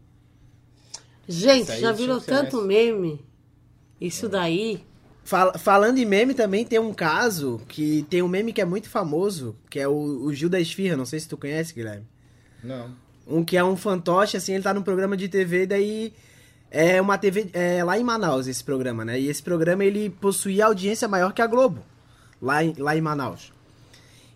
Gente, 1.28 1.80
já 1.80 1.92
virou 1.92 2.20
tanto 2.20 2.58
mais- 2.58 2.68
meme. 2.68 3.24
Isso 4.02 4.28
daí. 4.28 4.84
Fal- 5.24 5.58
falando 5.60 5.98
em 6.00 6.06
meme 6.06 6.34
também, 6.34 6.66
tem 6.66 6.80
um 6.80 6.94
caso 6.94 7.62
que 7.68 8.04
tem 8.10 8.22
um 8.24 8.28
meme 8.28 8.52
que 8.52 8.62
é 8.62 8.66
muito 8.66 8.90
famoso, 8.90 9.56
que 9.70 9.80
é 9.80 9.88
o, 9.88 9.94
o 9.94 10.34
Gil 10.34 10.50
da 10.50 10.60
Esfirra, 10.60 10.98
não 10.98 11.06
sei 11.06 11.20
se 11.20 11.28
tu 11.30 11.38
conhece, 11.38 11.74
Guilherme. 11.74 12.08
Não. 12.64 12.90
Um 13.28 13.46
que 13.46 13.56
é 13.56 13.64
um 13.64 13.78
fantoche, 13.78 14.36
assim, 14.38 14.54
ele 14.56 14.64
tá 14.64 14.74
num 14.74 14.82
programa 14.82 15.16
de 15.16 15.30
TV, 15.30 15.68
daí 15.68 16.14
é 16.72 17.02
uma 17.02 17.18
TV 17.18 17.50
é, 17.54 17.84
lá 17.84 17.98
em 17.98 18.04
Manaus 18.04 18.48
esse 18.48 18.64
programa, 18.64 19.04
né? 19.04 19.20
E 19.20 19.28
esse 19.28 19.42
programa 19.42 19.84
ele 19.84 20.10
possuía 20.10 20.66
audiência 20.66 21.08
maior 21.08 21.34
que 21.34 21.42
a 21.42 21.48
Globo. 21.48 21.84
lá 22.42 22.64
em, 22.64 22.74
lá 22.78 22.96
em 22.96 23.02
Manaus. 23.02 23.52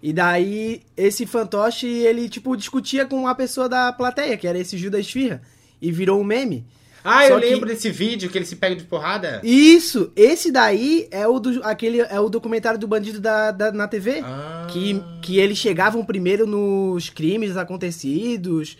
E 0.01 0.11
daí, 0.11 0.81
esse 0.97 1.25
fantoche, 1.25 1.87
ele, 1.87 2.27
tipo, 2.27 2.57
discutia 2.57 3.05
com 3.05 3.15
uma 3.21 3.33
pessoa 3.33 3.69
da 3.69 3.93
plateia, 3.93 4.35
que 4.35 4.45
era 4.45 4.59
esse 4.59 4.77
Judas 4.77 5.01
Esfirra, 5.05 5.41
e 5.81 5.91
virou 5.93 6.19
um 6.19 6.23
meme. 6.25 6.65
Ah, 7.05 7.21
Só 7.27 7.35
eu 7.35 7.39
que- 7.39 7.45
lembro 7.45 7.67
desse 7.69 7.89
vídeo 7.89 8.29
que 8.29 8.37
ele 8.37 8.45
se 8.45 8.55
pega 8.57 8.75
de 8.75 8.83
porrada. 8.83 9.39
Isso! 9.43 10.11
Esse 10.15 10.51
daí 10.51 11.07
é 11.11 11.25
o, 11.27 11.39
do, 11.39 11.63
aquele, 11.63 11.99
é 12.01 12.19
o 12.19 12.27
documentário 12.29 12.77
do 12.79 12.87
bandido 12.87 13.21
da, 13.21 13.51
da- 13.51 13.71
na 13.71 13.87
TV. 13.87 14.19
Ah. 14.25 14.67
Que, 14.69 15.01
que 15.21 15.37
eles 15.37 15.57
chegavam 15.57 16.03
primeiro 16.05 16.45
nos 16.45 17.09
crimes 17.09 17.55
acontecidos, 17.55 18.77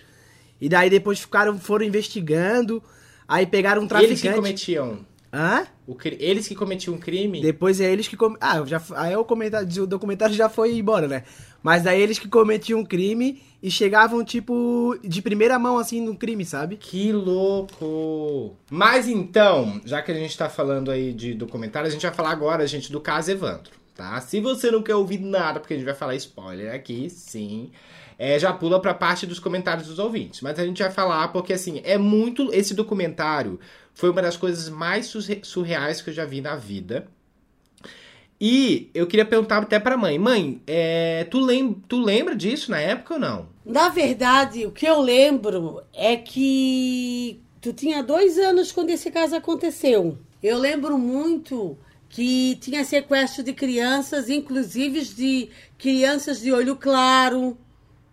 e 0.59 0.67
daí 0.67 0.89
depois 0.89 1.19
ficaram, 1.19 1.57
foram 1.59 1.85
investigando, 1.85 2.83
aí 3.33 3.45
pegaram 3.45 3.81
um 3.81 3.85
Eles 3.85 4.21
que 4.21 4.27
traficante. 4.27 4.35
cometiam. 4.35 4.99
Hã? 5.33 5.65
o 5.87 5.97
Eles 6.19 6.47
que 6.47 6.53
cometiam 6.53 6.95
um 6.95 6.99
crime. 6.99 7.41
Depois 7.41 7.81
é 7.81 7.91
eles 7.91 8.07
que. 8.07 8.15
Com... 8.15 8.35
Ah, 8.39 8.63
já, 8.65 8.81
aí 8.95 9.15
o, 9.15 9.25
comentário, 9.25 9.67
o 9.83 9.87
documentário 9.87 10.35
já 10.35 10.47
foi 10.47 10.77
embora, 10.77 11.07
né? 11.07 11.23
Mas 11.63 11.81
daí 11.83 11.99
eles 11.99 12.19
que 12.19 12.27
cometiam 12.27 12.81
um 12.81 12.85
crime 12.85 13.41
e 13.61 13.71
chegavam, 13.71 14.23
tipo, 14.23 14.95
de 15.03 15.21
primeira 15.21 15.57
mão, 15.57 15.79
assim, 15.79 16.01
no 16.01 16.15
crime, 16.15 16.45
sabe? 16.45 16.77
Que 16.77 17.11
louco! 17.11 18.55
Mas 18.69 19.07
então, 19.07 19.81
já 19.83 20.01
que 20.01 20.11
a 20.11 20.15
gente 20.15 20.37
tá 20.37 20.49
falando 20.49 20.91
aí 20.91 21.11
de 21.11 21.33
documentário, 21.33 21.87
a 21.87 21.91
gente 21.91 22.01
vai 22.03 22.13
falar 22.13 22.31
agora, 22.31 22.67
gente, 22.67 22.91
do 22.91 23.01
caso 23.01 23.31
Evandro, 23.31 23.71
tá? 23.95 24.21
Se 24.21 24.39
você 24.39 24.69
não 24.69 24.83
quer 24.83 24.95
ouvir 24.95 25.19
nada, 25.19 25.59
porque 25.59 25.73
a 25.73 25.77
gente 25.77 25.85
vai 25.85 25.95
falar 25.95 26.15
spoiler 26.15 26.75
aqui, 26.75 27.09
sim, 27.09 27.71
é, 28.23 28.39
já 28.39 28.53
pula 28.53 28.79
pra 28.79 28.93
parte 28.93 29.27
dos 29.27 29.37
comentários 29.37 29.87
dos 29.87 29.99
ouvintes. 29.99 30.39
Mas 30.39 30.57
a 30.57 30.65
gente 30.65 30.81
vai 30.81 30.89
falar 30.89 31.27
porque, 31.27 31.51
assim, 31.51 31.81
é 31.83 31.97
muito... 31.97 32.53
Esse 32.53 32.73
documentário 32.73 33.59
foi 33.93 34.09
uma 34.09 34.21
das 34.21 34.37
coisas 34.37 34.69
mais 34.69 35.07
surre- 35.07 35.41
surreais 35.43 36.01
que 36.01 36.09
eu 36.09 36.13
já 36.13 36.23
vi 36.23 36.39
na 36.39 36.55
vida. 36.55 37.05
E 38.39 38.89
eu 38.93 39.07
queria 39.07 39.25
perguntar 39.25 39.57
até 39.57 39.77
pra 39.77 39.97
mãe. 39.97 40.17
Mãe, 40.17 40.61
é, 40.65 41.25
tu, 41.29 41.41
lem 41.41 41.73
tu 41.85 42.01
lembra 42.01 42.33
disso 42.33 42.71
na 42.71 42.79
época 42.79 43.15
ou 43.15 43.19
não? 43.19 43.49
Na 43.65 43.89
verdade, 43.89 44.65
o 44.65 44.71
que 44.71 44.85
eu 44.85 45.01
lembro 45.01 45.81
é 45.93 46.15
que 46.15 47.41
tu 47.59 47.73
tinha 47.73 48.01
dois 48.01 48.37
anos 48.37 48.71
quando 48.71 48.89
esse 48.89 49.11
caso 49.11 49.35
aconteceu. 49.35 50.17
Eu 50.41 50.57
lembro 50.57 50.97
muito 50.97 51.77
que 52.07 52.55
tinha 52.61 52.85
sequestro 52.85 53.43
de 53.43 53.51
crianças, 53.51 54.29
inclusive 54.29 55.03
de 55.03 55.49
crianças 55.77 56.39
de 56.39 56.53
olho 56.53 56.77
claro. 56.77 57.57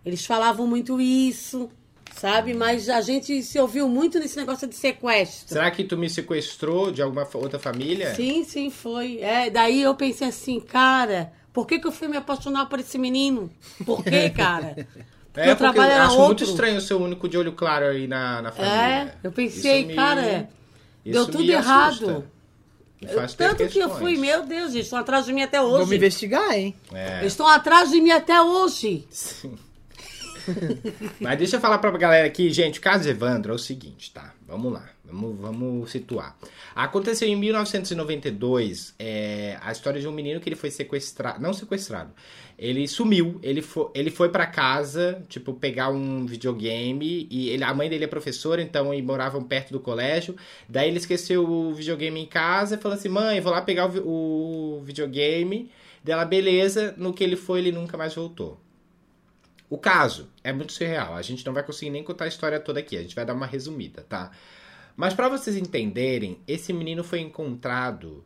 Eles 0.05 0.25
falavam 0.25 0.65
muito 0.67 0.99
isso, 0.99 1.69
sabe? 2.15 2.53
Mas 2.53 2.89
a 2.89 3.01
gente 3.01 3.43
se 3.43 3.59
ouviu 3.59 3.87
muito 3.87 4.17
nesse 4.19 4.35
negócio 4.37 4.67
de 4.67 4.75
sequestro. 4.75 5.49
Será 5.49 5.69
que 5.71 5.83
tu 5.83 5.97
me 5.97 6.09
sequestrou 6.09 6.91
de 6.91 7.01
alguma 7.01 7.27
outra 7.35 7.59
família? 7.59 8.13
Sim, 8.15 8.43
sim, 8.43 8.69
foi. 8.69 9.19
É, 9.19 9.49
daí 9.49 9.81
eu 9.81 9.93
pensei 9.95 10.27
assim, 10.27 10.59
cara, 10.59 11.31
por 11.53 11.67
que, 11.67 11.79
que 11.79 11.87
eu 11.87 11.91
fui 11.91 12.07
me 12.07 12.17
apaixonar 12.17 12.67
por 12.67 12.79
esse 12.79 12.97
menino? 12.97 13.51
Por 13.85 14.03
quê, 14.03 14.29
cara? 14.35 14.75
É, 15.33 15.45
porque 15.45 15.49
eu 15.49 15.55
trabalho 15.55 15.91
era 15.91 16.05
acho 16.07 16.17
muito 16.17 16.29
outro. 16.29 16.45
estranho 16.45 16.75
eu 16.77 16.81
ser 16.81 16.93
o 16.95 16.99
único 17.03 17.29
de 17.29 17.37
olho 17.37 17.53
claro 17.53 17.85
aí 17.85 18.07
na, 18.07 18.41
na 18.41 18.51
família. 18.51 18.75
É, 18.75 19.15
eu 19.23 19.31
pensei, 19.31 19.79
Isso 19.81 19.87
me- 19.87 19.95
cara, 19.95 20.49
isso 21.05 21.13
deu 21.13 21.25
tudo 21.27 21.39
me 21.43 21.51
errado. 21.51 22.25
Me 23.01 23.07
Eu- 23.09 23.27
tanto 23.35 23.55
que 23.67 23.79
eu 23.79 23.89
questões. 23.89 23.97
fui, 23.97 24.17
meu 24.17 24.45
Deus, 24.45 24.73
eles 24.73 24.85
estão 24.87 24.99
atrás 24.99 25.25
de 25.25 25.33
mim 25.33 25.41
até 25.41 25.59
Vamos 25.61 25.79
hoje. 25.87 25.95
investigar, 25.95 26.51
hein? 26.53 26.75
É. 26.93 27.19
Eles 27.21 27.31
estão 27.33 27.47
atrás 27.47 27.89
de 27.89 28.01
mim 28.01 28.11
até 28.11 28.41
hoje. 28.41 29.07
Sim. 29.09 29.57
Mas 31.19 31.37
deixa 31.37 31.57
eu 31.57 31.61
falar 31.61 31.77
pra 31.77 31.91
galera 31.91 32.27
aqui, 32.27 32.49
gente, 32.49 32.79
o 32.79 32.81
caso 32.81 33.07
Evandro 33.09 33.51
é 33.51 33.55
o 33.55 33.59
seguinte, 33.59 34.11
tá? 34.11 34.33
Vamos 34.47 34.73
lá, 34.73 34.89
vamos, 35.03 35.39
vamos 35.39 35.91
situar. 35.91 36.37
Aconteceu 36.75 37.27
em 37.27 37.35
1992 37.35 38.95
é, 38.99 39.57
a 39.61 39.71
história 39.71 39.99
de 39.99 40.07
um 40.07 40.11
menino 40.11 40.39
que 40.39 40.49
ele 40.49 40.55
foi 40.55 40.71
sequestrado, 40.71 41.41
não 41.41 41.53
sequestrado, 41.53 42.11
ele 42.57 42.87
sumiu, 42.87 43.39
ele 43.41 43.61
foi, 43.61 43.89
ele 43.93 44.11
foi 44.11 44.29
para 44.29 44.45
casa, 44.45 45.23
tipo, 45.27 45.53
pegar 45.53 45.89
um 45.89 46.25
videogame, 46.25 47.27
e 47.29 47.49
ele, 47.49 47.63
a 47.63 47.73
mãe 47.73 47.89
dele 47.89 48.03
é 48.03 48.07
professora, 48.07 48.61
então 48.61 48.93
eles 48.93 49.05
moravam 49.05 49.43
perto 49.43 49.71
do 49.71 49.79
colégio, 49.79 50.35
daí 50.67 50.87
ele 50.87 50.97
esqueceu 50.97 51.43
o 51.47 51.73
videogame 51.73 52.19
em 52.19 52.25
casa 52.25 52.75
e 52.75 52.77
falou 52.77 52.97
assim, 52.97 53.09
mãe, 53.09 53.41
vou 53.41 53.51
lá 53.51 53.61
pegar 53.61 53.87
o, 53.87 54.77
o 54.77 54.81
videogame, 54.83 55.71
dela, 56.03 56.25
beleza, 56.25 56.93
no 56.97 57.13
que 57.13 57.23
ele 57.23 57.35
foi, 57.35 57.59
ele 57.59 57.71
nunca 57.71 57.97
mais 57.97 58.13
voltou. 58.13 58.59
O 59.71 59.77
caso 59.77 60.29
é 60.43 60.51
muito 60.51 60.73
surreal. 60.73 61.15
A 61.15 61.21
gente 61.21 61.45
não 61.45 61.53
vai 61.53 61.63
conseguir 61.63 61.91
nem 61.91 62.03
contar 62.03 62.25
a 62.25 62.27
história 62.27 62.59
toda 62.59 62.81
aqui. 62.81 62.97
A 62.97 63.01
gente 63.01 63.15
vai 63.15 63.25
dar 63.25 63.33
uma 63.33 63.45
resumida, 63.45 64.05
tá? 64.07 64.29
Mas 64.97 65.13
para 65.13 65.29
vocês 65.29 65.55
entenderem, 65.55 66.41
esse 66.45 66.73
menino 66.73 67.05
foi 67.05 67.21
encontrado 67.21 68.21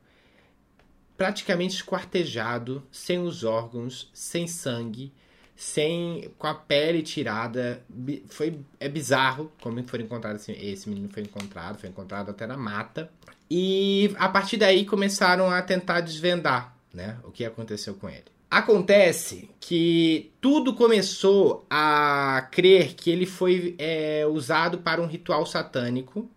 praticamente 1.16 1.76
esquartejado, 1.76 2.82
sem 2.92 3.20
os 3.20 3.44
órgãos, 3.44 4.10
sem 4.12 4.48
sangue, 4.48 5.14
sem 5.56 6.34
com 6.40 6.48
a 6.48 6.56
pele 6.56 7.04
tirada. 7.04 7.80
Foi 8.28 8.60
é 8.80 8.90
bizarro 8.90 9.52
como 9.62 9.88
foi 9.88 10.02
encontrado 10.02 10.38
esse, 10.38 10.52
esse 10.52 10.90
menino 10.90 11.10
foi 11.10 11.22
encontrado, 11.22 11.78
foi 11.78 11.90
encontrado 11.90 12.32
até 12.32 12.48
na 12.48 12.58
mata. 12.58 13.08
E 13.52 14.12
a 14.18 14.28
partir 14.28 14.58
daí 14.58 14.84
começaram 14.84 15.52
a 15.52 15.62
tentar 15.62 16.02
desvendar, 16.02 16.76
né, 16.92 17.20
o 17.24 17.30
que 17.30 17.46
aconteceu 17.46 17.94
com 17.94 18.10
ele. 18.10 18.35
Acontece 18.56 19.50
que 19.60 20.32
tudo 20.40 20.74
começou 20.74 21.66
a 21.70 22.48
crer 22.50 22.94
que 22.94 23.10
ele 23.12 23.26
foi 23.26 23.76
é, 23.78 24.26
usado 24.26 24.78
para 24.78 25.02
um 25.02 25.06
ritual 25.06 25.46
satânico. 25.46 26.32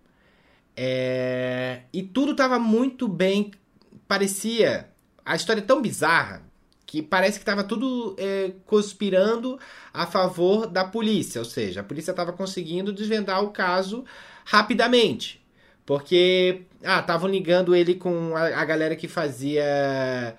É, 0.77 1.83
e 1.93 2.03
tudo 2.03 2.33
estava 2.33 2.59
muito 2.59 3.07
bem. 3.07 3.53
Parecia. 4.09 4.89
A 5.25 5.37
história 5.37 5.61
é 5.61 5.65
tão 5.65 5.81
bizarra 5.81 6.43
que 6.85 7.03
parece 7.03 7.39
que 7.39 7.45
estava 7.45 7.63
tudo 7.63 8.17
é, 8.19 8.51
conspirando 8.67 9.57
a 9.95 10.05
favor 10.05 10.67
da 10.67 10.85
polícia. 10.85 11.39
Ou 11.39 11.45
seja, 11.45 11.83
a 11.83 11.85
polícia 11.85 12.11
estava 12.11 12.33
conseguindo 12.33 12.93
desvendar 12.93 13.45
o 13.45 13.53
caso 13.53 14.05
rapidamente. 14.45 15.41
Porque. 15.87 16.63
Ah, 16.83 16.99
estavam 16.99 17.31
ligando 17.31 17.77
ele 17.77 17.95
com 17.95 18.35
a, 18.35 18.61
a 18.61 18.65
galera 18.65 18.97
que 18.97 19.07
fazia. 19.07 20.37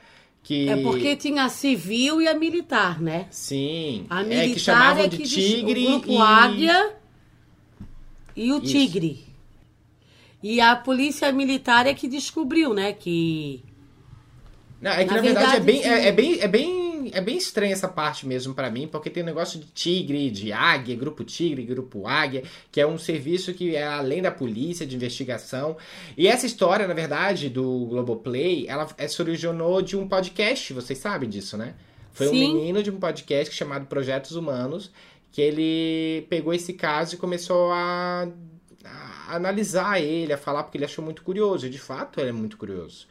Que... 0.50 0.68
É 0.68 0.78
porque 0.78 1.16
tinha 1.16 1.44
a 1.44 1.50
civil 1.50 2.20
e 2.20 2.28
a 2.28 2.34
militar, 2.34 3.00
né? 3.00 3.28
Sim. 3.30 4.08
A 4.10 4.22
é 4.22 4.24
militar 4.24 4.54
que 4.56 4.60
chamavam 4.60 5.04
é 5.04 5.08
que 5.08 5.22
tigre 5.22 5.86
o 5.86 6.00
grupo 6.00 6.12
e... 6.12 6.18
Águia 6.18 6.94
e 8.36 8.52
o 8.52 8.58
Isso. 8.58 8.66
tigre. 8.66 9.24
E 10.42 10.60
a 10.60 10.76
polícia 10.76 11.32
militar 11.32 11.86
é 11.86 11.94
que 11.94 12.08
descobriu, 12.08 12.74
né? 12.74 12.94
Que 12.94 13.64
Não, 14.82 14.90
é 14.90 15.06
que 15.06 15.12
na, 15.12 15.18
Na 15.18 15.22
verdade, 15.22 15.46
é, 15.46 15.60
verdade, 15.60 15.66
bem, 15.66 15.84
sim. 15.84 15.88
é, 15.88 16.08
é 16.08 16.12
bem, 16.12 16.40
é 16.42 16.48
bem, 16.48 16.79
é 17.14 17.22
bem 17.22 17.38
estranha 17.38 17.74
essa 17.74 17.88
parte 17.88 18.26
mesmo 18.28 18.54
pra 18.54 18.70
mim, 18.70 18.88
porque 18.88 19.10
tem 19.10 19.24
um 19.24 19.26
negócio 19.26 19.60
de 19.60 19.68
tigre, 19.68 20.30
de 20.30 20.52
águia, 20.52 20.96
grupo 20.96 21.24
tigre, 21.24 21.64
grupo 21.64 22.08
águia, 22.08 22.44
que 22.72 22.80
é 22.80 22.88
um 22.88 22.98
serviço 22.98 23.54
que 23.54 23.76
é 23.76 23.86
além 23.86 24.22
da 24.22 24.32
polícia, 24.32 24.86
de 24.86 24.96
investigação. 24.96 25.78
E 26.18 26.28
essa 26.28 26.46
história, 26.46 26.88
na 26.88 26.94
verdade, 26.94 27.50
do 27.50 27.86
Globoplay, 27.86 28.68
ela 28.68 28.88
é, 28.98 29.08
se 29.08 29.22
originou 29.22 29.82
de 29.82 29.98
um 29.98 30.08
podcast, 30.08 30.74
vocês 30.74 31.00
sabem 31.00 31.30
disso, 31.30 31.58
né? 31.58 31.76
Foi 32.12 32.28
um 32.28 32.32
Sim. 32.32 32.54
menino 32.54 32.84
de 32.84 32.92
um 32.92 33.00
podcast 33.00 33.56
chamado 33.56 33.86
Projetos 33.86 34.32
Humanos, 34.32 34.92
que 35.32 35.42
ele 35.42 36.26
pegou 36.30 36.54
esse 36.54 36.74
caso 36.74 37.16
e 37.16 37.18
começou 37.18 37.72
a, 37.72 38.28
a 38.84 39.36
analisar 39.36 40.02
ele, 40.02 40.34
a 40.34 40.38
falar, 40.38 40.64
porque 40.64 40.78
ele 40.78 40.86
achou 40.86 41.04
muito 41.04 41.22
curioso, 41.22 41.68
e 41.68 41.70
de 41.70 41.80
fato 41.80 42.20
ele 42.20 42.30
é 42.30 42.34
muito 42.34 42.58
curioso. 42.58 43.08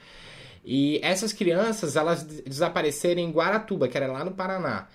E 0.71 1.01
essas 1.03 1.33
crianças, 1.33 1.97
elas 1.97 2.23
des- 2.23 2.43
desapareceram 2.43 3.23
em 3.23 3.31
Guaratuba, 3.31 3.89
que 3.89 3.97
era 3.97 4.07
lá 4.13 4.23
no 4.23 4.33
Paraná. 4.33 4.87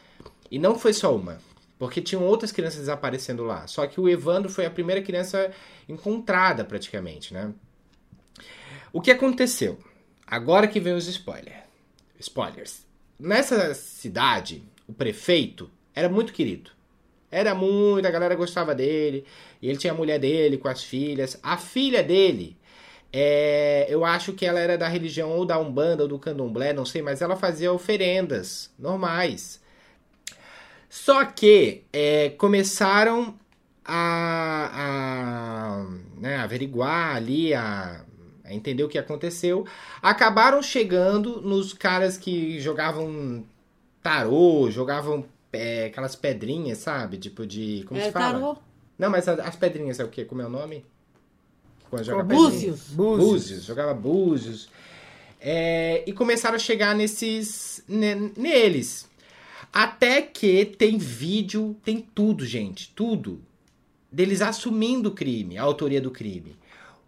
E 0.51 0.59
não 0.59 0.77
foi 0.77 0.93
só 0.93 1.15
uma, 1.15 1.39
porque 1.79 1.99
tinham 1.99 2.23
outras 2.23 2.51
crianças 2.51 2.81
desaparecendo 2.81 3.43
lá. 3.43 3.65
Só 3.65 3.88
que 3.88 3.99
o 3.99 4.07
Evandro 4.07 4.51
foi 4.51 4.67
a 4.67 4.69
primeira 4.69 5.01
criança 5.01 5.51
encontrada, 5.89 6.63
praticamente, 6.63 7.33
né? 7.33 7.51
O 8.93 9.01
que 9.01 9.09
aconteceu? 9.09 9.79
Agora 10.27 10.67
que 10.67 10.79
vem 10.79 10.93
os 10.93 11.07
spoiler. 11.07 11.63
spoilers. 12.19 12.86
Nessa 13.19 13.73
cidade, 13.73 14.63
o 14.88 14.93
prefeito 14.93 15.71
era 15.95 16.07
muito 16.07 16.33
querido. 16.33 16.69
Era 17.31 17.55
muito, 17.55 18.05
a 18.05 18.12
galera 18.12 18.36
gostava 18.36 18.75
dele. 18.75 19.25
E 19.60 19.67
ele 19.69 19.79
tinha 19.79 19.91
a 19.91 19.95
mulher 19.95 20.19
dele 20.19 20.58
com 20.60 20.67
as 20.67 20.83
filhas. 20.83 21.39
A 21.41 21.58
filha 21.58 22.04
dele 22.04 22.56
é, 23.15 23.85
eu 23.87 24.03
acho 24.03 24.33
que 24.33 24.43
ela 24.43 24.59
era 24.59 24.75
da 24.75 24.87
religião 24.87 25.29
ou 25.29 25.45
da 25.45 25.59
Umbanda 25.59 26.01
ou 26.01 26.09
do 26.09 26.17
Candomblé, 26.17 26.73
não 26.73 26.83
sei, 26.83 27.03
mas 27.03 27.21
ela 27.21 27.35
fazia 27.35 27.71
oferendas 27.71 28.71
normais. 28.77 29.61
Só 30.89 31.23
que 31.23 31.83
é, 31.93 32.29
começaram 32.31 33.35
a, 33.85 34.71
a 34.73 35.85
né, 36.19 36.37
averiguar 36.37 37.15
ali, 37.15 37.53
a, 37.53 38.03
a 38.43 38.53
entender 38.53 38.83
o 38.83 38.89
que 38.89 38.97
aconteceu. 38.97 39.65
Acabaram 40.01 40.63
chegando 40.63 41.39
nos 41.39 41.71
caras 41.71 42.17
que 42.17 42.59
jogavam 42.59 43.45
tarô, 44.01 44.71
jogavam 44.71 45.23
é, 45.51 45.85
aquelas 45.85 46.15
pedrinhas, 46.15 46.79
sabe? 46.79 47.17
Tipo 47.17 47.45
de. 47.45 47.83
Como 47.87 47.99
é 47.99 48.05
se 48.05 48.11
fala? 48.11 48.39
tarô. 48.39 48.57
Não, 48.97 49.09
mas 49.09 49.27
as 49.27 49.55
pedrinhas 49.55 49.99
é 49.99 50.03
o 50.03 50.09
quê? 50.09 50.25
Como 50.25 50.41
é 50.41 50.45
o 50.45 50.49
nome? 50.49 50.83
Joga 52.02 52.23
Búzios. 52.23 52.81
pedrinha. 52.81 52.96
Búzios. 53.17 53.63
Jogava 53.63 53.94
búzios. 53.94 54.69
É, 55.40 56.04
e 56.08 56.13
começaram 56.13 56.56
a 56.56 56.60
chegar 56.60 56.96
nesses 56.96 57.84
ne- 57.88 58.31
neles. 58.38 59.08
Até 59.71 60.21
que 60.21 60.65
tem 60.65 60.98
vídeo, 60.98 61.75
tem 61.84 62.00
tudo, 62.13 62.46
gente, 62.46 62.92
tudo 62.96 63.42
deles 64.12 64.42
assumindo 64.42 65.10
o 65.10 65.13
crime, 65.13 65.58
a 65.58 65.63
autoria 65.63 66.00
do 66.00 66.12
crime. 66.12 66.56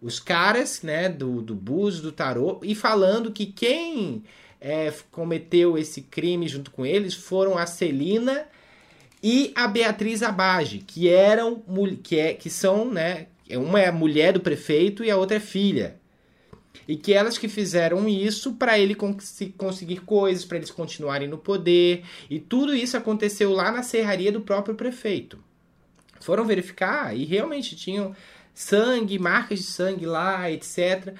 Os 0.02 0.18
caras, 0.18 0.82
né, 0.82 1.08
do, 1.08 1.40
do 1.40 1.54
Búzios, 1.54 2.02
do 2.02 2.10
Tarô, 2.12 2.60
e 2.62 2.74
falando 2.74 3.30
que 3.30 3.46
quem 3.46 4.24
é, 4.60 4.92
cometeu 5.10 5.78
esse 5.78 6.02
crime 6.02 6.48
junto 6.48 6.70
com 6.70 6.84
eles 6.84 7.14
foram 7.14 7.56
a 7.56 7.64
Celina 7.66 8.46
e 9.22 9.52
a 9.54 9.66
Beatriz 9.68 10.22
Abage, 10.22 10.78
que 10.78 11.08
eram 11.08 11.62
que, 12.02 12.18
é, 12.18 12.34
que 12.34 12.50
são, 12.50 12.90
né, 12.90 13.28
uma 13.50 13.80
é 13.80 13.88
a 13.88 13.92
mulher 13.92 14.32
do 14.32 14.40
prefeito 14.40 15.04
e 15.04 15.10
a 15.10 15.16
outra 15.16 15.36
é 15.36 15.40
filha. 15.40 16.00
E 16.88 16.96
que 16.96 17.12
elas 17.12 17.38
que 17.38 17.48
fizeram 17.48 18.08
isso 18.08 18.54
para 18.54 18.78
ele 18.78 18.94
cons- 18.94 19.40
conseguir 19.56 20.00
coisas, 20.02 20.44
para 20.44 20.58
eles 20.58 20.70
continuarem 20.70 21.28
no 21.28 21.38
poder. 21.38 22.04
E 22.30 22.38
tudo 22.38 22.74
isso 22.74 22.96
aconteceu 22.96 23.52
lá 23.52 23.72
na 23.72 23.82
serraria 23.82 24.30
do 24.30 24.40
próprio 24.40 24.74
prefeito. 24.74 25.38
Foram 26.20 26.44
verificar 26.44 27.16
e 27.16 27.24
realmente 27.24 27.76
tinham 27.76 28.14
sangue, 28.54 29.18
marcas 29.18 29.60
de 29.60 29.64
sangue 29.66 30.06
lá, 30.06 30.50
etc. 30.50 31.14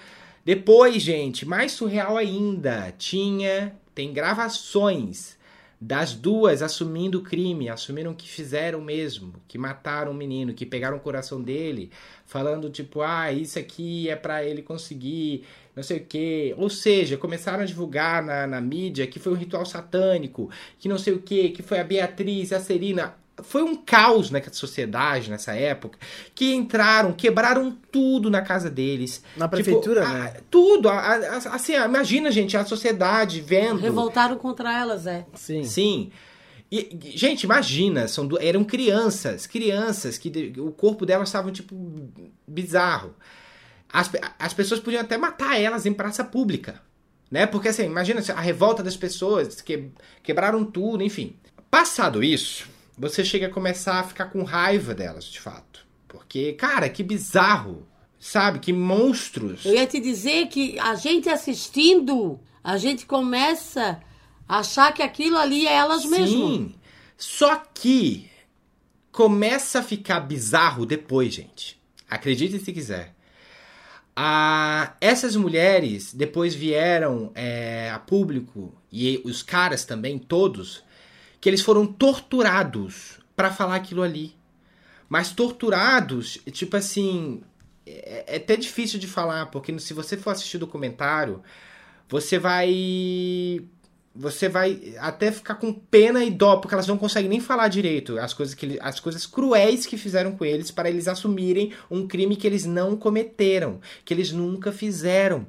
Depois, 0.44 1.02
gente, 1.02 1.46
mais 1.46 1.72
surreal 1.72 2.16
ainda, 2.16 2.94
tinha 2.96 3.74
tem 3.94 4.12
gravações 4.12 5.35
das 5.80 6.14
duas 6.14 6.62
assumindo 6.62 7.18
o 7.18 7.22
crime, 7.22 7.68
assumiram 7.68 8.14
que 8.14 8.28
fizeram 8.28 8.80
mesmo, 8.80 9.34
que 9.46 9.58
mataram 9.58 10.12
o 10.12 10.14
menino, 10.14 10.54
que 10.54 10.64
pegaram 10.64 10.96
o 10.96 11.00
coração 11.00 11.42
dele, 11.42 11.90
falando 12.24 12.70
tipo, 12.70 13.02
ah, 13.02 13.30
isso 13.30 13.58
aqui 13.58 14.08
é 14.08 14.16
pra 14.16 14.42
ele 14.42 14.62
conseguir, 14.62 15.44
não 15.74 15.82
sei 15.82 15.98
o 15.98 16.06
quê. 16.06 16.54
Ou 16.56 16.70
seja, 16.70 17.18
começaram 17.18 17.62
a 17.62 17.66
divulgar 17.66 18.22
na, 18.22 18.46
na 18.46 18.60
mídia 18.60 19.06
que 19.06 19.18
foi 19.18 19.32
um 19.32 19.36
ritual 19.36 19.66
satânico, 19.66 20.50
que 20.78 20.88
não 20.88 20.98
sei 20.98 21.12
o 21.12 21.20
quê, 21.20 21.50
que 21.50 21.62
foi 21.62 21.78
a 21.78 21.84
Beatriz, 21.84 22.52
a 22.52 22.60
Serina. 22.60 23.14
Foi 23.42 23.62
um 23.62 23.76
caos 23.76 24.30
na 24.30 24.42
sociedade 24.50 25.30
nessa 25.30 25.52
época, 25.54 25.98
que 26.34 26.54
entraram, 26.54 27.12
quebraram 27.12 27.76
tudo 27.92 28.30
na 28.30 28.40
casa 28.40 28.70
deles. 28.70 29.22
Na 29.36 29.46
prefeitura, 29.46 30.00
Tipo, 30.02 30.14
né? 30.14 30.32
a- 30.36 30.40
Tudo. 30.50 30.88
a- 30.88 30.98
a- 30.98 31.36
assim, 31.54 31.74
imagina, 31.74 32.30
gente, 32.30 32.56
a 32.56 32.64
sociedade 32.64 33.40
vendo. 33.42 33.78
Revoltaram 33.78 34.36
contra 34.36 34.72
elas, 34.72 35.06
é. 35.06 35.26
Sim. 35.34 35.64
Sim. 35.64 36.10
E, 36.72 36.98
gente, 37.14 37.44
imagina, 37.44 38.08
são, 38.08 38.26
eram 38.40 38.64
crianças, 38.64 39.46
crianças 39.46 40.16
que 40.18 40.30
de- 40.30 40.60
o 40.60 40.70
corpo 40.72 41.04
delas 41.06 41.28
estava, 41.28 41.52
tipo, 41.52 41.76
bizarro. 42.48 43.14
As, 43.92 44.10
as 44.38 44.52
pessoas 44.54 44.80
podiam 44.80 45.02
até 45.02 45.16
matar 45.16 45.60
elas 45.60 45.86
em 45.86 45.92
praça 45.92 46.24
pública, 46.24 46.80
né? 47.30 47.46
Porque, 47.46 47.68
assim, 47.68 47.84
imagina 47.84 48.20
a 48.34 48.40
revolta 48.40 48.82
das 48.82 48.96
pessoas, 48.96 49.60
que, 49.60 49.90
quebraram 50.22 50.64
tudo, 50.64 51.04
enfim. 51.04 51.36
Passado 51.70 52.24
isso, 52.24 52.66
você 52.96 53.24
chega 53.24 53.46
a 53.46 53.50
começar 53.50 54.00
a 54.00 54.04
ficar 54.04 54.26
com 54.26 54.42
raiva 54.42 54.94
delas, 54.94 55.24
de 55.24 55.40
fato. 55.40 55.86
Porque, 56.08 56.52
cara, 56.54 56.88
que 56.88 57.02
bizarro, 57.02 57.86
sabe? 58.18 58.58
Que 58.58 58.72
monstros. 58.72 59.64
Eu 59.64 59.74
ia 59.74 59.86
te 59.86 60.00
dizer 60.00 60.46
que 60.48 60.78
a 60.78 60.94
gente 60.94 61.28
assistindo, 61.28 62.40
a 62.62 62.78
gente 62.78 63.06
começa 63.06 64.00
a 64.48 64.58
achar 64.58 64.92
que 64.92 65.02
aquilo 65.02 65.36
ali 65.36 65.66
é 65.66 65.74
elas 65.74 66.04
mesmo. 66.04 66.48
Sim. 66.48 66.74
Só 67.16 67.56
que 67.56 68.30
começa 69.10 69.80
a 69.80 69.82
ficar 69.82 70.20
bizarro 70.20 70.84
depois, 70.84 71.34
gente. 71.34 71.80
Acreditem 72.08 72.60
se 72.60 72.72
quiser. 72.72 73.14
Ah, 74.14 74.94
essas 74.98 75.36
mulheres 75.36 76.14
depois 76.14 76.54
vieram 76.54 77.30
é, 77.34 77.90
a 77.90 77.98
público, 77.98 78.74
e 78.90 79.20
os 79.24 79.42
caras 79.42 79.84
também, 79.84 80.18
todos, 80.18 80.82
que 81.46 81.50
eles 81.50 81.62
foram 81.62 81.86
torturados 81.86 83.20
pra 83.36 83.52
falar 83.52 83.76
aquilo 83.76 84.02
ali. 84.02 84.34
Mas 85.08 85.30
torturados, 85.30 86.40
tipo 86.50 86.76
assim, 86.76 87.40
é, 87.86 88.34
é 88.34 88.36
até 88.38 88.56
difícil 88.56 88.98
de 88.98 89.06
falar, 89.06 89.46
porque 89.46 89.78
se 89.78 89.94
você 89.94 90.16
for 90.16 90.30
assistir 90.30 90.56
o 90.56 90.58
documentário, 90.58 91.40
você 92.08 92.36
vai 92.36 93.62
você 94.12 94.48
vai 94.48 94.96
até 94.98 95.30
ficar 95.30 95.54
com 95.54 95.72
pena 95.72 96.24
e 96.24 96.32
dó, 96.32 96.56
porque 96.56 96.74
elas 96.74 96.88
não 96.88 96.98
conseguem 96.98 97.30
nem 97.30 97.38
falar 97.38 97.68
direito 97.68 98.18
as 98.18 98.34
coisas, 98.34 98.52
que 98.52 98.76
as 98.80 98.98
coisas 98.98 99.24
cruéis 99.24 99.86
que 99.86 99.96
fizeram 99.96 100.32
com 100.32 100.44
eles 100.44 100.72
para 100.72 100.90
eles 100.90 101.06
assumirem 101.06 101.72
um 101.88 102.08
crime 102.08 102.34
que 102.34 102.46
eles 102.48 102.64
não 102.64 102.96
cometeram, 102.96 103.80
que 104.04 104.12
eles 104.12 104.32
nunca 104.32 104.72
fizeram. 104.72 105.46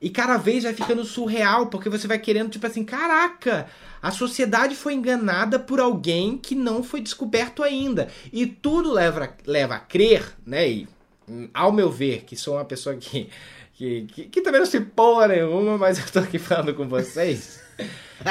E 0.00 0.08
cada 0.08 0.36
vez 0.38 0.64
vai 0.64 0.72
ficando 0.72 1.04
surreal, 1.04 1.66
porque 1.66 1.88
você 1.90 2.06
vai 2.08 2.18
querendo, 2.18 2.48
tipo 2.50 2.66
assim, 2.66 2.82
caraca, 2.84 3.66
a 4.00 4.10
sociedade 4.10 4.74
foi 4.74 4.94
enganada 4.94 5.58
por 5.58 5.78
alguém 5.78 6.38
que 6.38 6.54
não 6.54 6.82
foi 6.82 7.00
descoberto 7.02 7.62
ainda. 7.62 8.08
E 8.32 8.46
tudo 8.46 8.90
leva, 8.92 9.30
leva 9.46 9.74
a 9.74 9.78
crer, 9.78 10.24
né? 10.46 10.70
E, 10.70 10.88
hum, 11.28 11.48
ao 11.52 11.70
meu 11.70 11.90
ver, 11.90 12.24
que 12.24 12.34
sou 12.34 12.54
uma 12.54 12.64
pessoa 12.64 12.96
que, 12.96 13.28
que, 13.74 14.06
que, 14.06 14.24
que 14.24 14.40
também 14.40 14.60
não 14.60 14.66
se 14.66 14.80
porra 14.80 15.28
nenhuma, 15.28 15.76
mas 15.76 15.98
eu 15.98 16.06
tô 16.10 16.18
aqui 16.20 16.38
falando 16.38 16.72
com 16.74 16.88
vocês. 16.88 17.60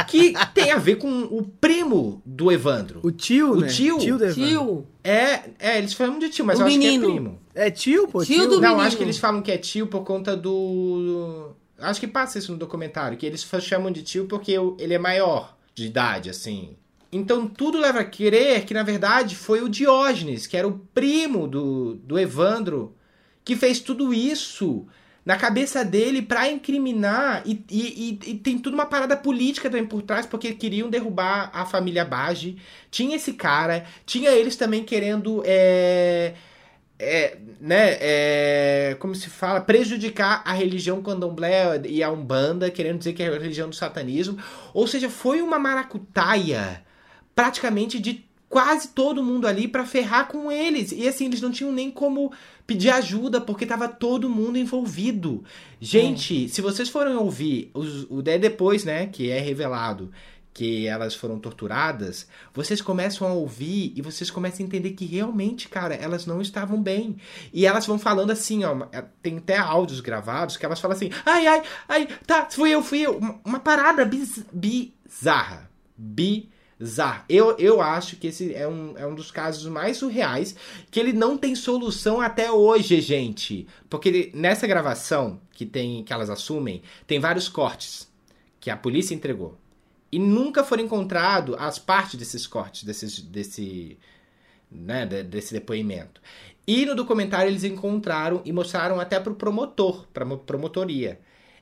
Que 0.07 0.34
tem 0.53 0.72
a 0.72 0.78
ver 0.78 0.97
com 0.97 1.24
o 1.24 1.41
primo 1.59 2.22
do 2.26 2.51
Evandro. 2.51 2.99
O 3.03 3.11
tio, 3.11 3.53
O 3.53 3.61
né? 3.61 3.67
tio. 3.67 3.97
do 3.97 4.03
Evandro. 4.26 4.34
Tio, 4.34 4.88
É, 5.03 5.49
é, 5.59 5.78
eles 5.80 5.93
falam 5.93 6.20
de 6.20 6.30
tio, 6.30 6.45
mas 6.45 6.59
O 6.59 6.61
eu 6.63 6.67
acho 6.67 6.78
menino. 6.78 7.05
que 7.05 7.09
é 7.11 7.13
primo. 7.15 7.39
É 7.55 7.72
tio, 7.72 8.07
pô? 8.07 8.24
Tio 8.24 8.43
do- 8.47 8.61
Não, 8.61 8.70
menino. 8.70 8.82
acho 8.82 8.95
que 8.97 9.03
eles 9.03 9.17
falam 9.17 9.41
que 9.41 9.51
é 9.51 9.57
tio 9.57 9.88
por 9.88 10.03
conta 10.03 10.36
do. 10.38 11.55
Acho 11.82 11.99
que 11.99 12.07
passa 12.07 12.38
isso 12.39 12.51
no 12.51 12.57
documentário, 12.57 13.17
que 13.17 13.25
eles 13.25 13.45
chamam 13.61 13.91
de 13.91 14.03
tio 14.03 14.25
porque 14.27 14.53
ele 14.77 14.93
é 14.93 14.99
maior 14.99 15.55
de 15.73 15.86
idade, 15.86 16.30
assim. 16.30 16.75
Então 17.11 17.47
tudo 17.47 17.80
leva 17.80 18.01
a 18.01 18.05
crer 18.05 18.65
que, 18.65 18.73
na 18.73 18.84
verdade, 18.84 19.36
foi 19.36 19.61
o 19.61 19.69
Diógenes, 19.69 20.45
que 20.45 20.55
era 20.57 20.67
o 20.67 20.80
primo 20.93 21.47
do, 21.47 21.95
do 21.95 22.19
Evandro, 22.19 22.95
que 23.43 23.55
fez 23.55 23.80
tudo 23.80 24.13
isso 24.13 24.86
na 25.25 25.36
cabeça 25.36 25.84
dele 25.84 26.21
pra 26.21 26.49
incriminar. 26.49 27.41
E, 27.45 27.63
e, 27.69 28.19
e- 28.25 28.32
e 28.32 28.36
tem 28.38 28.57
tudo 28.59 28.73
uma 28.75 28.86
parada 28.86 29.17
política 29.17 29.69
também 29.69 29.86
por 29.88 30.01
trás, 30.03 30.25
porque 30.25 30.53
queriam 30.53 30.89
derrubar 30.89 31.49
a 31.53 31.65
família 31.65 32.05
Bage. 32.05 32.57
Tinha 32.91 33.15
esse 33.15 33.34
cara, 33.34 33.86
tinha 34.05 34.30
eles 34.32 34.55
também 34.55 34.84
querendo. 34.84 35.41
é, 35.45 36.34
é, 36.99 37.37
né, 37.61 37.97
é, 38.01 38.97
como 38.99 39.15
se 39.15 39.29
fala, 39.29 39.61
prejudicar 39.61 40.41
a 40.45 40.51
religião 40.51 41.01
candomblé 41.01 41.81
e 41.87 42.03
a 42.03 42.11
umbanda, 42.11 42.69
querendo 42.69 42.97
dizer 42.99 43.13
que 43.13 43.23
é 43.23 43.27
a 43.29 43.39
religião 43.39 43.69
do 43.69 43.75
satanismo. 43.75 44.37
Ou 44.73 44.85
seja, 44.85 45.09
foi 45.09 45.41
uma 45.41 45.57
maracutaia 45.57 46.83
praticamente 47.33 47.99
de 47.99 48.25
quase 48.49 48.89
todo 48.89 49.23
mundo 49.23 49.47
ali 49.47 49.67
pra 49.67 49.85
ferrar 49.85 50.27
com 50.27 50.51
eles. 50.51 50.91
E 50.91 51.07
assim, 51.07 51.25
eles 51.27 51.39
não 51.41 51.51
tinham 51.51 51.71
nem 51.71 51.89
como 51.89 52.33
pedir 52.67 52.89
ajuda, 52.89 53.39
porque 53.39 53.65
tava 53.65 53.87
todo 53.87 54.29
mundo 54.29 54.57
envolvido. 54.57 55.43
Gente, 55.79 56.49
se 56.49 56.61
vocês 56.61 56.89
forem 56.89 57.15
ouvir 57.15 57.71
os- 57.73 58.05
o 58.09 58.21
daí 58.21 58.37
depois, 58.39 58.83
né, 58.83 59.05
que 59.07 59.29
é 59.29 59.39
revelado 59.39 60.11
que 60.53 60.87
elas 60.87 61.15
foram 61.15 61.39
torturadas, 61.39 62.27
vocês 62.53 62.81
começam 62.81 63.27
a 63.27 63.31
ouvir 63.33 63.93
e 63.95 64.01
vocês 64.01 64.29
começam 64.29 64.63
a 64.63 64.67
entender 64.67 64.91
que 64.91 65.05
realmente, 65.05 65.69
cara, 65.69 65.95
elas 65.95 66.25
não 66.25 66.41
estavam 66.41 66.81
bem. 66.81 67.17
E 67.53 67.65
elas 67.65 67.85
vão 67.85 67.97
falando 67.97 68.31
assim, 68.31 68.63
ó, 68.65 68.75
tem 69.21 69.37
até 69.37 69.57
áudios 69.57 70.01
gravados 70.01 70.57
que 70.57 70.65
elas 70.65 70.79
falam 70.79 70.97
assim: 70.97 71.11
"Ai, 71.25 71.47
ai, 71.47 71.63
ai, 71.87 72.07
tá, 72.25 72.47
fui 72.49 72.71
eu, 72.71 72.83
fui 72.83 72.99
eu". 73.01 73.17
Uma, 73.17 73.39
uma 73.45 73.59
parada 73.59 74.03
biz- 74.03 74.43
bizarra. 74.51 75.69
Bizarra. 75.97 77.23
Eu, 77.29 77.55
eu 77.57 77.81
acho 77.81 78.15
que 78.17 78.27
esse 78.27 78.53
é 78.53 78.67
um, 78.67 78.97
é 78.97 79.05
um 79.05 79.13
dos 79.15 79.31
casos 79.31 79.65
mais 79.71 79.97
surreais 79.97 80.55
que 80.89 80.99
ele 80.99 81.13
não 81.13 81.37
tem 81.37 81.55
solução 81.55 82.19
até 82.19 82.51
hoje, 82.51 82.99
gente. 83.01 83.67
Porque 83.89 84.09
ele- 84.09 84.31
nessa 84.33 84.65
gravação 84.67 85.39
que 85.51 85.65
tem 85.65 86.03
que 86.03 86.11
elas 86.11 86.29
assumem, 86.29 86.81
tem 87.05 87.19
vários 87.19 87.47
cortes 87.47 88.09
que 88.59 88.69
a 88.69 88.75
polícia 88.77 89.13
entregou. 89.13 89.57
E 90.12 90.18
nunca 90.20 90.64
foram 90.64 90.84
encontrados 90.84 91.55
as 91.60 91.78
partes 91.80 92.16
desses 92.20 92.47
cortes, 92.47 92.84
desses, 92.84 93.20
desse, 93.22 93.97
né, 94.72 95.05
de- 95.05 95.24
desse 95.24 95.53
depoimento. 95.53 96.22
E 96.68 96.86
no 96.86 96.95
documentário 96.95 97.49
eles 97.49 97.64
encontraram 97.64 98.41
e 98.45 98.51
mostraram 98.51 98.99
até 98.99 99.20
pro 99.20 99.36
promotor, 99.36 100.07
pra 100.14 100.26
mo- 100.26 100.38
promotoria. 100.39 101.20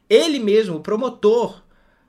Ele 0.10 0.40
mesmo, 0.40 0.78
o 0.78 0.82
promotor, 0.82 1.62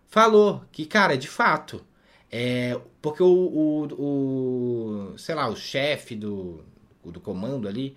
falou 0.09 0.62
que, 0.72 0.86
cara, 0.86 1.16
de 1.16 1.28
fato, 1.28 1.84
é, 2.30 2.78
porque 3.03 3.22
o, 3.22 3.26
o, 3.28 5.12
o, 5.12 5.18
sei 5.18 5.34
lá, 5.34 5.49
o 5.49 5.57
chefe 5.57 6.14
do, 6.16 6.64
do 7.05 7.20
comando 7.20 7.68
ali, 7.68 7.97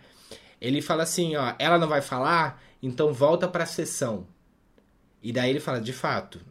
ele 0.60 0.82
fala 0.82 1.04
assim, 1.04 1.36
ó, 1.36 1.54
ela 1.60 1.78
não 1.78 1.88
vai 1.88 2.02
falar, 2.02 2.62
então 2.82 3.14
volta 3.14 3.48
pra 3.48 3.66
sessão. 3.66 4.28
E 5.22 5.32
daí 5.32 5.50
ele 5.52 5.60
fala, 5.60 5.80
de 5.80 5.94
fato, 5.94 6.39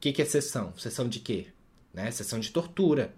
que, 0.00 0.12
que 0.12 0.22
é 0.22 0.24
sessão? 0.24 0.72
Sessão 0.76 1.08
de 1.08 1.20
quê? 1.20 1.46
Né? 1.92 2.10
Sessão 2.10 2.38
de 2.38 2.50
tortura. 2.50 3.12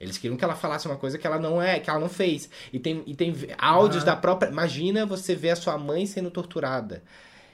Eles 0.00 0.18
queriam 0.18 0.36
que 0.36 0.44
ela 0.44 0.56
falasse 0.56 0.86
uma 0.86 0.96
coisa 0.96 1.16
que 1.16 1.26
ela 1.26 1.38
não 1.38 1.62
é, 1.62 1.78
que 1.78 1.88
ela 1.88 2.00
não 2.00 2.08
fez. 2.08 2.50
E 2.72 2.78
tem, 2.78 3.02
e 3.06 3.14
tem 3.14 3.34
áudios 3.58 4.02
Ah. 4.02 4.06
da 4.06 4.16
própria. 4.16 4.50
Imagina 4.50 5.06
você 5.06 5.34
ver 5.34 5.50
a 5.50 5.56
sua 5.56 5.78
mãe 5.78 6.04
sendo 6.06 6.30
torturada. 6.30 7.02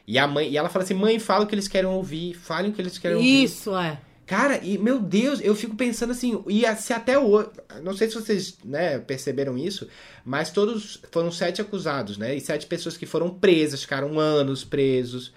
E 0.06 0.18
a 0.18 0.26
mãe, 0.26 0.48
e 0.50 0.56
ela 0.56 0.68
fala 0.68 0.84
assim: 0.84 0.94
"Mãe, 0.94 1.18
fala 1.18 1.44
o 1.44 1.46
que 1.46 1.54
eles 1.54 1.68
querem 1.68 1.88
ouvir, 1.88 2.34
falem 2.34 2.70
o 2.70 2.74
que 2.74 2.80
eles 2.80 2.98
querem 2.98 3.16
ouvir". 3.18 3.44
Isso, 3.44 3.76
é. 3.76 4.00
Cara, 4.26 4.58
e 4.64 4.78
meu 4.78 5.00
Deus, 5.00 5.40
eu 5.42 5.54
fico 5.56 5.74
pensando 5.76 6.12
assim, 6.12 6.42
e 6.48 6.64
se 6.76 6.92
até 6.92 7.18
hoje, 7.18 7.48
não 7.82 7.96
sei 7.96 8.08
se 8.08 8.14
vocês 8.14 8.58
né, 8.64 8.98
perceberam 9.00 9.58
isso, 9.58 9.88
mas 10.24 10.50
todos 10.52 11.02
foram 11.10 11.32
sete 11.32 11.60
acusados, 11.60 12.16
né? 12.16 12.36
E 12.36 12.40
sete 12.40 12.64
pessoas 12.66 12.96
que 12.96 13.06
foram 13.06 13.28
presas, 13.28 13.82
ficaram 13.82 14.20
anos 14.20 14.62
presos, 14.64 15.32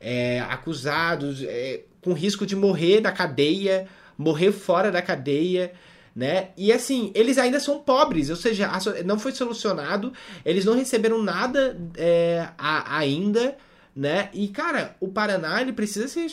é, 0.00 0.40
acusados, 0.48 1.42
é, 1.42 1.82
com 2.02 2.12
risco 2.12 2.46
de 2.46 2.54
morrer 2.56 3.00
na 3.00 3.12
cadeia, 3.12 3.86
morrer 4.16 4.52
fora 4.52 4.90
da 4.90 5.02
cadeia, 5.02 5.72
né? 6.14 6.48
E 6.56 6.72
assim, 6.72 7.12
eles 7.14 7.38
ainda 7.38 7.60
são 7.60 7.78
pobres, 7.78 8.28
ou 8.30 8.36
seja, 8.36 8.70
não 9.04 9.18
foi 9.18 9.32
solucionado, 9.32 10.12
eles 10.44 10.64
não 10.64 10.74
receberam 10.74 11.22
nada 11.22 11.78
é, 11.96 12.48
a- 12.58 12.98
ainda, 12.98 13.56
né? 13.94 14.28
E 14.32 14.48
cara, 14.48 14.96
o 15.00 15.08
Paraná 15.08 15.60
ele 15.60 15.72
precisa 15.72 16.08
se, 16.08 16.26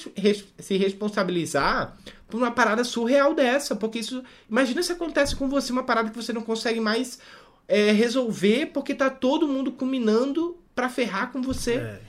se 0.60 0.78
responsabilizar 0.78 1.96
por 2.28 2.38
uma 2.38 2.52
parada 2.52 2.84
surreal 2.84 3.34
dessa, 3.34 3.76
porque 3.76 4.00
isso, 4.00 4.24
imagina 4.50 4.82
se 4.84 4.92
acontece 4.92 5.36
com 5.36 5.48
você 5.48 5.72
uma 5.72 5.84
parada 5.84 6.10
que 6.10 6.16
você 6.16 6.34
não 6.34 6.42
consegue 6.42 6.80
mais 6.80 7.20
é, 7.68 7.92
resolver 7.92 8.68
porque 8.68 8.94
tá 8.94 9.10
todo 9.10 9.48
mundo 9.48 9.72
combinando 9.72 10.58
pra 10.74 10.90
ferrar 10.90 11.32
com 11.32 11.42
você. 11.42 11.76
É. 11.76 12.00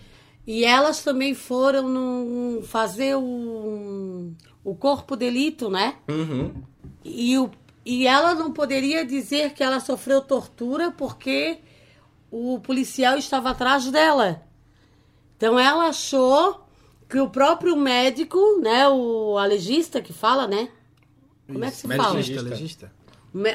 E 0.46 0.64
elas 0.64 1.02
também 1.02 1.34
foram 1.34 1.88
num- 1.88 2.62
fazer 2.62 3.16
o, 3.16 4.32
o 4.64 4.74
corpo 4.76 5.16
delito, 5.16 5.68
né? 5.68 5.96
Uhum. 6.08 6.54
E, 7.04 7.36
o, 7.38 7.50
e 7.84 8.06
ela 8.06 8.34
não 8.34 8.52
poderia 8.52 9.04
dizer 9.04 9.54
que 9.54 9.62
ela 9.62 9.80
sofreu 9.80 10.20
tortura 10.20 10.90
porque 10.92 11.58
o 12.30 12.60
policial 12.60 13.16
estava 13.18 13.50
atrás 13.50 13.90
dela. 13.90 14.42
Então 15.36 15.58
ela 15.58 15.88
achou 15.88 16.64
que 17.08 17.18
o 17.18 17.28
próprio 17.28 17.76
médico, 17.76 18.38
né, 18.60 18.88
o 18.88 19.36
a 19.38 19.44
legista 19.46 20.00
que 20.00 20.12
fala, 20.12 20.46
né? 20.46 20.68
Como 21.46 21.64
é 21.64 21.70
que 21.70 21.76
se 21.76 21.86
Médico 21.86 22.04
fala? 22.06 22.16
legista. 22.18 22.42
Legista, 22.48 22.92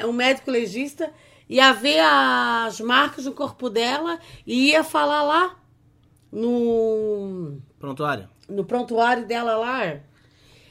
O 0.08 0.12
médico 0.12 0.50
legista 0.50 1.12
ia 1.48 1.72
ver 1.72 2.00
as 2.00 2.80
marcas 2.80 3.26
no 3.26 3.32
corpo 3.32 3.68
dela 3.68 4.18
e 4.46 4.70
ia 4.70 4.82
falar 4.82 5.22
lá 5.22 5.56
no 6.32 7.58
Prontuário. 7.78 8.28
no 8.48 8.64
prontuário 8.64 9.26
dela 9.26 9.56
lá. 9.56 10.00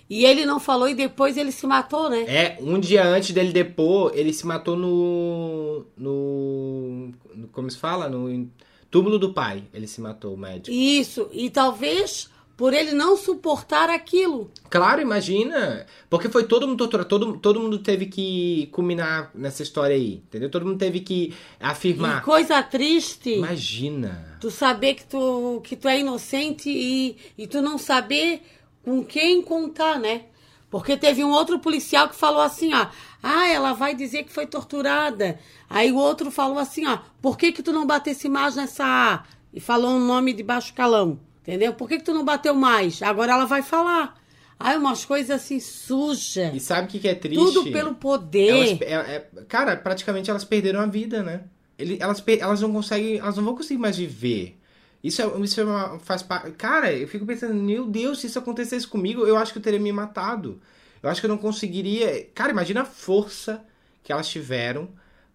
E 0.09 0.25
ele 0.25 0.45
não 0.45 0.59
falou 0.59 0.89
e 0.89 0.93
depois 0.93 1.37
ele 1.37 1.53
se 1.53 1.65
matou, 1.65 2.09
né? 2.09 2.23
É, 2.27 2.57
um 2.59 2.77
dia 2.77 3.05
antes 3.05 3.31
dele 3.31 3.53
depor, 3.53 4.11
ele 4.13 4.33
se 4.33 4.45
matou 4.45 4.75
no. 4.75 5.85
no. 5.97 7.11
no- 7.33 7.47
como 7.47 7.69
se 7.71 7.77
fala? 7.77 8.09
No 8.09 8.49
túmulo 8.89 9.17
do 9.17 9.33
pai. 9.33 9.63
Ele 9.73 9.87
se 9.87 10.01
matou, 10.01 10.33
o 10.33 10.37
médico. 10.37 10.69
Isso, 10.75 11.29
e 11.31 11.49
talvez 11.49 12.29
por 12.61 12.75
ele 12.75 12.91
não 12.91 13.17
suportar 13.17 13.89
aquilo. 13.89 14.51
Claro, 14.69 15.01
imagina. 15.01 15.87
Porque 16.07 16.29
foi 16.29 16.43
todo 16.43 16.67
mundo 16.67 16.77
torturado. 16.77 17.09
Todo, 17.09 17.37
todo 17.39 17.59
mundo 17.59 17.79
teve 17.79 18.05
que 18.05 18.69
culminar 18.71 19.31
nessa 19.33 19.63
história 19.63 19.95
aí. 19.95 20.21
Entendeu? 20.27 20.47
Todo 20.47 20.67
mundo 20.67 20.77
teve 20.77 20.99
que 20.99 21.29
E 21.29 21.33
afirmar. 21.59 22.21
coisa 22.21 22.61
triste, 22.61 23.31
Imagina. 23.37 24.37
tu 24.39 24.51
saber 24.51 24.93
que 24.93 25.05
tu, 25.05 25.59
que 25.63 25.75
tu 25.75 25.87
é 25.87 26.01
inocente 26.01 26.69
e, 26.69 27.17
e 27.35 27.47
tu 27.47 27.63
não 27.63 27.79
saber 27.79 28.43
com 28.83 29.03
quem 29.03 29.41
contar, 29.41 29.97
né? 29.97 30.25
Porque 30.69 30.95
teve 30.95 31.23
um 31.23 31.31
outro 31.31 31.57
policial 31.57 32.09
que 32.09 32.15
falou 32.15 32.41
assim, 32.41 32.75
ó, 32.75 32.85
ah, 33.23 33.47
ela 33.47 33.73
vai 33.73 33.95
dizer 33.95 34.21
que 34.21 34.31
foi 34.31 34.45
torturada. 34.45 35.39
Aí 35.67 35.91
o 35.91 35.95
outro 35.97 36.29
falou 36.29 36.59
assim, 36.59 36.85
ó, 36.85 36.99
por 37.23 37.39
que 37.39 37.51
que 37.51 37.63
tu 37.63 37.73
não 37.73 37.87
batesse 37.87 38.29
mais 38.29 38.55
nessa? 38.55 39.23
E 39.51 39.59
falou 39.59 39.89
um 39.89 40.05
nome 40.05 40.31
de 40.31 40.43
baixo 40.43 40.75
calão, 40.75 41.19
entendeu? 41.41 41.73
Por 41.73 41.87
que 41.87 41.97
que 41.97 42.03
tu 42.05 42.13
não 42.13 42.23
bateu 42.25 42.53
mais? 42.55 43.01
Agora 43.01 43.33
ela 43.33 43.45
vai 43.45 43.61
falar. 43.61 44.19
Aí 44.59 44.77
umas 44.77 45.03
coisas 45.05 45.31
assim 45.31 45.59
sujas. 45.59 46.53
E 46.53 46.59
sabe 46.59 46.87
o 46.87 46.91
que, 46.91 46.99
que 46.99 47.07
é 47.07 47.15
triste? 47.15 47.43
Tudo 47.43 47.71
pelo 47.71 47.95
poder. 47.95 48.49
Elas, 48.49 48.81
é- 48.81 49.15
é- 49.15 49.43
cara, 49.47 49.75
praticamente 49.75 50.29
elas 50.29 50.43
perderam 50.43 50.79
a 50.81 50.85
vida, 50.85 51.23
né? 51.23 51.41
Ele- 51.79 51.97
elas, 51.99 52.23
elas 52.39 52.61
não 52.61 52.71
conseguem, 52.71 53.17
elas 53.17 53.35
não 53.37 53.43
vão 53.43 53.55
conseguir 53.55 53.79
mais 53.79 53.97
viver. 53.97 54.57
Isso, 55.03 55.19
é, 55.19 55.39
isso 55.41 55.59
é 55.59 55.63
uma, 55.63 55.97
faz 55.99 56.21
parte. 56.21 56.51
Cara, 56.51 56.93
eu 56.93 57.07
fico 57.07 57.25
pensando, 57.25 57.55
meu 57.55 57.87
Deus, 57.87 58.19
se 58.19 58.27
isso 58.27 58.37
acontecesse 58.37 58.87
comigo, 58.87 59.25
eu 59.25 59.35
acho 59.35 59.51
que 59.51 59.57
eu 59.57 59.63
teria 59.63 59.79
me 59.79 59.91
matado. 59.91 60.61
Eu 61.01 61.09
acho 61.09 61.19
que 61.19 61.25
eu 61.25 61.29
não 61.31 61.39
conseguiria. 61.39 62.27
Cara, 62.35 62.51
imagina 62.51 62.81
a 62.81 62.85
força 62.85 63.65
que 64.03 64.11
elas 64.11 64.29
tiveram 64.29 64.89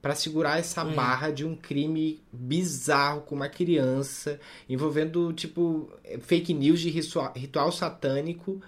pra 0.07 0.14
segurar 0.14 0.57
essa 0.61 0.84
barra 0.84 1.32
de 1.32 1.44
um 1.44 1.57
crime 1.57 2.20
bizarro 2.32 3.22
com 3.22 3.34
uma 3.34 3.48
criança, 3.48 4.38
envolvendo, 4.68 5.32
tipo, 5.32 5.90
fake 6.20 6.54
news 6.54 6.78
de 6.80 6.90
ritual, 6.90 7.32
ritual 7.34 7.72
satânico. 7.72 8.62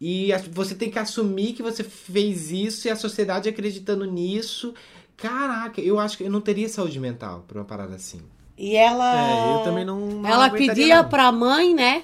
E 0.00 0.30
você 0.50 0.74
tem 0.74 0.90
que 0.90 0.98
assumir 0.98 1.52
que 1.52 1.62
você 1.62 1.84
fez 1.84 2.50
isso 2.50 2.88
e 2.88 2.90
a 2.90 2.96
sociedade 2.96 3.48
acreditando 3.48 4.04
nisso. 4.04 4.74
Caraca, 5.16 5.80
eu 5.80 5.96
acho 6.00 6.16
que 6.18 6.24
eu 6.24 6.30
não 6.30 6.40
teria 6.40 6.68
saúde 6.68 6.98
mental 6.98 7.44
pra 7.46 7.58
uma 7.60 7.64
parada 7.64 7.94
assim. 7.94 8.20
E 8.56 8.74
ela. 8.74 9.30
É, 9.30 9.54
eu 9.54 9.62
também 9.62 9.84
não- 9.84 10.00
não 10.08 10.28
Ela 10.28 10.50
pedia 10.50 11.02
não. 11.04 11.08
pra 11.08 11.30
mãe, 11.30 11.72
né? 11.72 12.02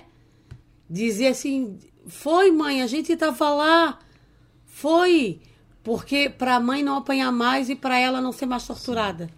Dizia 0.88 1.30
assim: 1.30 1.76
Foi, 2.06 2.52
mãe, 2.52 2.82
a 2.82 2.86
gente 2.86 3.16
tava 3.16 3.50
lá. 3.50 3.98
Foi. 4.64 5.40
Porque 5.84 6.28
pra 6.30 6.58
mãe 6.58 6.82
não 6.82 6.96
apanhar 6.96 7.30
mais 7.30 7.68
e 7.68 7.76
pra 7.76 7.98
ela 7.98 8.20
não 8.20 8.32
ser 8.32 8.46
mais 8.46 8.66
torturada. 8.66 9.28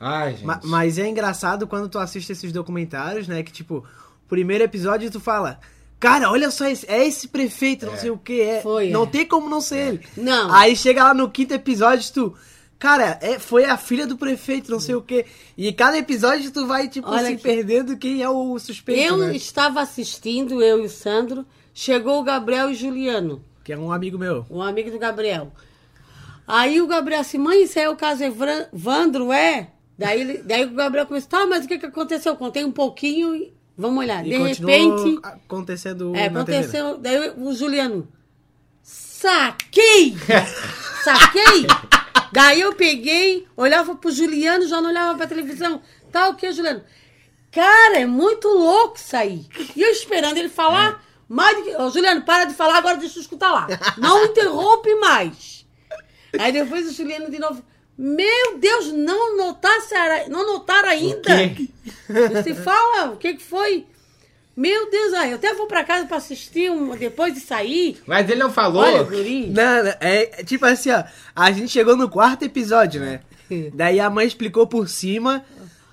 Ai, 0.00 0.32
gente. 0.32 0.44
Ma- 0.44 0.60
mas 0.62 0.98
é 0.98 1.08
engraçado 1.08 1.66
quando 1.66 1.88
tu 1.88 1.98
assiste 1.98 2.30
esses 2.30 2.52
documentários, 2.52 3.26
né? 3.26 3.42
Que 3.42 3.52
tipo, 3.52 3.84
primeiro 4.28 4.64
episódio 4.64 5.10
tu 5.10 5.20
fala. 5.20 5.58
Cara, 5.98 6.30
olha 6.30 6.50
só, 6.50 6.66
esse, 6.66 6.88
é 6.90 7.06
esse 7.06 7.28
prefeito, 7.28 7.86
não 7.86 7.96
sei 7.96 8.10
o 8.10 8.18
que, 8.18 8.40
é. 8.40 8.60
Foi, 8.60 8.90
não 8.90 9.04
é. 9.04 9.06
tem 9.06 9.26
como 9.26 9.48
não 9.48 9.60
ser 9.62 9.88
ele. 9.94 10.06
Não. 10.16 10.52
Aí 10.54 10.76
chega 10.76 11.02
lá 11.02 11.14
no 11.14 11.28
quinto 11.30 11.54
episódio, 11.54 12.12
tu. 12.12 12.34
Cara, 12.78 13.18
é, 13.22 13.38
foi 13.38 13.64
a 13.64 13.78
filha 13.78 14.06
do 14.06 14.18
prefeito, 14.18 14.70
não 14.70 14.78
sei 14.78 14.94
o 14.94 15.00
que. 15.00 15.24
E 15.56 15.72
cada 15.72 15.96
episódio 15.96 16.50
tu 16.50 16.66
vai, 16.66 16.88
tipo, 16.88 17.08
Olha 17.08 17.22
assim, 17.22 17.32
aqui. 17.34 17.42
perdendo 17.42 17.96
quem 17.96 18.22
é 18.22 18.28
o 18.28 18.58
suspeito, 18.58 19.00
eu 19.00 19.16
né? 19.16 19.34
estava 19.34 19.80
assistindo, 19.80 20.62
eu 20.62 20.82
e 20.82 20.86
o 20.86 20.90
Sandro. 20.90 21.46
Chegou 21.72 22.20
o 22.20 22.22
Gabriel 22.22 22.68
e 22.68 22.72
o 22.72 22.76
Juliano, 22.76 23.42
Que 23.66 23.72
é 23.72 23.76
um 23.76 23.90
amigo 23.90 24.16
meu. 24.16 24.46
um 24.48 24.62
amigo 24.62 24.92
do 24.92 24.98
Gabriel. 24.98 25.52
Aí 26.46 26.80
o 26.80 26.86
Gabriel 26.86 27.20
assim, 27.20 27.36
mãe, 27.36 27.64
isso 27.64 27.76
é 27.76 27.90
o 27.90 27.96
caso 27.96 28.22
Evandro, 28.22 29.32
é? 29.32 29.72
Daí, 29.98 30.40
daí 30.44 30.64
o 30.64 30.70
Gabriel 30.70 31.04
começou, 31.04 31.28
tá, 31.30 31.44
mas 31.46 31.64
o 31.64 31.68
que, 31.68 31.76
que 31.76 31.86
aconteceu? 31.86 32.34
Eu 32.34 32.36
contei 32.36 32.64
um 32.64 32.70
pouquinho 32.70 33.34
e 33.34 33.52
vamos 33.76 33.98
olhar. 33.98 34.24
E 34.24 34.30
De 34.30 34.36
repente. 34.36 35.18
acontecendo 35.20 36.14
É, 36.14 36.28
TV, 36.28 36.34
né? 36.34 36.40
aconteceu. 36.40 36.96
Daí 36.98 37.32
o 37.36 37.52
Juliano. 37.52 38.06
Saquei! 38.84 40.16
Saquei! 41.02 41.66
daí 42.32 42.60
eu 42.60 42.72
peguei, 42.74 43.48
olhava 43.56 43.96
pro 43.96 44.12
Juliano, 44.12 44.68
já 44.68 44.80
não 44.80 44.90
olhava 44.90 45.18
pra 45.18 45.26
televisão. 45.26 45.82
Tá 46.12 46.28
o 46.28 46.36
que, 46.36 46.52
Juliano? 46.52 46.84
Cara, 47.50 47.98
é 47.98 48.06
muito 48.06 48.46
louco 48.46 48.96
isso 48.96 49.16
aí. 49.16 49.44
E 49.74 49.82
eu 49.82 49.90
esperando 49.90 50.36
ele 50.36 50.48
falar. 50.48 51.04
Mais 51.28 51.56
do 51.56 51.62
que... 51.64 51.76
Ô, 51.76 51.90
Juliano, 51.90 52.22
para 52.22 52.44
de 52.44 52.54
falar, 52.54 52.78
agora 52.78 52.96
deixa 52.96 53.18
eu 53.18 53.22
escutar 53.22 53.50
lá. 53.50 53.66
Não 53.98 54.26
interrompe 54.26 54.94
mais. 54.96 55.66
Aí 56.38 56.52
depois 56.52 56.88
o 56.88 56.92
Juliano 56.92 57.30
de 57.30 57.38
novo. 57.38 57.62
Meu 57.98 58.58
Deus, 58.58 58.92
não 58.92 59.36
notasse, 59.36 59.94
não 60.28 60.46
notaram 60.46 60.88
ainda? 60.90 61.30
Você 62.32 62.54
fala, 62.54 63.12
o 63.12 63.16
que 63.16 63.34
que 63.34 63.42
foi? 63.42 63.86
Meu 64.56 64.90
Deus, 64.90 65.12
ai, 65.14 65.32
eu 65.32 65.36
até 65.36 65.52
vou 65.52 65.66
pra 65.66 65.84
casa 65.84 66.06
pra 66.06 66.16
assistir 66.16 66.70
um, 66.70 66.96
depois 66.96 67.34
de 67.34 67.40
sair. 67.40 68.00
Mas 68.06 68.28
ele 68.28 68.40
não 68.40 68.50
falou. 68.50 68.82
Olha, 68.82 69.02
guri. 69.02 69.48
Não, 69.48 69.84
não, 69.84 69.94
é 70.00 70.40
é 70.40 70.44
tipo 70.44 70.64
assim, 70.64 70.90
ó. 70.90 71.04
A 71.34 71.52
gente 71.52 71.68
chegou 71.68 71.94
no 71.96 72.08
quarto 72.08 72.42
episódio, 72.44 73.00
né? 73.00 73.20
Daí 73.74 74.00
a 74.00 74.08
mãe 74.08 74.26
explicou 74.26 74.66
por 74.66 74.88
cima. 74.88 75.44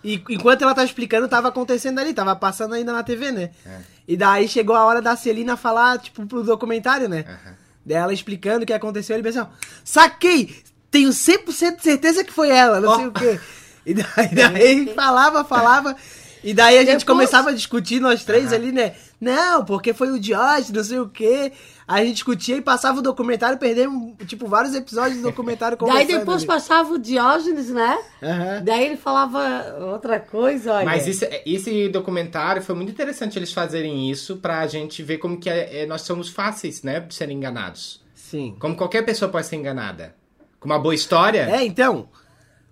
E 0.03 0.21
enquanto 0.29 0.63
ela 0.63 0.75
tá 0.75 0.83
explicando, 0.83 1.27
tava 1.27 1.47
acontecendo 1.47 1.99
ali, 1.99 2.13
tava 2.13 2.35
passando 2.35 2.73
ainda 2.73 2.91
na 2.91 3.03
TV, 3.03 3.31
né? 3.31 3.51
E 4.07 4.17
daí 4.17 4.47
chegou 4.47 4.75
a 4.75 4.83
hora 4.83 5.01
da 5.01 5.15
Celina 5.15 5.55
falar, 5.55 5.97
tipo, 5.99 6.25
pro 6.25 6.43
documentário, 6.43 7.07
né? 7.07 7.23
Daí 7.85 7.97
ela 7.97 8.13
explicando 8.13 8.63
o 8.63 8.65
que 8.65 8.73
aconteceu, 8.73 9.15
ele 9.15 9.23
pensou, 9.23 9.47
saquei! 9.83 10.63
Tenho 10.91 11.09
100% 11.09 11.77
de 11.77 11.83
certeza 11.83 12.23
que 12.23 12.31
foi 12.31 12.49
ela, 12.49 12.79
não 12.79 12.95
sei 12.97 13.07
o 13.07 13.11
quê. 13.11 13.39
E 13.85 13.93
daí, 13.93 14.29
daí 14.35 14.93
falava, 14.93 15.43
falava. 15.43 15.95
E 16.43 16.53
daí 16.53 16.75
a 16.77 16.79
gente 16.81 16.87
Depois- 16.99 17.03
começava 17.05 17.49
a 17.49 17.53
discutir, 17.53 17.99
nós 18.01 18.23
três 18.25 18.51
ali, 18.51 18.71
né? 18.71 18.95
Não, 19.19 19.63
porque 19.63 19.93
foi 19.93 20.11
o 20.11 20.19
Diógenes, 20.19 20.71
não 20.71 20.83
sei 20.83 20.99
o 20.99 21.07
quê. 21.07 21.53
Aí 21.87 22.01
a 22.03 22.05
gente 22.05 22.15
discutia 22.15 22.57
e 22.57 22.61
passava 22.61 22.99
o 22.99 23.01
documentário, 23.01 23.57
perdemos, 23.57 24.15
tipo, 24.27 24.47
vários 24.47 24.73
episódios 24.75 25.17
do 25.17 25.23
documentário 25.23 25.77
Daí 25.87 26.05
depois 26.05 26.39
ali. 26.39 26.47
passava 26.47 26.93
o 26.93 26.97
Diógenes, 26.99 27.69
né? 27.69 27.97
Aham. 28.21 28.61
Daí 28.63 28.85
ele 28.85 28.97
falava 28.97 29.77
outra 29.91 30.19
coisa, 30.19 30.73
olha. 30.73 30.85
Mas 30.85 31.07
isso- 31.07 31.25
esse 31.45 31.87
documentário 31.89 32.61
foi 32.61 32.75
muito 32.75 32.91
interessante 32.91 33.39
eles 33.39 33.53
fazerem 33.53 34.09
isso 34.11 34.37
pra 34.37 34.67
gente 34.67 35.01
ver 35.01 35.17
como 35.19 35.37
que 35.39 35.49
é- 35.49 35.83
é- 35.83 35.85
nós 35.85 36.01
somos 36.01 36.29
fáceis, 36.29 36.83
né, 36.83 36.99
de 36.99 37.13
serem 37.15 37.37
enganados. 37.37 38.01
Sim. 38.13 38.55
Como 38.59 38.75
qualquer 38.75 39.03
pessoa 39.05 39.31
pode 39.31 39.45
ser 39.47 39.55
enganada. 39.55 40.13
Com 40.59 40.65
uma 40.67 40.79
boa 40.79 40.95
história, 40.95 41.47
É, 41.49 41.63
então. 41.63 42.09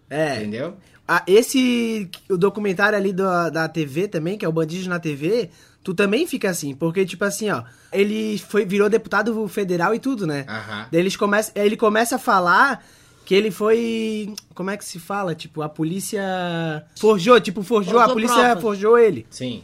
É. 0.09 0.37
entendeu? 0.37 0.75
Ah, 1.13 1.23
esse 1.27 2.09
o 2.29 2.37
documentário 2.37 2.97
ali 2.97 3.11
da, 3.11 3.49
da 3.49 3.67
TV 3.67 4.07
também, 4.07 4.37
que 4.37 4.45
é 4.45 4.47
o 4.47 4.51
Bandidos 4.53 4.87
na 4.87 4.97
TV, 4.97 5.49
tu 5.83 5.93
também 5.93 6.25
fica 6.25 6.49
assim, 6.49 6.73
porque 6.73 7.05
tipo 7.05 7.25
assim, 7.25 7.49
ó, 7.49 7.63
ele 7.91 8.37
foi 8.37 8.63
virou 8.63 8.87
deputado 8.87 9.45
federal 9.49 9.93
e 9.93 9.99
tudo, 9.99 10.25
né? 10.25 10.45
Aham. 10.47 10.87
Daí 10.89 11.01
eles 11.01 11.17
começa, 11.17 11.51
ele 11.53 11.75
começa 11.75 12.15
a 12.15 12.17
falar 12.17 12.81
que 13.25 13.35
ele 13.35 13.51
foi, 13.51 14.33
como 14.55 14.69
é 14.69 14.77
que 14.77 14.85
se 14.85 14.99
fala? 14.99 15.35
Tipo, 15.35 15.61
a 15.61 15.67
polícia 15.67 16.23
forjou, 16.97 17.41
tipo, 17.41 17.61
forjou, 17.61 17.99
a 17.99 18.07
polícia 18.07 18.35
provas. 18.37 18.61
forjou 18.61 18.97
ele. 18.97 19.25
Sim. 19.29 19.63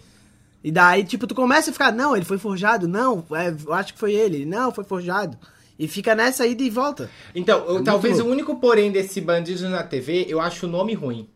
E 0.61 0.69
daí, 0.69 1.05
tipo, 1.05 1.27
tu 1.27 1.33
começa 1.33 1.69
a 1.69 1.73
ficar, 1.73 1.93
não, 1.93 2.13
ele 2.13 2.25
foi 2.25 2.37
forjado, 2.37 2.89
não, 2.89 3.23
é, 3.31 3.55
eu 3.65 3.73
acho 3.73 3.93
que 3.93 3.99
foi 3.99 4.13
ele, 4.13 4.45
não, 4.45 4.69
foi 4.69 4.83
forjado. 4.83 5.37
E 5.79 5.87
fica 5.87 6.13
nessa 6.13 6.45
ida 6.45 6.61
e 6.61 6.69
volta. 6.69 7.09
Então, 7.33 7.59
eu- 7.65 7.73
muito 7.75 7.85
talvez 7.85 8.15
louco. 8.15 8.29
o 8.29 8.33
único 8.33 8.55
porém 8.59 8.91
desse 8.91 9.21
Bandidos 9.21 9.61
na 9.61 9.81
TV, 9.83 10.25
eu 10.27 10.41
acho 10.41 10.65
o 10.65 10.69
nome 10.69 10.93
ruim. 10.93 11.29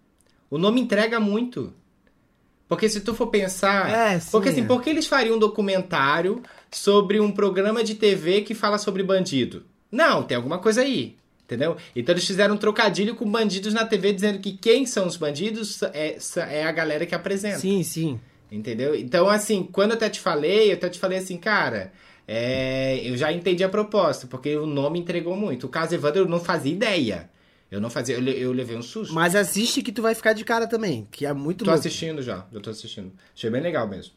O 0.51 0.57
nome 0.57 0.81
entrega 0.81 1.19
muito. 1.19 1.73
Porque 2.67 2.87
se 2.87 3.01
tu 3.01 3.15
for 3.15 3.27
pensar. 3.27 3.89
É, 3.89 4.19
sim, 4.19 4.31
porque 4.31 4.49
assim, 4.49 4.61
é. 4.61 4.65
por 4.65 4.81
que 4.83 4.89
eles 4.89 5.07
fariam 5.07 5.37
um 5.37 5.39
documentário 5.39 6.43
sobre 6.69 7.19
um 7.19 7.31
programa 7.31 7.83
de 7.83 7.95
TV 7.95 8.41
que 8.41 8.53
fala 8.53 8.77
sobre 8.77 9.01
bandido? 9.01 9.65
Não, 9.89 10.23
tem 10.23 10.35
alguma 10.35 10.59
coisa 10.59 10.81
aí. 10.81 11.15
Entendeu? 11.43 11.75
Então 11.95 12.13
eles 12.13 12.25
fizeram 12.25 12.55
um 12.55 12.57
trocadilho 12.57 13.15
com 13.15 13.29
bandidos 13.29 13.73
na 13.73 13.85
TV, 13.85 14.13
dizendo 14.13 14.39
que 14.39 14.53
quem 14.53 14.85
são 14.85 15.07
os 15.07 15.17
bandidos 15.17 15.81
é, 15.83 16.17
é 16.49 16.63
a 16.63 16.71
galera 16.71 17.05
que 17.05 17.15
apresenta. 17.15 17.59
Sim, 17.59 17.83
sim. 17.83 18.19
Entendeu? 18.49 18.93
Então, 18.95 19.29
assim, 19.29 19.63
quando 19.63 19.91
eu 19.91 19.97
até 19.97 20.09
te 20.09 20.19
falei, 20.19 20.71
eu 20.71 20.75
até 20.75 20.89
te 20.89 20.99
falei 20.99 21.17
assim, 21.17 21.37
cara, 21.37 21.91
é, 22.27 23.01
eu 23.03 23.17
já 23.17 23.31
entendi 23.33 23.63
a 23.63 23.69
proposta, 23.69 24.27
porque 24.27 24.55
o 24.55 24.65
nome 24.65 24.99
entregou 24.99 25.35
muito. 25.35 25.65
O 25.67 25.69
caso 25.69 25.95
Evandro 25.95 26.21
eu 26.21 26.27
não 26.27 26.39
fazia 26.39 26.71
ideia. 26.71 27.29
Eu 27.71 27.79
não 27.79 27.89
fazia, 27.89 28.15
eu, 28.15 28.23
eu 28.27 28.51
levei 28.51 28.75
um 28.75 28.81
susto. 28.81 29.13
Mas 29.13 29.33
assiste 29.33 29.81
que 29.81 29.93
tu 29.93 30.01
vai 30.01 30.13
ficar 30.13 30.33
de 30.33 30.43
cara 30.43 30.67
também, 30.67 31.07
que 31.09 31.25
é 31.25 31.31
muito 31.31 31.63
Tô 31.63 31.71
louco. 31.71 31.79
assistindo 31.79 32.21
já, 32.21 32.45
eu 32.51 32.59
tô 32.59 32.69
assistindo. 32.69 33.13
Achei 33.33 33.49
bem 33.49 33.61
legal 33.61 33.87
mesmo. 33.87 34.13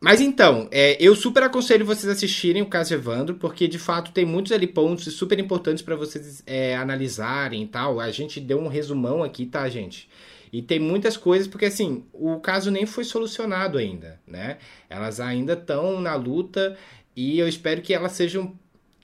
Mas 0.00 0.20
então, 0.20 0.68
é, 0.70 0.96
eu 1.00 1.14
super 1.14 1.42
aconselho 1.42 1.84
vocês 1.84 2.10
assistirem 2.10 2.62
o 2.62 2.66
caso 2.66 2.94
Evandro, 2.94 3.34
porque 3.34 3.66
de 3.66 3.78
fato 3.78 4.12
tem 4.12 4.24
muitos 4.24 4.52
ali 4.52 4.66
pontos 4.66 5.12
super 5.12 5.38
importantes 5.38 5.82
pra 5.82 5.96
vocês 5.96 6.42
é, 6.46 6.76
analisarem 6.76 7.62
e 7.62 7.66
tal. 7.66 8.00
A 8.00 8.10
gente 8.10 8.40
deu 8.40 8.58
um 8.58 8.68
resumão 8.68 9.22
aqui, 9.24 9.44
tá, 9.44 9.68
gente? 9.68 10.08
E 10.52 10.62
tem 10.62 10.78
muitas 10.78 11.16
coisas, 11.16 11.48
porque 11.48 11.66
assim, 11.66 12.04
o 12.12 12.38
caso 12.38 12.70
nem 12.70 12.86
foi 12.86 13.04
solucionado 13.04 13.76
ainda, 13.76 14.20
né? 14.26 14.58
Elas 14.88 15.20
ainda 15.20 15.54
estão 15.54 16.00
na 16.00 16.14
luta 16.14 16.76
e 17.14 17.38
eu 17.38 17.48
espero 17.48 17.82
que 17.82 17.92
elas 17.92 18.12
sejam 18.12 18.56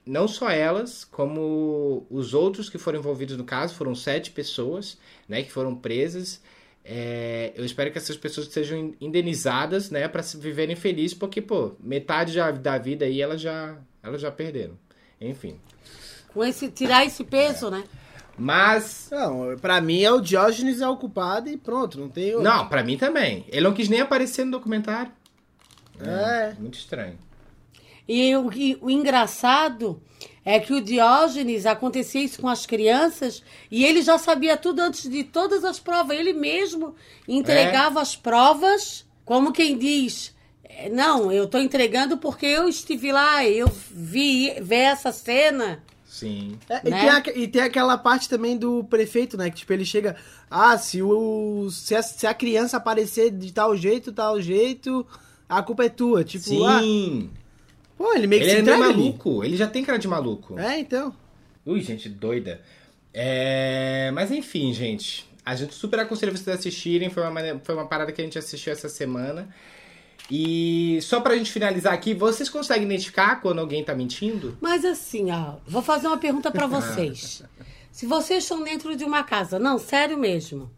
não 0.07 0.29
só 0.29 0.51
elas, 0.51 1.05
como 1.05 2.07
os 2.11 2.35
outros 2.35 2.69
que 2.69 2.79
foram 2.79 2.99
envolvidos 2.99 3.37
no 3.37 3.45
caso, 3.45 3.75
foram 3.75 3.95
sete 3.95 4.31
pessoas, 4.31 4.99
né, 5.29 5.43
que 5.43 5.51
foram 5.51 5.75
presas. 5.75 6.43
É, 6.85 7.53
eu 7.57 7.65
espero 7.65 7.91
que 7.91 7.97
essas 7.97 8.17
pessoas 8.17 8.49
sejam 8.49 8.95
indenizadas, 9.01 9.91
né, 9.91 10.07
para 10.07 10.23
viverem 10.37 10.77
felizes, 10.77 11.15
porque 11.15 11.41
pô, 11.41 11.73
metade 11.81 12.33
já, 12.33 12.51
da 12.51 12.77
vida 12.77 13.07
aí 13.07 13.23
elas 13.23 13.41
já, 13.41 13.77
elas 14.03 14.21
já 14.21 14.31
perderam. 14.31 14.79
Enfim. 15.21 15.59
Com 16.33 16.45
esse, 16.45 16.69
tirar 16.69 17.07
esse 17.07 17.25
peso, 17.25 17.71
né? 17.71 17.85
Mas 18.37 19.09
Não, 19.13 19.57
pra 19.59 19.81
mim 19.81 20.03
é 20.03 20.11
o 20.11 20.21
Diógenes 20.21 20.81
é 20.81 20.89
o 20.89 20.97
culpado 20.97 21.49
e 21.49 21.57
pronto, 21.57 21.99
não 21.99 22.09
tem 22.09 22.35
outro. 22.35 22.43
não, 22.43 22.69
pra 22.69 22.83
mim 22.83 22.99
também. 22.99 23.45
Ele 23.49 23.63
não 23.63 23.73
quis 23.73 23.89
nem 23.89 24.01
aparecer 24.01 24.45
no 24.45 24.51
documentário. 24.51 25.13
É. 26.01 26.53
Muito 26.59 26.77
estranho. 26.77 27.17
E 28.09 28.35
o, 28.37 28.53
e 28.53 28.77
o 28.81 28.91
engraçado 28.91 30.01
é 30.45 30.61
que 30.61 30.73
o 30.75 30.81
Diógenes 30.81 31.65
acontecia 31.65 32.23
isso 32.23 32.41
com 32.41 32.49
as 32.49 32.67
crianças 32.67 33.43
e 33.71 33.85
ele 33.85 34.03
já 34.03 34.19
sabia 34.19 34.57
tudo 34.57 34.81
antes 34.81 35.09
de 35.09 35.25
todas 35.25 35.65
as 35.65 35.79
provas. 35.81 36.17
Ele 36.19 36.33
mesmo 36.35 36.95
entregava 37.27 38.01
as 38.01 38.15
provas, 38.15 39.07
como 39.25 39.53
quem 39.53 39.79
diz. 39.79 40.35
"É, 40.65 40.89
Não, 40.91 41.33
eu 41.33 41.47
tô 41.47 41.59
entregando 41.59 42.19
porque 42.19 42.45
eu 42.47 42.69
estive 42.69 43.11
lá, 43.11 43.45
eu 43.47 43.71
vi, 43.91 44.53
vi 44.61 44.75
essa 44.75 45.11
cena. 45.13 45.83
Sim. 46.07 46.59
É, 46.69 46.81
e, 46.87 46.91
Né? 46.91 47.01
tem 47.01 47.09
aque- 47.11 47.33
e 47.39 47.49
tem 47.49 47.63
aquela 47.63 47.97
parte 47.99 48.29
também 48.29 48.57
do 48.57 48.85
prefeito, 48.85 49.37
né? 49.37 49.51
Que 49.51 49.57
tipo, 49.57 49.73
ele 49.73 49.85
chega. 49.85 50.15
Ah, 50.51 50.77
se, 50.79 51.03
o, 51.03 51.69
se, 51.73 51.95
a, 51.95 52.03
se 52.03 52.27
a 52.27 52.33
criança 52.35 52.77
aparecer 52.77 53.31
de 53.33 53.53
tal 53.53 53.75
jeito, 53.77 54.13
tal 54.13 54.41
jeito, 54.41 55.05
a 55.49 55.61
culpa 55.63 55.87
é 55.87 55.89
tua. 55.89 56.23
Tipo, 56.23 56.65
ah, 56.67 56.81
Sim. 56.81 57.31
Pô, 57.97 58.13
ele 58.15 58.27
meio 58.27 58.43
que 58.43 58.47
Ele 58.49 58.51
se 58.53 58.59
é 58.59 58.61
entrega 58.63 58.85
ali. 58.85 58.95
maluco. 58.97 59.45
Ele 59.45 59.57
já 59.57 59.67
tem 59.67 59.85
cara 59.85 59.99
de 59.99 60.09
maluco. 60.09 60.59
É, 60.59 60.79
então. 60.79 61.15
Ui, 61.67 61.81
gente 61.81 62.09
doida. 62.09 62.61
É, 63.13 64.11
Mas 64.13 64.31
enfim, 64.31 64.73
gente. 64.73 65.29
A 65.45 65.55
gente 65.55 65.75
super 65.75 66.01
aconselha 66.01 66.33
vocês 66.33 66.49
a 66.49 66.55
assistirem. 66.55 67.11
Foi 67.11 67.23
uma, 67.23 67.41
foi 67.63 67.75
uma 67.75 67.87
parada 67.87 68.11
que 68.13 68.21
a 68.21 68.25
gente 68.25 68.39
assistiu 68.39 68.73
essa 68.73 68.89
semana. 68.89 69.49
E 70.31 70.99
só 71.03 71.21
pra 71.21 71.37
gente 71.37 71.53
finalizar 71.53 71.93
aqui, 71.93 72.15
vocês 72.15 72.49
conseguem 72.49 72.85
identificar 72.85 73.41
quando 73.43 73.59
alguém 73.59 73.85
tá 73.85 73.95
mentindo? 73.95 74.57
Mas 74.61 74.85
assim, 74.85 75.31
ó, 75.31 75.57
vou 75.67 75.83
fazer 75.83 76.07
uma 76.07 76.17
pergunta 76.17 76.51
pra 76.51 76.67
vocês. 76.67 77.43
Se 77.93 78.07
vocês 78.07 78.43
estão 78.43 78.63
dentro 78.65 78.97
de 78.97 79.05
uma 79.05 79.23
casa, 79.23 79.59
não, 79.59 79.79
sério 79.79 80.17
mesmo. 80.17 80.71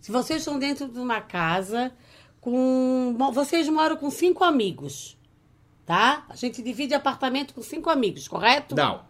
Se 0.00 0.10
vocês 0.10 0.38
estão 0.40 0.58
dentro 0.58 0.88
de 0.88 0.98
uma 0.98 1.20
casa 1.20 1.92
com. 2.40 3.14
Vocês 3.34 3.68
moram 3.68 3.96
com 3.96 4.10
cinco 4.10 4.42
amigos, 4.42 5.16
tá? 5.86 6.26
A 6.28 6.34
gente 6.34 6.60
divide 6.60 6.92
apartamento 6.92 7.54
com 7.54 7.62
cinco 7.62 7.88
amigos, 7.88 8.26
correto? 8.26 8.74
Não. 8.74 9.04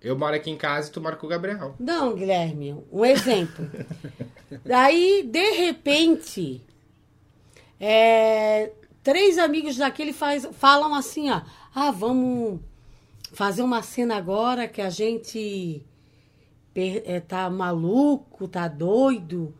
Eu 0.00 0.18
moro 0.18 0.34
aqui 0.34 0.50
em 0.50 0.56
casa 0.56 0.88
e 0.88 0.92
tu 0.92 1.00
mora 1.00 1.16
com 1.16 1.26
o 1.26 1.30
Gabriel. 1.30 1.74
Não, 1.78 2.14
Guilherme, 2.14 2.82
um 2.90 3.04
exemplo. 3.04 3.68
Daí, 4.64 5.22
de 5.22 5.50
repente, 5.52 6.64
é, 7.78 8.72
três 9.02 9.38
amigos 9.38 9.76
daquele 9.76 10.12
faz, 10.12 10.48
falam 10.52 10.94
assim, 10.94 11.30
ó. 11.30 11.42
Ah, 11.74 11.90
vamos 11.90 12.60
fazer 13.32 13.62
uma 13.62 13.82
cena 13.82 14.16
agora 14.16 14.68
que 14.68 14.80
a 14.80 14.88
gente 14.88 15.84
é, 16.74 17.20
tá 17.20 17.50
maluco, 17.50 18.48
tá 18.48 18.68
doido. 18.68 19.54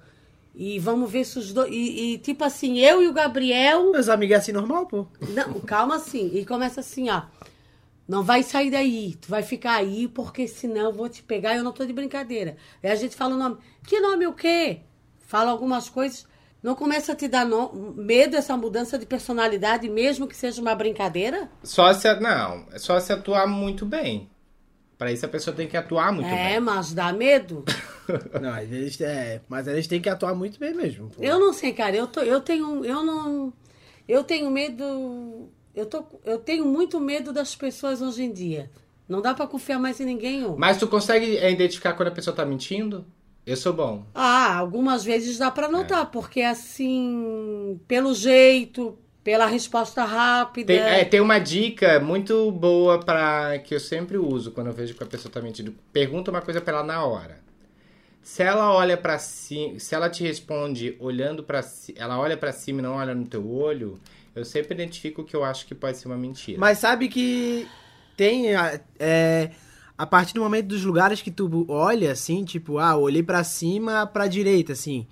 E 0.59 0.79
vamos 0.79 1.11
ver 1.11 1.25
se 1.27 1.39
os 1.39 1.53
dois. 1.53 1.71
E, 1.71 2.15
e, 2.15 2.19
tipo 2.19 2.43
assim, 2.43 2.79
eu 2.79 3.03
e 3.03 3.09
o 3.09 3.13
Gabriel. 3.13 3.93
Meus 3.93 4.09
amigos 4.09 4.35
é 4.37 4.39
assim 4.39 4.53
normal, 4.53 4.87
pô. 4.87 5.07
Não, 5.29 5.61
calma 5.61 5.97
assim. 5.97 6.31
E 6.33 6.47
começa 6.47 6.81
assim, 6.81 7.11
ó. 7.11 7.23
Não 8.09 8.23
vai 8.23 8.43
sair 8.43 8.71
daí. 8.71 9.17
Tu 9.21 9.29
vai 9.29 9.43
ficar 9.43 9.75
aí, 9.75 10.09
porque 10.09 10.49
senão 10.49 10.87
eu 10.87 10.93
vou 10.93 11.09
te 11.11 11.23
pegar 11.23 11.55
e 11.55 11.59
eu 11.59 11.65
não 11.65 11.73
tô 11.73 11.85
de 11.85 11.93
brincadeira. 11.93 12.57
Aí 12.83 12.91
a 12.91 12.95
gente 12.95 13.15
fala 13.15 13.35
o 13.35 13.39
nome. 13.39 13.59
Que 13.87 14.01
nome 14.01 14.27
o 14.27 14.33
quê? 14.33 14.81
Fala 15.27 15.51
algumas 15.51 15.91
coisas. 15.91 16.27
Não 16.63 16.75
começa 16.75 17.13
a 17.13 17.15
te 17.17 17.29
dar 17.29 17.45
no- 17.45 17.93
medo 17.95 18.35
essa 18.35 18.57
mudança 18.57 18.99
de 18.99 19.05
personalidade, 19.05 19.89
mesmo 19.91 20.27
que 20.27 20.35
seja 20.35 20.63
uma 20.63 20.75
brincadeira? 20.75 21.51
Só 21.63 21.93
se. 21.93 22.13
Não, 22.19 22.65
é 22.73 22.79
só 22.79 22.99
se 22.99 23.13
atuar 23.13 23.47
muito 23.47 23.85
bem. 23.85 24.31
Pra 24.99 25.13
isso 25.13 25.27
a 25.27 25.29
pessoa 25.29 25.55
tem 25.55 25.69
que 25.69 25.77
atuar 25.77 26.11
muito 26.13 26.29
é, 26.29 26.53
bem. 26.53 26.61
mas 26.61 26.93
dá 26.95 27.13
medo? 27.13 27.65
Não, 28.41 28.57
eles, 28.59 28.99
é, 29.01 29.43
mas 29.49 29.67
eles 29.67 29.87
têm 29.87 30.01
que 30.01 30.09
atuar 30.09 30.35
muito 30.35 30.59
bem 30.59 30.73
mesmo. 30.75 31.11
pô. 31.11 31.23
Eu 31.23 31.39
não 31.39 31.53
sei, 31.53 31.73
cara. 31.73 31.95
Eu, 31.95 32.07
tô, 32.07 32.21
eu 32.21 32.41
tenho. 32.41 32.85
Eu 32.85 33.05
não. 33.05 33.53
Eu 34.09 34.23
tenho 34.23 34.51
medo. 34.51 35.51
Eu, 35.75 35.87
tô, 35.87 36.05
eu 36.25 36.39
tenho 36.39 36.65
muito 36.65 37.01
medo 37.01 37.33
das 37.33 37.55
pessoas 37.55 38.01
hoje 38.01 38.23
em 38.23 38.33
dia. 38.33 38.71
Não 39.09 39.21
dá 39.21 39.35
pra 39.35 39.47
confiar 39.47 39.79
mais 39.79 40.01
em 40.01 40.05
ninguém. 40.05 40.45
ô. 40.45 40.57
Mas 40.57 40.79
tu 40.79 40.87
consegue 40.87 41.37
é, 41.37 41.51
identificar 41.51 41.93
quando 41.95 42.09
a 42.09 42.13
pessoa 42.13 42.35
tá 42.35 42.47
mentindo? 42.47 43.05
Eu 43.45 43.57
sou 43.57 43.73
bom. 43.73 44.05
Ah, 44.15 44.57
algumas 44.57 45.05
vezes 45.05 45.39
dá 45.39 45.51
pra 45.51 45.69
notar, 45.69 46.11
porque 46.11 46.41
assim, 46.41 47.81
pelo 47.87 48.13
jeito, 48.13 48.99
pela 49.27 49.45
resposta 49.47 50.05
rápida. 50.05 50.73
Tem, 50.73 50.79
é, 50.81 51.05
tem 51.05 51.21
uma 51.21 51.41
dica 51.41 51.99
muito 51.99 52.49
boa 52.53 53.01
para 53.01 53.59
que 53.59 53.75
eu 53.75 53.81
sempre 53.81 54.17
uso 54.17 54.53
quando 54.53 54.69
eu 54.69 54.73
vejo 54.73 54.95
que 54.95 55.03
a 55.03 55.07
pessoa 55.07 55.33
tá 55.33 55.41
mentindo. 55.41 55.75
Pergunta 55.93 56.31
uma 56.31 56.41
coisa 56.41 56.61
pra 56.61 56.75
ela 56.75 56.85
na 56.87 57.05
hora. 57.05 57.41
Se 58.23 58.45
ela 58.45 58.73
olha 58.73 58.97
pra 58.97 59.19
cima, 59.19 59.81
se 59.81 59.97
ela 59.97 60.09
te 60.09 60.23
responde 60.23 60.97
olhando 61.01 61.43
para 61.43 61.61
ela 61.97 62.21
olha 62.21 62.37
pra 62.37 62.53
cima 62.53 62.79
e 62.79 62.83
não 62.83 62.95
olha 62.95 63.17
no 63.17 63.27
teu 63.27 63.51
olho, 63.51 63.99
eu 64.33 64.45
sempre 64.45 64.75
identifico 64.75 65.25
que 65.25 65.35
eu 65.35 65.43
acho 65.43 65.67
que 65.67 65.75
pode 65.75 65.97
ser 65.99 66.07
uma 66.07 66.17
mentira. 66.17 66.61
Mas 66.61 66.79
sabe 66.79 67.09
que 67.09 67.67
tem. 68.17 68.55
a- 68.55 68.81
É, 68.97 69.51
a 69.99 70.07
partir 70.07 70.35
do 70.35 70.41
momento 70.41 70.67
dos 70.69 70.85
lugares 70.85 71.21
que 71.21 71.33
tu 71.33 71.67
olha, 71.69 72.13
assim, 72.13 72.45
tipo, 72.45 72.79
ah, 72.79 72.93
eu 72.93 73.01
olhei 73.01 73.25
pra 73.25 73.43
cima, 73.43 74.07
pra 74.07 74.29
direita, 74.29 74.73
assim. 74.73 75.05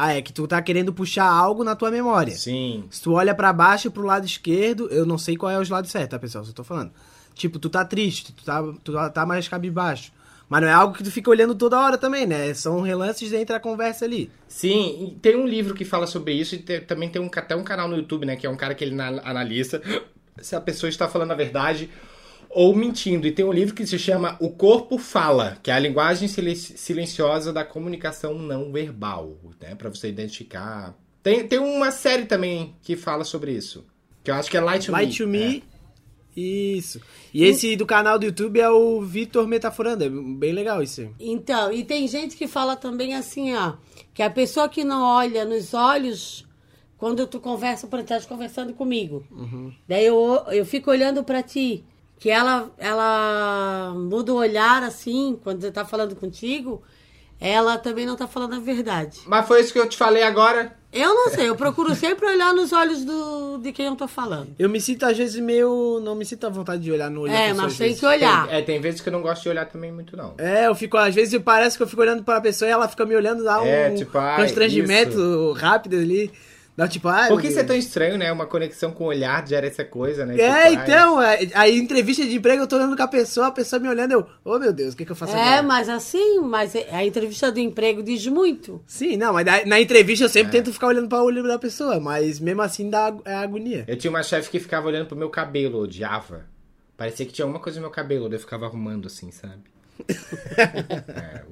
Ah, 0.00 0.14
é 0.14 0.22
que 0.22 0.32
tu 0.32 0.46
tá 0.46 0.62
querendo 0.62 0.92
puxar 0.92 1.24
algo 1.28 1.64
na 1.64 1.74
tua 1.74 1.90
memória. 1.90 2.32
Sim. 2.36 2.84
Se 2.88 3.02
tu 3.02 3.14
olha 3.14 3.34
pra 3.34 3.52
baixo 3.52 3.88
e 3.88 3.90
pro 3.90 4.04
lado 4.04 4.24
esquerdo, 4.24 4.86
eu 4.92 5.04
não 5.04 5.18
sei 5.18 5.36
qual 5.36 5.50
é 5.50 5.58
os 5.58 5.68
lados 5.68 5.90
certos, 5.90 6.10
tá, 6.10 6.18
pessoal? 6.20 6.44
Só 6.44 6.52
tô 6.52 6.62
falando. 6.62 6.92
Tipo, 7.34 7.58
tu 7.58 7.68
tá 7.68 7.84
triste, 7.84 8.32
tu 8.32 8.44
tá, 8.44 8.62
tu 8.84 8.92
tá 9.12 9.26
mais 9.26 9.48
cabisbaixo. 9.48 10.12
Mas 10.48 10.62
não 10.62 10.68
é 10.68 10.72
algo 10.72 10.94
que 10.94 11.02
tu 11.02 11.10
fica 11.10 11.28
olhando 11.28 11.52
toda 11.54 11.78
hora 11.80 11.98
também, 11.98 12.26
né? 12.26 12.54
São 12.54 12.80
relances 12.80 13.32
entre 13.32 13.56
a 13.56 13.60
conversa 13.60 14.04
ali. 14.04 14.30
Sim, 14.46 15.18
tem 15.20 15.34
um 15.36 15.46
livro 15.46 15.74
que 15.74 15.84
fala 15.84 16.06
sobre 16.06 16.32
isso 16.32 16.54
e 16.54 16.58
te- 16.58 16.80
também 16.80 17.08
tem 17.08 17.20
um, 17.20 17.28
até 17.34 17.56
um 17.56 17.64
canal 17.64 17.88
no 17.88 17.96
YouTube, 17.96 18.24
né? 18.24 18.36
Que 18.36 18.46
é 18.46 18.50
um 18.50 18.56
cara 18.56 18.74
que 18.76 18.84
ele 18.84 18.94
na- 18.94 19.20
analisa 19.24 19.82
se 20.40 20.54
a 20.54 20.60
pessoa 20.60 20.88
está 20.88 21.08
falando 21.08 21.32
a 21.32 21.34
verdade 21.34 21.90
ou 22.50 22.74
mentindo. 22.74 23.26
E 23.26 23.32
tem 23.32 23.44
um 23.44 23.52
livro 23.52 23.74
que 23.74 23.86
se 23.86 23.98
chama 23.98 24.36
O 24.40 24.50
Corpo 24.50 24.98
Fala, 24.98 25.58
que 25.62 25.70
é 25.70 25.74
a 25.74 25.78
linguagem 25.78 26.28
silen- 26.28 26.54
silenciosa 26.54 27.52
da 27.52 27.64
comunicação 27.64 28.34
não 28.38 28.72
verbal, 28.72 29.36
né? 29.60 29.74
Pra 29.74 29.88
você 29.88 30.08
identificar. 30.08 30.94
Tem, 31.22 31.46
tem 31.46 31.58
uma 31.58 31.90
série 31.90 32.24
também 32.26 32.74
que 32.82 32.96
fala 32.96 33.24
sobre 33.24 33.52
isso. 33.52 33.84
Que 34.24 34.30
eu 34.30 34.34
acho 34.34 34.50
que 34.50 34.56
é 34.56 34.60
Light 34.60 34.86
to 34.86 34.92
Light 34.92 35.10
Me. 35.10 35.16
to 35.18 35.28
Me. 35.28 35.64
Isso. 36.36 37.00
E 37.34 37.44
esse 37.44 37.74
do 37.74 37.84
canal 37.84 38.18
do 38.18 38.26
YouTube 38.26 38.60
é 38.60 38.70
o 38.70 39.00
Vitor 39.02 39.46
Metaforando. 39.48 40.04
É 40.04 40.08
bem 40.08 40.52
legal 40.52 40.80
isso. 40.82 41.08
Então, 41.18 41.72
e 41.72 41.82
tem 41.84 42.06
gente 42.06 42.36
que 42.36 42.46
fala 42.46 42.76
também 42.76 43.14
assim, 43.14 43.54
ó, 43.56 43.74
que 44.14 44.22
a 44.22 44.30
pessoa 44.30 44.68
que 44.68 44.84
não 44.84 45.02
olha 45.02 45.44
nos 45.44 45.74
olhos 45.74 46.46
quando 46.96 47.26
tu 47.26 47.40
conversa, 47.40 47.86
por 47.88 47.98
exemplo, 47.98 48.22
tá 48.22 48.28
conversando 48.28 48.72
comigo. 48.72 49.24
Daí 49.88 50.06
eu, 50.06 50.44
eu 50.52 50.64
fico 50.64 50.90
olhando 50.90 51.24
pra 51.24 51.42
ti, 51.42 51.84
que 52.18 52.30
ela 52.30 52.70
ela 52.78 53.92
muda 53.96 54.32
o 54.32 54.36
olhar 54.36 54.82
assim, 54.82 55.38
quando 55.42 55.60
você 55.60 55.70
tá 55.70 55.84
falando 55.84 56.16
contigo, 56.16 56.82
ela 57.40 57.78
também 57.78 58.04
não 58.04 58.16
tá 58.16 58.26
falando 58.26 58.54
a 58.56 58.58
verdade. 58.60 59.20
Mas 59.26 59.46
foi 59.46 59.60
isso 59.60 59.72
que 59.72 59.78
eu 59.78 59.88
te 59.88 59.96
falei 59.96 60.22
agora. 60.22 60.76
Eu 60.90 61.14
não 61.14 61.28
sei, 61.28 61.46
eu 61.50 61.54
procuro 61.54 61.94
sempre 61.94 62.26
olhar 62.26 62.54
nos 62.54 62.72
olhos 62.72 63.04
do, 63.04 63.58
de 63.58 63.72
quem 63.72 63.84
eu 63.86 63.94
tô 63.94 64.08
falando. 64.08 64.48
Eu 64.58 64.70
me 64.70 64.80
sinto, 64.80 65.04
às 65.04 65.18
vezes, 65.18 65.38
meio. 65.38 66.00
Não 66.02 66.14
me 66.14 66.24
sinto 66.24 66.46
à 66.46 66.48
vontade 66.48 66.82
de 66.82 66.90
olhar 66.90 67.10
no 67.10 67.20
olho 67.20 67.30
da 67.30 67.38
É, 67.38 67.48
pessoa, 67.48 67.62
mas 67.64 67.76
tem 67.76 67.86
vezes. 67.88 68.00
que 68.00 68.06
olhar. 68.06 68.46
Tem, 68.48 68.56
é, 68.56 68.62
tem 68.62 68.80
vezes 68.80 69.00
que 69.02 69.08
eu 69.10 69.12
não 69.12 69.20
gosto 69.20 69.42
de 69.42 69.48
olhar 69.50 69.66
também 69.66 69.92
muito, 69.92 70.16
não. 70.16 70.32
É, 70.38 70.66
eu 70.66 70.74
fico, 70.74 70.96
às 70.96 71.14
vezes 71.14 71.38
parece 71.42 71.76
que 71.76 71.82
eu 71.82 71.86
fico 71.86 72.00
olhando 72.00 72.24
pra 72.24 72.40
pessoa 72.40 72.66
e 72.68 72.72
ela 72.72 72.88
fica 72.88 73.04
me 73.04 73.14
olhando, 73.14 73.44
dá 73.44 73.60
um 73.60 73.66
É, 73.66 73.90
tipo, 73.90 74.16
ai, 74.16 74.40
constrangimento 74.40 75.52
rápido 75.52 75.96
ali. 75.96 76.32
Dá 76.78 76.86
tipo, 76.86 77.08
ai. 77.08 77.26
Por 77.26 77.40
que 77.40 77.48
isso 77.48 77.58
é 77.58 77.64
tão 77.64 77.74
estranho, 77.74 78.16
né? 78.16 78.30
Uma 78.30 78.46
conexão 78.46 78.92
com 78.92 79.02
o 79.02 79.06
olhar 79.08 79.44
gera 79.44 79.66
essa 79.66 79.84
coisa, 79.84 80.24
né? 80.24 80.38
É, 80.38 80.70
Tipo, 80.70 80.82
então, 80.84 81.20
é, 81.20 81.48
aí 81.54 81.76
entrevista 81.76 82.24
de 82.24 82.36
emprego, 82.36 82.62
eu 82.62 82.68
tô 82.68 82.76
olhando 82.76 82.96
com 82.96 83.02
a 83.02 83.08
pessoa, 83.08 83.48
a 83.48 83.50
pessoa 83.50 83.80
me 83.80 83.88
olhando, 83.88 84.12
eu, 84.12 84.24
oh 84.44 84.60
meu 84.60 84.72
Deus, 84.72 84.94
o 84.94 84.96
que, 84.96 85.04
que 85.04 85.10
eu 85.10 85.16
faço 85.16 85.34
É, 85.34 85.42
agora? 85.42 85.62
mas 85.64 85.88
assim, 85.88 86.38
mas 86.38 86.76
a 86.76 87.04
entrevista 87.04 87.50
do 87.50 87.58
emprego 87.58 88.00
diz 88.00 88.24
muito. 88.28 88.80
Sim, 88.86 89.16
não, 89.16 89.32
mas 89.32 89.44
na, 89.44 89.66
na 89.66 89.80
entrevista 89.80 90.22
eu 90.22 90.28
É. 90.28 90.30
sempre 90.30 90.52
tento 90.52 90.72
ficar 90.72 90.86
olhando 90.86 91.08
para 91.08 91.20
o 91.20 91.24
olho 91.24 91.42
da 91.42 91.58
pessoa, 91.58 91.98
mas 91.98 92.38
mesmo 92.38 92.62
assim 92.62 92.88
dá 92.88 93.12
é 93.24 93.34
agonia. 93.34 93.84
Eu 93.88 93.96
tinha 93.98 94.12
uma 94.12 94.22
chefe 94.22 94.48
que 94.48 94.60
ficava 94.60 94.86
olhando 94.86 95.08
pro 95.08 95.16
meu 95.16 95.30
cabelo, 95.30 95.80
odiava. 95.80 96.44
Parecia 96.96 97.26
que 97.26 97.32
tinha 97.32 97.44
alguma 97.44 97.60
coisa 97.60 97.80
no 97.80 97.86
meu 97.86 97.90
cabelo, 97.90 98.32
eu 98.32 98.38
ficava 98.38 98.66
arrumando 98.66 99.06
assim, 99.06 99.32
sabe? 99.32 99.64
É. 100.06 101.42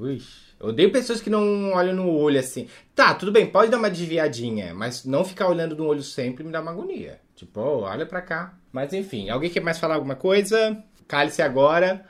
Eu 0.59 0.69
odeio 0.69 0.91
pessoas 0.91 1.21
que 1.21 1.29
não 1.31 1.73
olham 1.73 1.95
no 1.95 2.11
olho 2.11 2.39
assim. 2.41 2.69
Tá, 2.95 3.15
tudo 3.15 3.31
bem, 3.33 3.47
pode 3.47 3.71
dar 3.71 3.77
uma 3.79 3.91
desviadinha, 3.91 4.73
mas 4.75 5.05
não 5.05 5.25
ficar 5.25 5.49
olhando 5.49 5.77
no 5.77 5.85
olho 5.87 6.03
sempre 6.03 6.43
me 6.45 6.51
dá 6.51 6.61
uma 6.61 6.71
agonia. 6.71 7.21
Tipo, 7.35 7.61
oh, 7.61 7.81
olha 7.83 8.07
pra 8.07 8.23
cá. 8.23 8.55
Mas 8.73 8.93
enfim, 8.93 9.29
alguém 9.29 9.51
quer 9.51 9.61
mais 9.61 9.79
falar 9.79 9.97
alguma 9.97 10.17
coisa? 10.17 10.77
Cale-se 11.07 11.43
agora 11.43 12.05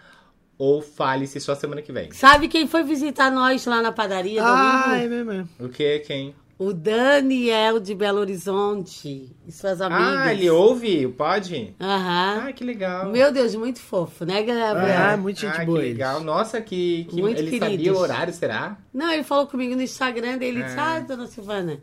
ou 0.58 0.80
fale-se 0.80 1.40
só 1.40 1.54
semana 1.54 1.82
que 1.82 1.92
vem. 1.92 2.10
Sabe 2.12 2.48
quem 2.48 2.66
foi 2.66 2.82
visitar 2.84 3.30
nós 3.30 3.66
lá 3.66 3.82
na 3.82 3.92
padaria 3.92 4.40
Ah, 4.42 4.96
é 4.96 5.08
domingo? 5.08 5.30
mesmo. 5.32 5.48
é. 5.60 5.64
O 5.64 5.68
que? 5.68 5.98
Quem? 6.00 6.34
O 6.58 6.72
Daniel 6.72 7.78
de 7.78 7.94
Belo 7.94 8.18
Horizonte 8.18 9.30
e 9.46 9.52
suas 9.52 9.78
amigas. 9.78 10.16
Ah, 10.20 10.32
ele 10.32 10.48
ouve? 10.48 11.06
Pode? 11.08 11.74
Aham. 11.78 12.44
Ah, 12.48 12.52
que 12.54 12.64
legal. 12.64 13.10
Meu 13.10 13.30
Deus, 13.30 13.54
muito 13.54 13.78
fofo, 13.78 14.24
né, 14.24 14.42
Gabriel? 14.42 14.96
Ah, 14.98 15.16
muito 15.18 15.38
gente 15.38 15.60
ah, 15.60 15.64
boa 15.66 15.80
que 15.80 15.84
legal. 15.88 16.20
Nossa, 16.20 16.58
que, 16.62 17.04
que 17.10 17.20
Muito 17.20 17.38
ele 17.40 17.58
sabia 17.58 17.76
queridos. 17.76 17.98
o 17.98 18.00
horário, 18.00 18.32
será? 18.32 18.78
Não, 18.92 19.12
ele 19.12 19.22
falou 19.22 19.46
comigo 19.46 19.76
no 19.76 19.82
Instagram 19.82 20.38
dele, 20.38 20.62
disse, 20.62 20.76
É. 20.76 20.80
ah, 20.80 21.00
dona 21.00 21.26
Silvana, 21.26 21.78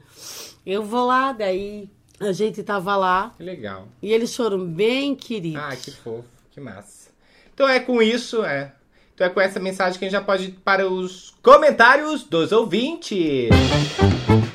eu 0.65 0.81
vou 0.81 1.05
lá, 1.05 1.33
daí 1.33 1.87
a 2.19 2.31
gente 2.31 2.63
tava 2.63 2.95
lá 2.95 3.31
Que 3.37 3.43
legal. 3.43 3.87
e 4.01 4.11
eles 4.11 4.35
foram 4.35 4.65
bem 4.65 5.13
queridos. 5.13 5.61
Ah, 5.61 5.75
que 5.75 5.91
fofo, 5.91 6.23
que 6.51 6.59
massa. 6.59 7.09
Então 7.53 7.69
é 7.69 7.79
com 7.79 8.01
isso, 8.01 8.43
é. 8.43 8.73
Então 9.13 9.27
é 9.27 9.29
com 9.29 9.39
essa 9.39 9.59
mensagem 9.59 9.99
que 9.99 10.05
a 10.05 10.07
gente 10.09 10.17
já 10.17 10.23
pode 10.25 10.45
ir 10.45 10.51
para 10.65 10.89
os 10.89 11.35
comentários 11.43 12.23
dos 12.23 12.51
ouvintes. 12.51 13.49
Ó, 13.51 14.52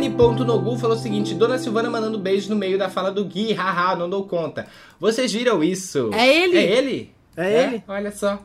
Dani.nogu 0.00 0.78
falou 0.78 0.96
o 0.96 0.98
seguinte: 0.98 1.34
Dona 1.34 1.58
Silvana 1.58 1.90
mandando 1.90 2.18
beijo 2.18 2.48
no 2.48 2.56
meio 2.56 2.78
da 2.78 2.88
fala 2.88 3.12
do 3.12 3.22
Gui, 3.22 3.52
haha, 3.52 3.94
não 3.94 4.08
dou 4.08 4.26
conta. 4.26 4.66
Vocês 4.98 5.30
viram 5.30 5.62
isso? 5.62 6.10
É 6.14 6.26
ele? 6.26 6.56
É 6.56 6.78
ele? 6.78 7.14
É 7.36 7.64
ele. 7.64 7.84
Olha 7.86 8.10
só. 8.10 8.42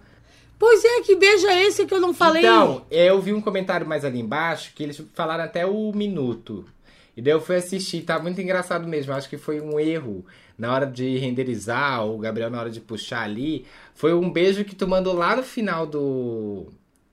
Pois 0.59 0.83
é, 0.83 1.01
que 1.01 1.15
beijo 1.15 1.47
é 1.47 1.63
esse 1.63 1.85
que 1.85 1.93
eu 1.93 2.01
não 2.01 2.13
falei? 2.13 2.41
Então, 2.41 2.85
eu 2.91 3.21
vi 3.21 3.31
um 3.31 3.39
comentário 3.39 3.87
mais 3.87 4.03
ali 4.03 4.19
embaixo 4.19 4.73
que 4.75 4.83
eles 4.83 5.01
falaram 5.13 5.45
até 5.45 5.65
o 5.65 5.93
minuto. 5.93 6.65
E 7.15 7.21
daí 7.21 7.33
eu 7.33 7.39
fui 7.39 7.55
assistir, 7.55 8.01
tá 8.01 8.19
muito 8.19 8.41
engraçado 8.41 8.85
mesmo. 8.85 9.13
Acho 9.13 9.29
que 9.29 9.37
foi 9.37 9.61
um 9.61 9.79
erro 9.79 10.25
na 10.57 10.73
hora 10.73 10.85
de 10.85 11.17
renderizar, 11.17 12.03
ou 12.03 12.15
o 12.15 12.19
Gabriel 12.19 12.49
na 12.49 12.59
hora 12.59 12.69
de 12.69 12.81
puxar 12.81 13.23
ali. 13.23 13.65
Foi 13.93 14.13
um 14.13 14.29
beijo 14.29 14.65
que 14.65 14.75
tu 14.75 14.85
mandou 14.87 15.13
lá 15.13 15.37
no 15.37 15.43
final 15.43 15.85
do, 15.85 16.67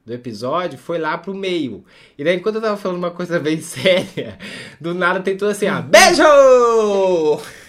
do 0.05 0.13
episódio, 0.13 0.79
foi 0.79 0.99
lá 0.99 1.17
pro 1.17 1.33
meio. 1.35 1.85
E 2.19 2.25
daí, 2.25 2.37
enquanto 2.37 2.57
eu 2.57 2.61
tava 2.61 2.77
falando 2.77 2.99
uma 2.99 3.11
coisa 3.13 3.39
bem 3.39 3.61
séria, 3.63 4.37
do 4.81 4.93
nada 4.95 5.21
tem 5.21 5.37
tudo 5.37 5.51
assim, 5.53 5.69
ó. 5.69 5.81
Beijo! 5.81 6.23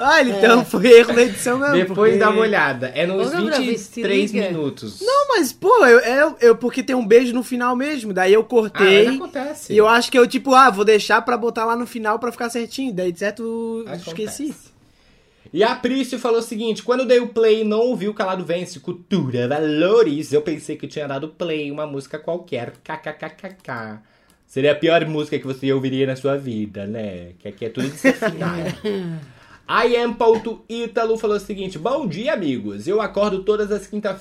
Ah, 0.00 0.20
então 0.22 0.64
foi 0.64 0.88
erro 0.88 1.12
na 1.12 1.22
edição 1.22 1.56
mesmo. 1.56 1.74
Depois 1.76 2.12
porque- 2.12 2.18
dá 2.18 2.28
uma 2.30 2.40
olhada. 2.40 2.88
É 2.96 3.06
nos 3.06 3.28
Ô, 3.28 3.30
Gabriel, 3.30 3.62
vê 3.62 3.78
se 3.78 4.02
23 4.02 4.32
liga. 4.32 4.48
minutos. 4.48 5.00
Não, 5.00 5.28
mas, 5.28 5.52
pô, 5.52 5.86
eu, 5.86 6.00
eu, 6.00 6.36
eu- 6.40 6.56
porque 6.56 6.82
tem 6.82 6.96
um 6.96 7.06
beijo 7.06 7.32
no 7.32 7.44
final 7.44 7.76
mesmo, 7.76 8.12
daí 8.12 8.32
eu 8.34 8.40
ah, 8.40 8.44
cortei. 8.44 9.04
mas 9.06 9.14
acontece. 9.16 9.72
e 9.72 9.76
eu 9.76 9.86
acho 9.86 10.10
que 10.10 10.18
eu, 10.18 10.26
tipo, 10.26 10.52
ah, 10.52 10.68
vou 10.68 10.84
deixar 10.84 11.22
pra 11.22 11.36
botar 11.36 11.64
lá 11.64 11.76
no 11.76 11.86
final 11.86 12.18
pra 12.18 12.32
ficar 12.32 12.50
certinho. 12.50 12.92
Daí, 12.92 13.12
de 13.12 13.20
certo, 13.20 13.84
Acontece. 13.86 14.08
esqueci. 14.42 14.54
E 15.52 15.62
a 15.62 15.74
Prício 15.74 16.18
falou 16.18 16.38
o 16.38 16.42
seguinte: 16.42 16.82
quando 16.82 17.06
dei 17.06 17.20
o 17.20 17.28
play 17.28 17.60
e 17.60 17.64
não 17.64 17.80
ouvi 17.80 18.08
o 18.08 18.14
Calado 18.14 18.44
Vence, 18.44 18.80
Cultura, 18.80 19.48
Valores, 19.48 20.32
eu 20.32 20.42
pensei 20.42 20.76
que 20.76 20.86
tinha 20.86 21.06
dado 21.06 21.28
play 21.28 21.70
uma 21.70 21.86
música 21.86 22.18
qualquer. 22.18 22.72
KKKKK. 22.82 24.00
Seria 24.46 24.72
a 24.72 24.76
pior 24.76 25.04
música 25.06 25.38
que 25.38 25.46
você 25.46 25.72
ouviria 25.72 26.06
na 26.06 26.14
sua 26.14 26.36
vida, 26.36 26.86
né? 26.86 27.32
Que 27.40 27.48
aqui 27.48 27.64
é 27.64 27.68
tudo 27.70 27.88
desafinado. 27.88 28.72
I 29.66 29.96
am.italo 29.96 31.16
falou 31.16 31.36
o 31.36 31.40
seguinte: 31.40 31.78
Bom 31.78 32.06
dia, 32.06 32.34
amigos. 32.34 32.86
Eu 32.86 33.00
acordo 33.00 33.42
todas 33.44 33.72
as 33.72 33.86
quinta- 33.86 34.20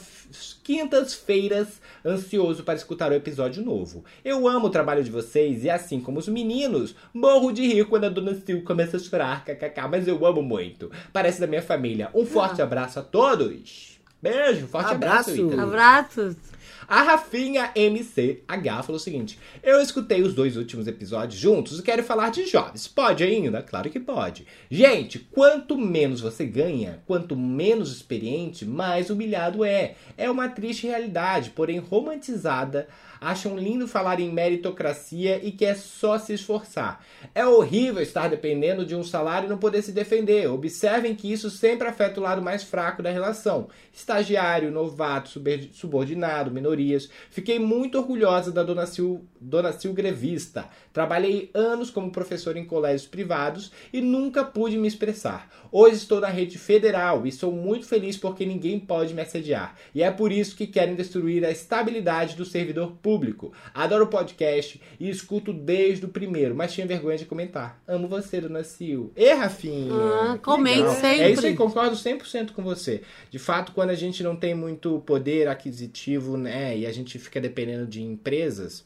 quintas-feiras 0.64 1.82
ansioso 2.06 2.64
para 2.64 2.76
escutar 2.76 3.12
o 3.12 3.16
episódio 3.16 3.64
novo. 3.64 4.04
Eu 4.24 4.48
amo 4.48 4.68
o 4.68 4.70
trabalho 4.70 5.04
de 5.04 5.12
vocês 5.12 5.64
e, 5.64 5.70
assim 5.70 6.00
como 6.00 6.20
os 6.20 6.28
meninos, 6.28 6.96
morro 7.14 7.52
de 7.52 7.62
rir 7.68 7.86
quando 7.86 8.06
a 8.06 8.10
dona 8.10 8.36
Sil 8.40 8.64
começa 8.64 8.98
a 8.98 9.00
chorar, 9.00 9.44
kkk, 9.44 9.88
mas 9.90 10.08
eu 10.08 10.26
amo 10.26 10.42
muito. 10.42 10.90
Parece 11.12 11.40
da 11.42 11.48
minha 11.48 11.62
família. 11.62 12.10
Um 12.14 12.26
forte 12.26 12.62
abraço 12.62 13.00
a 13.00 13.04
todos. 13.04 14.00
Beijo, 14.22 14.68
forte 14.68 14.94
abraço. 14.94 15.32
Abraço. 15.32 15.36
Ítalo. 15.48 16.53
A 16.88 17.02
Rafinha 17.02 17.72
MCH 17.76 18.84
falou 18.84 18.98
o 18.98 19.00
seguinte: 19.00 19.40
Eu 19.62 19.82
escutei 19.82 20.22
os 20.22 20.34
dois 20.34 20.58
últimos 20.58 20.88
episódios 20.88 21.40
juntos 21.40 21.80
e 21.80 21.84
quero 21.84 22.04
falar 22.04 22.30
de 22.30 22.50
jobs. 22.50 22.88
Pode 22.88 23.24
ainda? 23.24 23.62
Claro 23.62 23.90
que 23.90 24.00
pode. 24.00 24.46
Gente, 24.70 25.20
quanto 25.20 25.78
menos 25.78 26.22
você 26.22 26.46
ganha, 26.46 27.02
quanto 27.06 27.36
menos 27.36 27.92
experiente, 27.92 28.66
mais 28.66 29.10
humilhado 29.10 29.64
é. 29.64 29.96
É 30.18 30.30
uma 30.30 30.50
triste 30.50 30.88
realidade, 30.88 31.52
porém 31.52 31.80
romantizada. 31.80 32.88
Acham 33.24 33.58
lindo 33.58 33.88
falar 33.88 34.20
em 34.20 34.32
meritocracia 34.32 35.40
e 35.42 35.52
que 35.52 35.64
é 35.64 35.74
só 35.74 36.20
se 36.20 36.34
esforçar. 36.34 37.04
É 37.34 37.46
horrível 37.46 38.02
estar 38.02 38.28
dependendo 38.28 38.86
de 38.86 38.96
um 38.96 39.04
salário 39.04 39.48
e 39.48 39.50
não 39.50 39.58
poder 39.58 39.82
se 39.82 39.94
defender. 39.94 40.50
Observem 40.50 41.16
que 41.16 41.32
isso 41.32 41.50
sempre 41.50 41.88
afeta 41.88 42.20
o 42.20 42.24
lado 42.24 42.42
mais 42.42 42.64
fraco 42.64 43.02
da 43.02 43.10
relação. 43.10 43.70
Estagiário, 43.94 44.72
novato, 44.72 45.42
subordinado, 45.72 46.52
minorias. 46.52 47.10
Fiquei 47.30 47.60
muito 47.60 47.98
orgulhosa 47.98 48.52
da 48.52 48.62
Dona 48.62 48.86
Sil, 48.86 49.24
Dona 49.44 49.72
Sil 49.76 49.94
grevista. 49.94 50.68
Trabalhei 50.92 51.50
anos 51.54 51.90
como 51.90 52.12
professor 52.12 52.56
em 52.56 52.66
colégios 52.66 53.08
privados 53.08 53.72
e 53.92 54.00
nunca 54.00 54.44
pude 54.44 54.78
me 54.78 54.88
expressar. 54.88 55.50
Hoje 55.72 55.96
estou 55.96 56.22
na 56.22 56.28
rede 56.28 56.58
federal 56.58 57.26
e 57.26 57.32
sou 57.32 57.52
muito 57.52 57.86
feliz 57.86 58.16
porque 58.16 58.46
ninguém 58.46 58.80
pode 58.80 59.14
me 59.14 59.22
assediar. 59.22 59.76
E 59.94 60.04
é 60.04 60.12
por 60.12 60.32
isso 60.32 60.56
que 60.56 60.68
querem 60.68 60.96
destruir 60.96 61.44
a 61.44 61.52
estabilidade 61.52 62.36
do 62.36 62.46
servidor 62.46 62.94
público. 63.02 63.52
Adoro 63.74 64.06
o 64.06 64.08
podcast 64.08 64.80
e 65.00 65.10
escuto 65.10 65.52
desde 65.52 66.06
o 66.06 66.10
primeiro, 66.10 66.56
mas 66.56 66.74
tinha 66.74 66.88
vergonha 66.88 67.18
de 67.18 67.26
comentar. 67.26 67.82
Amo 67.88 68.08
você, 68.08 68.40
Dona 68.40 68.64
Sil. 68.64 69.12
E 69.16 69.34
Rafinha? 69.34 69.92
Ah, 69.94 70.38
comente 70.42 70.80
legal. 70.80 70.96
sempre. 70.96 71.22
É 71.22 71.32
isso 71.32 71.46
aí, 71.46 71.56
concordo 71.56 71.96
100% 71.96 72.52
com 72.52 72.64
você. 72.64 73.02
De 73.30 73.40
fato, 73.40 73.72
quando 73.72 73.90
a 73.90 73.96
gente 73.96 74.24
não 74.24 74.36
tem 74.36 74.54
muito 74.54 75.00
poder 75.06 75.48
aquisitivo, 75.48 76.38
né, 76.38 76.78
e 76.78 76.86
a 76.86 76.92
gente 76.92 77.18
fica 77.18 77.42
dependendo 77.42 77.88
de 77.88 78.02
empresas, 78.02 78.84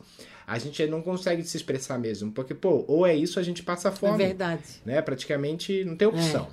a 0.48 0.58
gente 0.58 0.88
não 0.88 1.02
consegue 1.02 1.44
se 1.44 1.58
expressar 1.58 2.00
mesmo. 2.00 2.32
Porque, 2.32 2.54
pô, 2.56 2.86
ou 2.88 3.06
é 3.06 3.14
isso, 3.14 3.38
a 3.40 3.44
gente 3.44 3.62
passa 3.62 3.90
É 3.90 3.92
fome. 3.92 4.18
verdade. 4.18 4.64
Né? 4.86 5.02
Praticamente 5.02 5.84
não 5.84 5.96
tem 5.98 6.08
opção. 6.08 6.48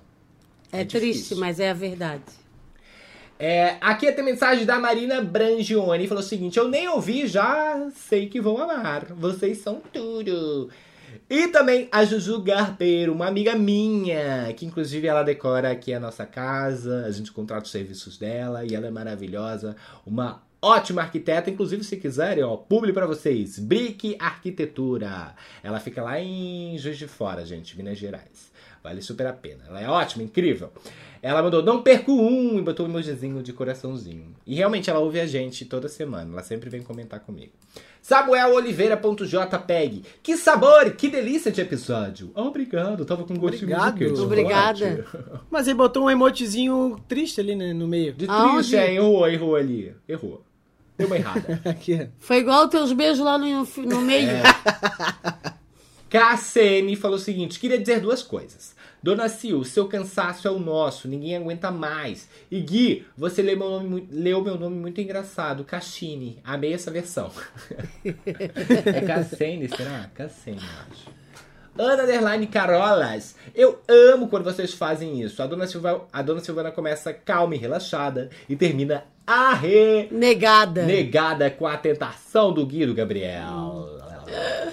É, 0.72 0.80
É 0.80 0.84
triste, 0.84 1.12
difícil. 1.18 1.36
mas 1.38 1.60
é 1.60 1.70
a 1.70 1.74
verdade. 1.74 2.24
É, 3.38 3.76
aqui 3.80 4.10
tem 4.12 4.24
mensagem 4.24 4.64
da 4.64 4.78
Marina 4.78 5.20
Brangione. 5.20 6.06
Falou 6.06 6.22
o 6.22 6.26
seguinte: 6.26 6.58
Eu 6.58 6.68
nem 6.68 6.88
ouvi, 6.88 7.26
já 7.26 7.88
sei 7.94 8.28
que 8.28 8.40
vou 8.40 8.58
amar. 8.58 9.06
Vocês 9.14 9.58
são 9.58 9.80
tudo. 9.92 10.68
E 11.30 11.48
também 11.48 11.88
a 11.90 12.04
Juju 12.04 12.42
Garpeiro, 12.42 13.12
uma 13.12 13.26
amiga 13.26 13.54
minha, 13.56 14.52
que 14.56 14.66
inclusive 14.66 15.06
ela 15.06 15.22
decora 15.22 15.70
aqui 15.70 15.92
a 15.94 15.98
nossa 16.00 16.26
casa, 16.26 17.04
a 17.06 17.10
gente 17.10 17.32
contrata 17.32 17.64
os 17.64 17.70
serviços 17.70 18.18
dela 18.18 18.64
e 18.64 18.74
ela 18.74 18.86
é 18.88 18.90
maravilhosa, 18.90 19.74
uma 20.04 20.42
ótima 20.64 21.02
arquiteta, 21.02 21.50
inclusive 21.50 21.84
se 21.84 21.96
quiserem, 21.96 22.42
ó, 22.42 22.56
publi 22.56 22.92
pra 22.92 23.06
vocês, 23.06 23.58
Brick 23.58 24.16
Arquitetura. 24.18 25.34
Ela 25.62 25.78
fica 25.78 26.02
lá 26.02 26.18
em 26.20 26.76
Juiz 26.78 26.96
de 26.96 27.06
Fora, 27.06 27.44
gente, 27.44 27.76
Minas 27.76 27.98
Gerais. 27.98 28.52
Vale 28.82 29.00
super 29.00 29.26
a 29.26 29.32
pena. 29.32 29.64
Ela 29.66 29.80
é 29.80 29.88
ótima, 29.88 30.22
incrível. 30.22 30.70
Ela 31.22 31.42
mandou, 31.42 31.62
não 31.62 31.80
perco 31.80 32.12
um, 32.12 32.58
e 32.58 32.62
botou 32.62 32.84
um 32.84 32.90
emojizinho 32.90 33.42
de 33.42 33.50
coraçãozinho. 33.50 34.34
E 34.46 34.54
realmente 34.54 34.90
ela 34.90 34.98
ouve 34.98 35.18
a 35.18 35.26
gente 35.26 35.64
toda 35.64 35.88
semana. 35.88 36.30
Ela 36.30 36.42
sempre 36.42 36.68
vem 36.68 36.82
comentar 36.82 37.20
comigo. 37.20 37.52
Samuel 38.02 38.52
Oliveira.jpeg. 38.52 40.02
Que 40.22 40.36
sabor, 40.36 40.90
que 40.90 41.08
delícia 41.08 41.50
de 41.50 41.62
episódio. 41.62 42.30
Obrigado, 42.34 43.06
tava 43.06 43.24
com 43.24 43.34
gostinho 43.34 43.74
Obrigado. 43.74 43.98
de? 43.98 44.12
De 44.12 44.20
Obrigada. 44.20 45.06
Mas 45.50 45.66
ele 45.66 45.78
botou 45.78 46.04
um 46.04 46.10
emotezinho 46.10 47.00
triste 47.08 47.40
ali 47.40 47.56
né, 47.56 47.72
no 47.72 47.88
meio. 47.88 48.12
De 48.12 48.26
Aonde? 48.28 48.56
triste, 48.56 48.76
é, 48.76 48.94
errou, 48.96 49.26
errou 49.26 49.56
ali. 49.56 49.96
Errou. 50.06 50.43
Deu 50.96 51.06
uma 51.06 51.16
errada. 51.16 51.60
Aqui. 51.68 52.08
Foi 52.18 52.38
igual 52.38 52.68
teus 52.68 52.92
beijos 52.92 53.18
lá 53.18 53.36
no, 53.36 53.64
no 53.64 54.00
meio. 54.00 54.30
É. 54.30 54.42
KCN 56.08 56.94
falou 56.96 57.16
o 57.16 57.20
seguinte: 57.20 57.58
queria 57.58 57.78
dizer 57.78 58.00
duas 58.00 58.22
coisas. 58.22 58.74
Dona 59.02 59.28
Sil, 59.28 59.60
seu 59.64 59.86
cansaço 59.86 60.48
é 60.48 60.50
o 60.50 60.58
nosso, 60.58 61.06
ninguém 61.06 61.36
aguenta 61.36 61.70
mais. 61.70 62.26
E 62.50 62.58
Gui, 62.58 63.06
você 63.14 63.42
leu 63.42 63.58
meu 63.58 63.68
nome, 63.68 64.08
leu 64.10 64.42
meu 64.42 64.58
nome 64.58 64.76
muito 64.76 64.98
engraçado, 64.98 65.62
Cassini. 65.62 66.38
Amei 66.42 66.72
essa 66.72 66.90
versão. 66.90 67.30
é 68.02 69.00
Cassene, 69.02 69.68
será? 69.68 70.10
Cassene, 70.14 70.56
eu 70.56 70.90
acho. 70.90 71.23
Ana 71.76 72.04
Underline 72.04 72.46
Carolas, 72.46 73.34
eu 73.54 73.80
amo 73.88 74.28
quando 74.28 74.44
vocês 74.44 74.72
fazem 74.74 75.20
isso. 75.22 75.42
A 75.42 75.46
dona, 75.46 75.66
Silva, 75.66 76.06
a 76.12 76.22
dona 76.22 76.40
Silvana 76.40 76.70
começa 76.70 77.12
calma 77.12 77.54
e 77.54 77.58
relaxada 77.58 78.30
e 78.48 78.54
termina 78.54 79.04
arre 79.26 80.06
Negada. 80.10 80.84
negada 80.84 81.50
com 81.50 81.66
a 81.66 81.76
tentação 81.76 82.52
do 82.52 82.64
Gui 82.64 82.82
e 82.82 82.86
do 82.86 82.94
Gabriel. 82.94 83.88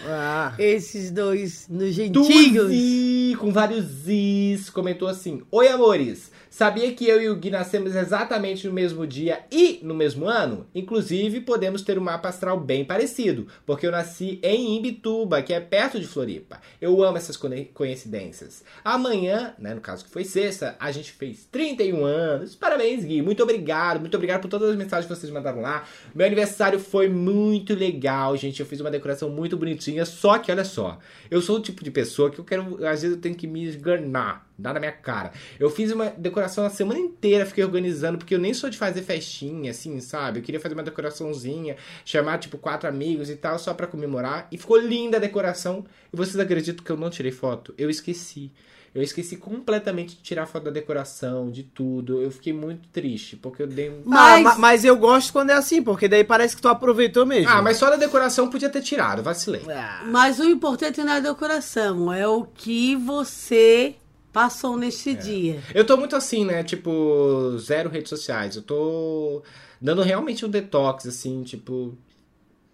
Ah, 0.07 0.53
Esses 0.59 1.11
dois 1.11 1.67
nojentinhos. 1.69 2.27
Tuzi, 2.67 3.35
com 3.39 3.51
vários 3.51 4.07
is, 4.07 4.69
comentou 4.69 5.07
assim: 5.07 5.41
Oi, 5.51 5.67
amores. 5.67 6.31
Sabia 6.53 6.91
que 6.91 7.07
eu 7.07 7.21
e 7.21 7.29
o 7.29 7.35
Gui 7.37 7.49
nascemos 7.49 7.95
exatamente 7.95 8.67
no 8.67 8.73
mesmo 8.73 9.07
dia 9.07 9.39
e 9.49 9.79
no 9.83 9.95
mesmo 9.95 10.27
ano? 10.27 10.67
Inclusive, 10.75 11.39
podemos 11.39 11.81
ter 11.81 11.97
um 11.97 12.03
mapa 12.03 12.27
astral 12.27 12.59
bem 12.59 12.83
parecido, 12.83 13.47
porque 13.65 13.87
eu 13.87 13.91
nasci 13.91 14.37
em 14.43 14.75
Imbituba, 14.75 15.41
que 15.41 15.53
é 15.53 15.61
perto 15.61 15.97
de 15.97 16.05
Floripa. 16.05 16.59
Eu 16.81 17.01
amo 17.05 17.15
essas 17.15 17.39
coincidências. 17.73 18.65
Amanhã, 18.83 19.55
né, 19.57 19.73
no 19.73 19.79
caso 19.79 20.03
que 20.03 20.11
foi 20.11 20.25
sexta, 20.25 20.75
a 20.77 20.91
gente 20.91 21.13
fez 21.13 21.47
31 21.49 22.03
anos. 22.03 22.53
Parabéns, 22.53 23.05
Gui. 23.05 23.21
Muito 23.21 23.41
obrigado. 23.41 24.01
Muito 24.01 24.15
obrigado 24.15 24.41
por 24.41 24.49
todas 24.49 24.71
as 24.71 24.75
mensagens 24.75 25.07
que 25.09 25.15
vocês 25.15 25.31
mandaram 25.31 25.61
lá. 25.61 25.85
Meu 26.13 26.27
aniversário 26.27 26.81
foi 26.81 27.07
muito 27.07 27.73
legal, 27.73 28.35
gente. 28.35 28.59
Eu 28.59 28.65
fiz 28.65 28.81
uma 28.81 28.91
decoração 28.91 29.29
muito 29.29 29.55
bonitinha, 29.55 30.03
só 30.03 30.37
que 30.37 30.51
olha 30.51 30.65
só, 30.65 30.99
eu 31.29 31.41
sou 31.41 31.59
o 31.59 31.61
tipo 31.61 31.81
de 31.81 31.91
pessoa 31.91 32.29
que 32.29 32.39
eu 32.39 32.43
quero, 32.43 32.85
às 32.85 33.03
vezes 33.03 33.15
eu 33.15 33.21
tenho 33.21 33.35
que 33.35 33.47
me 33.47 33.63
esganar, 33.63 34.50
dar 34.61 34.73
na 34.73 34.79
minha 34.79 34.91
cara. 34.91 35.31
Eu 35.59 35.69
fiz 35.69 35.91
uma 35.91 36.05
decoração 36.09 36.65
a 36.65 36.69
semana 36.69 36.99
inteira, 36.99 37.45
fiquei 37.45 37.63
organizando, 37.63 38.17
porque 38.17 38.35
eu 38.35 38.39
nem 38.39 38.53
sou 38.53 38.69
de 38.69 38.77
fazer 38.77 39.01
festinha, 39.01 39.71
assim, 39.71 39.99
sabe? 39.99 40.39
Eu 40.39 40.43
queria 40.43 40.59
fazer 40.59 40.75
uma 40.75 40.83
decoraçãozinha, 40.83 41.75
chamar, 42.05 42.37
tipo, 42.37 42.57
quatro 42.57 42.87
amigos 42.87 43.29
e 43.29 43.35
tal, 43.35 43.57
só 43.59 43.73
pra 43.73 43.87
comemorar. 43.87 44.47
E 44.51 44.57
ficou 44.57 44.77
linda 44.77 45.17
a 45.17 45.19
decoração. 45.19 45.85
E 46.13 46.15
vocês 46.15 46.39
acreditam 46.39 46.83
que 46.85 46.91
eu 46.91 46.97
não 46.97 47.09
tirei 47.09 47.31
foto? 47.31 47.73
Eu 47.77 47.89
esqueci. 47.89 48.51
Eu 48.93 49.01
esqueci 49.01 49.37
completamente 49.37 50.17
de 50.17 50.21
tirar 50.21 50.45
foto 50.45 50.65
da 50.65 50.71
decoração, 50.71 51.49
de 51.49 51.63
tudo. 51.63 52.21
Eu 52.21 52.29
fiquei 52.29 52.51
muito 52.51 52.89
triste, 52.89 53.37
porque 53.37 53.63
eu 53.63 53.67
dei 53.67 53.89
um... 53.89 54.01
Mas- 54.03 54.39
Ah, 54.39 54.43
ma- 54.43 54.57
mas 54.57 54.83
eu 54.83 54.97
gosto 54.97 55.31
quando 55.31 55.49
é 55.49 55.53
assim, 55.53 55.81
porque 55.81 56.09
daí 56.09 56.25
parece 56.25 56.57
que 56.57 56.61
tu 56.61 56.67
aproveitou 56.67 57.25
mesmo. 57.25 57.47
Ah, 57.49 57.61
mas 57.61 57.77
só 57.77 57.89
da 57.89 57.95
decoração 57.95 58.49
podia 58.49 58.69
ter 58.69 58.81
tirado, 58.81 59.23
vacilei. 59.23 59.61
Ah, 59.69 60.03
Mas 60.07 60.39
o 60.39 60.43
importante 60.43 61.01
não 61.05 61.13
é 61.13 61.17
a 61.17 61.19
decoração, 61.21 62.11
é 62.11 62.27
o 62.27 62.43
que 62.43 62.97
você 62.97 63.95
passou 64.31 64.75
É. 64.75 64.79
neste 64.81 65.13
dia. 65.13 65.59
Eu 65.73 65.85
tô 65.85 65.97
muito 65.97 66.15
assim, 66.15 66.45
né? 66.45 66.63
Tipo, 66.63 67.57
zero 67.57 67.89
redes 67.89 68.09
sociais. 68.09 68.55
Eu 68.55 68.61
tô 68.61 69.43
dando 69.79 70.01
realmente 70.01 70.45
um 70.45 70.49
detox, 70.49 71.05
assim, 71.07 71.43
tipo. 71.43 71.97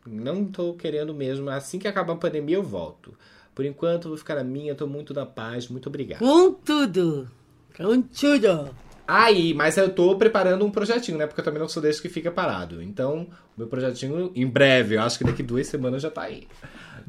Não 0.05 0.45
tô 0.45 0.73
querendo 0.73 1.13
mesmo. 1.13 1.49
Assim 1.49 1.79
que 1.79 1.87
acabar 1.87 2.13
a 2.13 2.17
pandemia, 2.17 2.55
eu 2.55 2.63
volto. 2.63 3.13
Por 3.53 3.65
enquanto, 3.65 4.07
vou 4.09 4.17
ficar 4.17 4.35
na 4.35 4.43
minha, 4.43 4.75
tô 4.75 4.85
muito 4.87 5.13
na 5.13 5.25
paz, 5.25 5.67
muito 5.67 5.87
obrigado. 5.89 6.19
Com 6.19 6.53
tudo. 6.53 7.27
Com 7.75 8.01
tudo. 8.01 8.69
Aí, 9.07 9.53
mas 9.53 9.77
eu 9.77 9.89
tô 9.89 10.15
preparando 10.17 10.65
um 10.65 10.69
projetinho, 10.69 11.17
né? 11.17 11.25
Porque 11.25 11.39
eu 11.39 11.45
também 11.45 11.59
não 11.61 11.67
sou 11.69 11.81
desse 11.81 12.01
que 12.01 12.09
fica 12.09 12.29
parado. 12.29 12.81
Então, 12.83 13.21
o 13.55 13.59
meu 13.59 13.67
projetinho, 13.67 14.31
em 14.35 14.45
breve, 14.45 14.95
eu 14.95 15.01
acho 15.01 15.17
que 15.17 15.23
daqui 15.23 15.41
duas 15.41 15.65
semanas 15.67 16.01
já 16.01 16.11
tá 16.11 16.23
aí. 16.23 16.45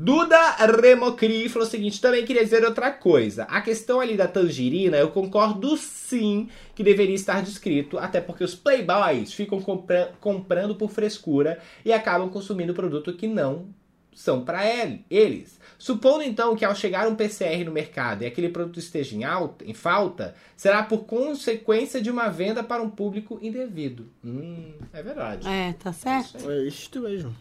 Duda 0.01 0.53
Remocri 0.81 1.49
falou 1.49 1.67
o 1.67 1.71
seguinte: 1.71 2.01
também 2.01 2.25
queria 2.25 2.45
dizer 2.45 2.65
outra 2.65 2.93
coisa. 2.93 3.43
A 3.45 3.61
questão 3.61 3.99
ali 3.99 4.17
da 4.17 4.29
tangerina, 4.29 4.97
eu 4.97 5.11
concordo 5.11 5.77
sim 5.77 6.49
que 6.73 6.85
deveria 6.85 7.17
estar 7.17 7.43
descrito, 7.43 7.99
até 7.99 8.21
porque 8.21 8.45
os 8.45 8.55
playboys 8.55 9.33
ficam 9.33 9.61
compra- 9.61 10.13
comprando 10.21 10.77
por 10.77 10.89
frescura 10.91 11.59
e 11.85 11.93
acabam 11.93 12.31
consumindo 12.31 12.73
produto 12.73 13.13
que 13.13 13.27
não 13.27 13.67
são 14.15 14.45
para 14.45 14.63
eles. 15.11 15.59
Supondo 15.77 16.23
então 16.23 16.55
que 16.55 16.65
ao 16.65 16.77
chegar 16.77 17.09
um 17.09 17.17
PCR 17.17 17.65
no 17.65 17.73
mercado 17.73 18.23
e 18.23 18.27
aquele 18.27 18.49
produto 18.49 18.79
esteja 18.79 19.17
em, 19.17 19.25
alta, 19.25 19.65
em 19.65 19.75
falta, 19.75 20.35
será 20.57 20.83
por 20.85 21.07
consequência 21.07 22.01
de 22.01 22.09
uma 22.11 22.29
venda 22.29 22.63
para 22.63 22.83
um 22.83 22.91
público 22.91 23.39
indevido. 23.43 24.09
Hum, 24.25 24.75
é 24.93 25.03
verdade. 25.03 25.49
É, 25.49 25.73
tá 25.73 25.93
certo? 25.93 26.49
é 26.51 26.69
isto 26.69 27.01
mesmo. 27.01 27.35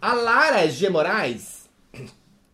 A 0.00 0.14
Lara 0.14 0.68
G. 0.68 0.88
Moraes, 0.90 1.61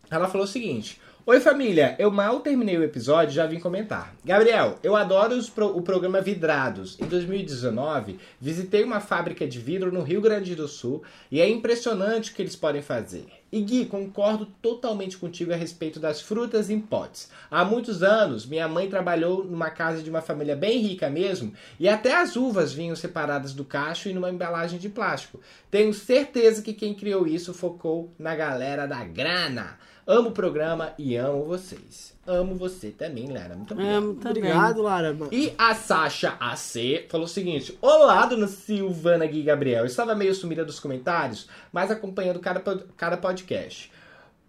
ela 0.09 0.27
falou 0.27 0.45
o 0.45 0.49
seguinte: 0.49 0.99
Oi 1.25 1.39
família, 1.39 1.95
eu 1.99 2.09
mal 2.11 2.39
terminei 2.39 2.77
o 2.77 2.83
episódio 2.83 3.33
já 3.33 3.45
vim 3.45 3.59
comentar. 3.59 4.15
Gabriel, 4.25 4.79
eu 4.81 4.95
adoro 4.95 5.35
pro- 5.53 5.77
o 5.77 5.81
programa 5.81 6.21
Vidrados. 6.21 6.97
Em 6.99 7.05
2019, 7.05 8.17
visitei 8.41 8.83
uma 8.83 8.99
fábrica 8.99 9.47
de 9.47 9.59
vidro 9.59 9.91
no 9.91 10.01
Rio 10.01 10.21
Grande 10.21 10.55
do 10.55 10.67
Sul 10.67 11.03
e 11.31 11.39
é 11.39 11.47
impressionante 11.47 12.31
o 12.31 12.33
que 12.35 12.41
eles 12.41 12.55
podem 12.55 12.81
fazer. 12.81 13.25
E 13.51 13.61
Gui, 13.61 13.85
concordo 13.85 14.45
totalmente 14.61 15.17
contigo 15.17 15.51
a 15.51 15.55
respeito 15.55 15.99
das 15.99 16.21
frutas 16.21 16.69
em 16.69 16.79
potes. 16.79 17.29
Há 17.49 17.65
muitos 17.65 18.03
anos, 18.03 18.45
minha 18.45 18.67
mãe 18.67 18.87
trabalhou 18.87 19.43
numa 19.43 19.71
casa 19.71 20.03
de 20.03 20.09
uma 20.09 20.21
família 20.21 20.55
bem 20.55 20.79
rica 20.79 21.09
mesmo, 21.09 21.53
e 21.79 21.89
até 21.89 22.15
as 22.15 22.35
uvas 22.35 22.71
vinham 22.71 22.95
separadas 22.95 23.53
do 23.53 23.65
cacho 23.65 24.07
e 24.07 24.13
numa 24.13 24.29
embalagem 24.29 24.77
de 24.77 24.87
plástico. 24.87 25.39
Tenho 25.71 25.93
certeza 25.93 26.61
que 26.61 26.73
quem 26.73 26.93
criou 26.93 27.25
isso 27.25 27.53
focou 27.53 28.13
na 28.19 28.35
galera 28.35 28.85
da 28.85 29.03
grana. 29.03 29.79
Amo 30.11 30.29
o 30.29 30.31
programa 30.31 30.91
e 30.97 31.15
amo 31.15 31.45
vocês. 31.45 32.15
Amo 32.25 32.55
você 32.55 32.89
também, 32.89 33.31
Lara. 33.31 33.55
Muito 33.55 33.75
obrigado. 33.75 33.95
Amo 33.95 34.15
também. 34.15 34.41
Obrigado, 34.41 34.81
Lara. 34.81 35.15
E 35.31 35.53
a 35.55 35.75
Sasha 35.75 36.35
AC 36.39 37.05
falou 37.07 37.27
o 37.27 37.29
seguinte: 37.29 37.77
Olá, 37.79 38.25
dona 38.25 38.47
Silvana 38.47 39.27
Gui 39.27 39.43
Gabriel. 39.43 39.81
Eu 39.81 39.85
estava 39.85 40.15
meio 40.15 40.33
sumida 40.33 40.65
dos 40.65 40.79
comentários, 40.79 41.47
mas 41.71 41.91
acompanhando 41.91 42.39
cada, 42.39 42.59
cada 42.97 43.17
podcast. 43.17 43.91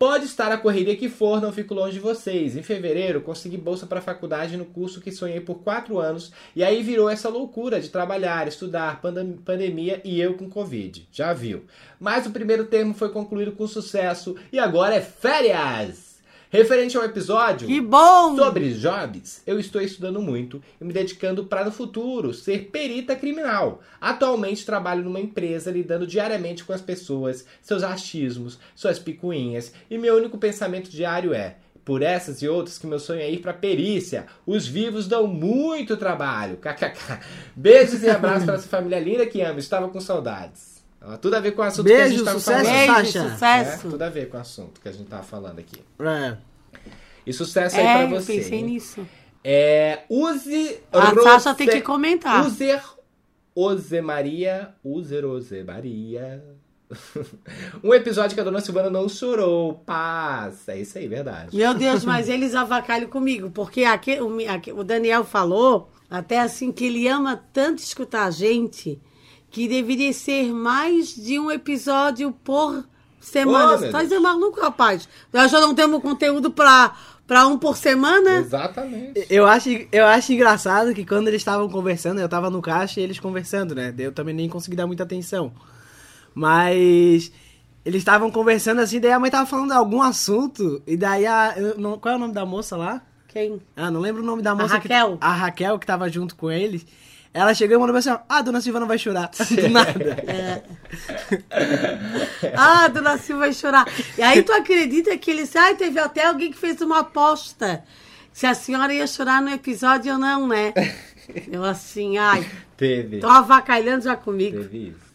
Pode 0.01 0.25
estar 0.25 0.51
a 0.51 0.57
correria 0.57 0.97
que 0.97 1.11
for, 1.11 1.43
não 1.43 1.53
fico 1.53 1.75
longe 1.75 1.93
de 1.93 2.01
vocês. 2.01 2.57
Em 2.57 2.63
fevereiro, 2.63 3.21
consegui 3.21 3.59
bolsa 3.59 3.87
para 3.87 4.01
faculdade 4.01 4.57
no 4.57 4.65
curso 4.65 4.99
que 4.99 5.13
sonhei 5.13 5.41
por 5.41 5.57
quatro 5.57 5.99
anos, 5.99 6.33
e 6.57 6.65
aí 6.65 6.83
virou 6.83 7.11
essa 7.11 7.29
loucura 7.29 7.79
de 7.79 7.91
trabalhar, 7.91 8.49
estudar, 8.49 9.03
pandem- 9.03 9.37
pandemia 9.45 10.01
e 10.03 10.19
eu 10.19 10.33
com 10.39 10.49
Covid. 10.49 11.07
Já 11.13 11.35
viu. 11.35 11.67
Mas 12.01 12.25
o 12.25 12.31
primeiro 12.31 12.65
termo 12.65 12.95
foi 12.95 13.11
concluído 13.11 13.53
com 13.53 13.67
sucesso, 13.67 14.37
e 14.51 14.59
agora 14.59 14.95
é 14.95 15.03
férias! 15.03 16.10
Referente 16.53 16.97
ao 16.97 17.05
episódio. 17.05 17.69
Que 17.69 17.81
bom! 17.81 18.35
Sobre 18.35 18.73
jobs, 18.73 19.41
eu 19.47 19.61
estou 19.61 19.81
estudando 19.81 20.21
muito 20.21 20.61
e 20.81 20.85
me 20.85 20.93
dedicando 20.93 21.45
para 21.45 21.65
no 21.65 21.71
futuro 21.71 22.35
ser 22.35 22.71
perita 22.73 23.15
criminal. 23.15 23.81
Atualmente 24.01 24.67
trabalho 24.67 25.05
numa 25.05 25.21
empresa 25.21 25.71
lidando 25.71 26.09
diariamente 26.09 26.65
com 26.65 26.73
as 26.73 26.81
pessoas, 26.81 27.47
seus 27.63 27.85
achismos, 27.85 28.59
suas 28.75 28.99
picuinhas, 28.99 29.73
e 29.89 29.97
meu 29.97 30.17
único 30.17 30.39
pensamento 30.39 30.91
diário 30.91 31.33
é: 31.33 31.55
por 31.85 32.03
essas 32.03 32.43
e 32.43 32.49
outras 32.49 32.79
que 32.79 32.87
meu 32.87 32.99
sonho 32.99 33.21
é 33.21 33.31
ir 33.31 33.39
para 33.39 33.53
perícia. 33.53 34.27
Os 34.45 34.67
vivos 34.67 35.07
dão 35.07 35.29
muito 35.29 35.97
trabalho. 35.97 36.57
KKK. 36.63 37.21
Beijos 37.55 38.03
e 38.03 38.11
abraços 38.11 38.45
para 38.45 38.55
essa 38.57 38.67
família 38.69 38.99
linda 38.99 39.25
que 39.25 39.41
amo. 39.41 39.61
Estava 39.61 39.89
com 39.89 40.01
saudades. 40.01 40.80
Tudo 41.21 41.35
a 41.35 41.41
ver 41.41 41.53
com 41.53 41.63
o 41.63 41.65
assunto 41.65 41.87
que 41.87 41.93
a 41.93 41.97
Beijo, 41.97 42.11
gente 42.11 42.19
estava 42.21 42.39
sucesso, 42.39 42.65
falando. 42.65 42.77
Beijo, 42.77 43.13
Sasha. 43.13 43.31
sucesso. 43.31 43.89
Tudo 43.91 44.03
a 44.03 44.09
ver 44.11 44.29
com 44.29 44.37
o 44.37 44.41
assunto 44.41 44.81
que 44.81 44.89
a 44.89 44.93
gente 44.93 45.07
tava 45.09 45.23
falando 45.23 45.59
aqui. 45.59 45.83
É. 46.01 46.37
E 47.27 47.33
sucesso 47.33 47.77
aí 47.77 47.87
É, 47.87 47.93
pra 47.95 48.03
eu 48.05 48.21
você. 48.21 48.37
pensei 48.37 48.59
hein? 48.59 48.65
nisso. 48.65 49.07
É, 49.43 50.03
use. 50.11 50.79
A 50.93 51.09
Rose- 51.09 51.23
Sasha 51.23 51.55
tem 51.55 51.69
que 51.69 51.81
comentar. 51.81 52.45
User 52.47 52.83
Ose 53.55 54.01
Maria. 54.01 54.75
User 54.85 55.25
Ose 55.25 55.63
Maria. 55.65 56.45
um 57.85 57.95
episódio 57.95 58.35
que 58.35 58.41
a 58.41 58.45
dona 58.45 58.61
Silvana 58.61 58.91
não 58.91 59.09
chorou. 59.09 59.75
Paz. 59.87 60.69
É 60.69 60.79
isso 60.79 60.99
aí, 60.99 61.07
verdade. 61.09 61.57
Meu 61.57 61.73
Deus, 61.75 62.05
mas 62.05 62.29
eles 62.29 62.55
avacalham 62.55 63.09
comigo, 63.09 63.51
porque 63.51 63.85
aqui, 63.85 64.21
o, 64.21 64.37
aqui- 64.51 64.73
o 64.73 64.83
Daniel 64.85 65.25
falou, 65.25 65.91
até 66.11 66.41
assim, 66.41 66.73
que 66.73 66.85
ele 66.87 67.07
ama 67.09 67.43
tanto 67.53 67.79
escutar 67.79 68.25
a 68.25 68.31
gente, 68.31 69.01
que 69.51 69.67
deveria 69.69 70.13
ser 70.13 70.53
mais 70.53 71.15
de 71.15 71.39
um 71.39 71.51
episódio 71.51 72.33
por 72.45 72.85
semana. 73.21 73.75
Oh, 73.75 73.79
Você 73.79 74.09
tá 74.09 74.21
maluco, 74.21 74.61
rapaz? 74.61 75.09
Nós 75.33 75.51
já 75.51 75.61
não 75.61 75.75
temos 75.75 76.01
conteúdo 76.01 76.51
pra, 76.51 76.95
pra 77.27 77.47
um 77.47 77.59
por 77.59 77.77
semana? 77.77 78.39
Exatamente. 78.39 79.27
Eu 79.29 79.47
acho, 79.47 79.69
eu 79.91 80.07
acho 80.07 80.33
engraçado 80.33 80.95
que 80.95 81.05
quando 81.05 81.29
eles 81.29 81.41
estavam 81.41 81.69
conversando, 81.69 82.21
eu 82.21 82.29
tava 82.29 82.49
no 82.49 82.63
caixa 82.63 83.01
e 83.01 83.03
eles 83.03 83.19
conversando, 83.19 83.75
né? 83.75 83.93
Daí 83.93 84.07
Eu 84.07 84.13
também 84.13 84.35
nem 84.35 84.49
consegui 84.49 84.77
dar 84.77 84.87
muita 84.87 85.03
atenção. 85.03 85.53
Mas 86.35 87.33
eles 87.85 87.99
estavam 88.01 88.31
conversando 88.31 88.81
assim, 88.81 89.01
daí 89.01 89.13
a 89.13 89.19
mãe 89.19 89.31
tava 89.31 89.47
falando 89.47 89.69
de 89.71 89.75
algum 89.77 90.01
assunto, 90.03 90.83
e 90.87 90.97
daí 90.97 91.27
a. 91.27 91.55
não- 91.77 91.99
qual 91.99 92.15
é 92.15 92.17
o 92.17 92.21
nome 92.21 92.33
da 92.35 92.47
moça 92.47 92.77
lá? 92.77 93.03
Quem? 93.29 93.61
Ah, 93.77 93.91
não 93.91 94.01
lembro 94.01 94.23
o 94.23 94.27
nome 94.27 94.43
da 94.43 94.55
moça. 94.55 94.75
Raquel. 94.75 95.19
Que, 95.19 95.25
a 95.25 95.33
Raquel, 95.33 95.79
que 95.79 95.87
tava 95.87 96.09
junto 96.09 96.35
com 96.35 96.51
eles. 96.51 96.85
Ela 97.33 97.55
chegou 97.55 97.77
e 97.77 97.81
mandou 97.81 97.97
assim: 97.97 98.11
Ah, 98.29 98.43
dona 98.43 98.61
Silvana 98.61 98.87
vai 98.87 98.99
chorar. 98.99 99.31
Do 99.51 99.69
nada. 99.69 100.65
Ah, 102.57 102.89
Dona 102.89 103.19
Silva 103.19 103.43
vai 103.43 103.53
chorar. 103.53 103.87
E 104.19 104.23
aí 104.23 104.43
tu 104.43 104.53
acredita 104.53 105.17
que 105.17 105.31
ele 105.31 105.43
disse, 105.43 105.57
ai, 105.57 105.77
teve 105.77 105.99
até 106.01 106.27
alguém 106.27 106.51
que 106.51 106.59
fez 106.59 106.81
uma 106.81 107.01
aposta. 107.01 107.85
Se 108.33 108.47
a 108.47 108.55
senhora 108.55 108.93
ia 108.93 109.07
chorar 109.07 109.41
no 109.41 109.51
episódio 109.51 110.13
ou 110.13 110.19
não, 110.19 110.49
né? 110.49 110.73
Eu 111.51 111.65
assim, 111.65 112.19
ai, 112.19 112.45
Teve. 112.77 113.21
tô 113.21 113.29
avacalhando 113.29 114.05
já 114.05 114.17
comigo. 114.17 114.63
Teve 114.63 114.89
isso. 114.89 115.10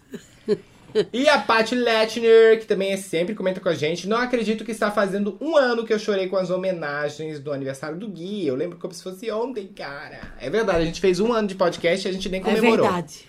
E 1.11 1.27
a 1.27 1.39
Paty 1.39 1.75
Letner, 1.75 2.59
que 2.59 2.65
também 2.65 2.91
é 2.91 2.97
sempre 2.97 3.35
comenta 3.35 3.59
com 3.59 3.69
a 3.69 3.73
gente. 3.75 4.07
Não 4.07 4.17
acredito 4.17 4.63
que 4.63 4.71
está 4.71 4.89
fazendo 4.91 5.37
um 5.41 5.57
ano 5.57 5.85
que 5.85 5.93
eu 5.93 5.99
chorei 5.99 6.27
com 6.27 6.37
as 6.37 6.49
homenagens 6.49 7.39
do 7.39 7.51
aniversário 7.51 7.97
do 7.97 8.07
Gui. 8.07 8.47
Eu 8.47 8.55
lembro 8.55 8.77
como 8.77 8.93
se 8.93 9.03
fosse 9.03 9.29
ontem, 9.31 9.67
cara. 9.67 10.33
É 10.39 10.49
verdade, 10.49 10.79
a 10.83 10.85
gente 10.85 11.01
fez 11.01 11.19
um 11.19 11.33
ano 11.33 11.47
de 11.47 11.55
podcast 11.55 12.07
e 12.07 12.09
a 12.09 12.13
gente 12.13 12.29
nem 12.29 12.41
É 12.41 12.43
comemorou. 12.43 12.85
verdade. 12.85 13.25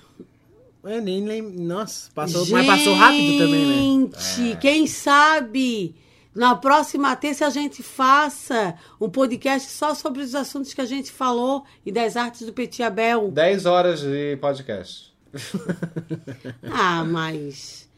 Eu 0.85 1.03
nem 1.03 1.25
lembro. 1.25 1.61
Nossa, 1.61 2.09
passou, 2.15 2.47
mas 2.51 2.67
passou 2.67 2.95
rápido 2.95 3.39
também, 3.39 3.67
né? 3.67 4.11
Gente, 4.17 4.57
quem 4.61 4.87
sabe 4.87 5.97
na 6.33 6.55
próxima 6.55 7.17
terça 7.17 7.47
a 7.47 7.51
gente 7.51 7.83
faça 7.83 8.77
um 9.01 9.09
podcast 9.09 9.69
só 9.73 9.95
sobre 9.95 10.23
os 10.23 10.35
assuntos 10.37 10.73
que 10.73 10.81
a 10.81 10.85
gente 10.85 11.11
falou 11.11 11.65
e 11.85 11.91
das 11.91 12.17
artes 12.17 12.47
do 12.47 12.53
Petit 12.53 12.85
Abel. 12.85 13.31
10 13.33 13.67
horas 13.67 14.03
de 14.03 14.37
podcast. 14.41 15.16
Ah, 16.71 17.05
mas. 17.05 17.89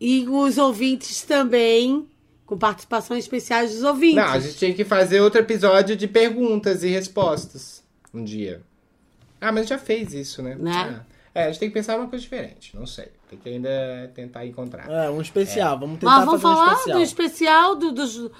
E 0.00 0.26
os 0.28 0.58
ouvintes 0.58 1.22
também, 1.22 2.06
com 2.44 2.56
participações 2.58 3.24
especiais 3.24 3.72
dos 3.72 3.82
ouvintes. 3.82 4.16
Não, 4.16 4.24
a 4.24 4.38
gente 4.38 4.56
tinha 4.56 4.74
que 4.74 4.84
fazer 4.84 5.20
outro 5.20 5.40
episódio 5.40 5.96
de 5.96 6.06
perguntas 6.06 6.82
e 6.82 6.88
respostas 6.88 7.82
um 8.12 8.22
dia. 8.22 8.62
Ah, 9.40 9.52
mas 9.52 9.68
já 9.68 9.78
fez 9.78 10.12
isso, 10.14 10.42
né? 10.42 10.54
Né? 10.58 10.72
Ah. 10.74 11.16
É, 11.34 11.44
a 11.44 11.46
gente 11.48 11.60
tem 11.60 11.68
que 11.68 11.74
pensar 11.74 11.98
uma 11.98 12.08
coisa 12.08 12.22
diferente. 12.22 12.74
Não 12.74 12.86
sei. 12.86 13.08
Tem 13.28 13.38
que 13.38 13.48
ainda 13.48 14.10
tentar 14.14 14.46
encontrar. 14.46 14.90
É, 14.90 15.10
um 15.10 15.20
especial. 15.20 15.78
Vamos 15.78 15.98
tentar 15.98 16.16
Mas 16.16 16.24
vamos 16.24 16.40
fazer 16.40 16.54
um 16.54 16.56
falar 16.56 16.72
especial. 16.72 16.96
do 16.98 17.04
especial, 17.04 17.76
do, 17.76 17.92
dos. 17.92 18.30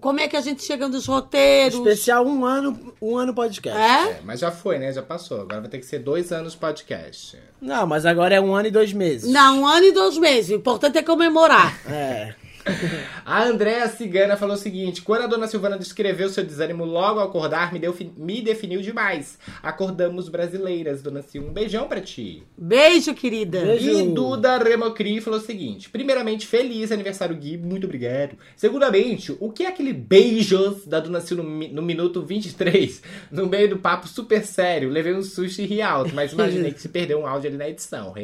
Como 0.00 0.18
é 0.18 0.26
que 0.26 0.36
a 0.36 0.40
gente 0.40 0.64
chega 0.64 0.88
nos 0.88 1.06
roteiros? 1.06 1.78
Especial 1.78 2.26
um 2.26 2.44
ano, 2.44 2.94
um 3.00 3.16
ano 3.16 3.32
podcast. 3.32 3.78
É? 3.78 4.10
É, 4.10 4.20
mas 4.24 4.40
já 4.40 4.50
foi, 4.50 4.78
né? 4.78 4.92
Já 4.92 5.02
passou. 5.02 5.42
Agora 5.42 5.60
vai 5.60 5.70
ter 5.70 5.78
que 5.78 5.86
ser 5.86 6.00
dois 6.00 6.32
anos 6.32 6.56
podcast. 6.56 7.38
Não, 7.60 7.86
mas 7.86 8.04
agora 8.04 8.34
é 8.34 8.40
um 8.40 8.54
ano 8.54 8.68
e 8.68 8.70
dois 8.70 8.92
meses. 8.92 9.30
Não, 9.30 9.60
um 9.60 9.66
ano 9.66 9.86
e 9.86 9.92
dois 9.92 10.18
meses. 10.18 10.50
O 10.50 10.54
importante 10.54 10.98
é 10.98 11.02
comemorar. 11.02 11.80
É. 11.88 12.34
A 13.24 13.44
Andréa 13.44 13.88
Cigana 13.88 14.36
falou 14.36 14.54
o 14.54 14.58
seguinte: 14.58 15.02
quando 15.02 15.22
a 15.22 15.26
dona 15.26 15.46
Silvana 15.46 15.78
descreveu 15.78 16.28
seu 16.28 16.44
desânimo 16.44 16.84
logo 16.84 17.20
ao 17.20 17.26
acordar, 17.26 17.72
me, 17.72 17.78
deu, 17.78 17.96
me 18.16 18.40
definiu 18.40 18.80
demais. 18.80 19.38
Acordamos 19.62 20.28
brasileiras, 20.28 21.02
dona 21.02 21.22
Sil. 21.26 21.42
Um 21.46 21.52
beijão 21.52 21.88
pra 21.88 22.00
ti. 22.00 22.42
Beijo, 22.56 23.14
querida. 23.14 23.60
Beijo. 23.60 23.90
E 23.90 24.08
Duda 24.08 24.58
Remocri 24.58 25.20
falou 25.20 25.38
o 25.38 25.42
seguinte: 25.42 25.88
primeiramente, 25.88 26.46
feliz 26.46 26.92
aniversário, 26.92 27.36
Gui, 27.36 27.56
muito 27.56 27.84
obrigado. 27.84 28.36
Segundamente, 28.56 29.36
o 29.40 29.50
que 29.50 29.64
é 29.64 29.68
aquele 29.68 29.92
beijos 29.92 30.86
da 30.86 31.00
Dona 31.00 31.20
Sil 31.22 31.38
no, 31.38 31.44
no 31.44 31.82
minuto 31.82 32.22
23, 32.22 33.02
no 33.30 33.46
meio 33.46 33.70
do 33.70 33.78
papo 33.78 34.06
super 34.08 34.44
sério? 34.44 34.90
Levei 34.90 35.14
um 35.14 35.22
susto 35.22 35.62
e 35.62 35.66
ri 35.66 35.82
alto, 35.82 36.14
mas 36.14 36.32
imaginei 36.32 36.72
que 36.72 36.80
se 36.80 36.88
perdeu 36.90 37.20
um 37.20 37.26
áudio 37.26 37.48
ali 37.48 37.56
na 37.56 37.68
edição. 37.68 38.14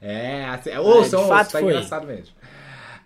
É, 0.00 0.44
assim, 0.46 0.76
ouçam, 0.76 1.26
fato 1.28 1.38
ouçam, 1.38 1.44
tá 1.44 1.58
foi. 1.60 1.62
engraçado 1.62 2.06
mesmo. 2.06 2.34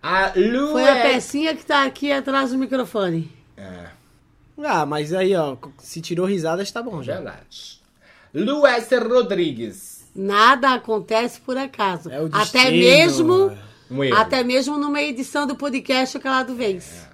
A 0.03 0.32
Lu 0.36 0.72
Foi 0.72 0.84
a 0.84 0.96
é- 0.96 1.03
pecinha 1.14 1.55
que 1.57 1.64
tá 1.66 1.84
aqui 1.84 2.12
atrás 2.12 2.51
do 2.51 2.59
microfone. 2.59 3.30
É. 3.57 3.88
Ah, 4.62 4.84
mas 4.86 5.12
aí, 5.12 5.34
ó, 5.34 5.57
se 5.78 6.01
tirou 6.01 6.26
risadas, 6.26 6.70
tá 6.70 6.82
bom 6.82 7.03
já. 7.03 7.14
Verdade. 7.14 7.80
Luécer 8.34 9.07
Rodrigues. 9.07 10.09
Nada 10.14 10.74
acontece 10.74 11.40
por 11.40 11.57
acaso. 11.57 12.11
É 12.11 12.20
o 12.20 12.28
até 12.32 12.70
mesmo, 12.70 13.57
Um 13.90 14.03
erro. 14.03 14.16
até 14.16 14.42
mesmo 14.42 14.76
numa 14.76 15.01
edição 15.03 15.46
do 15.46 15.55
podcast 15.57 16.16
O 16.16 16.20
Calado 16.20 16.55
Vez. 16.55 17.07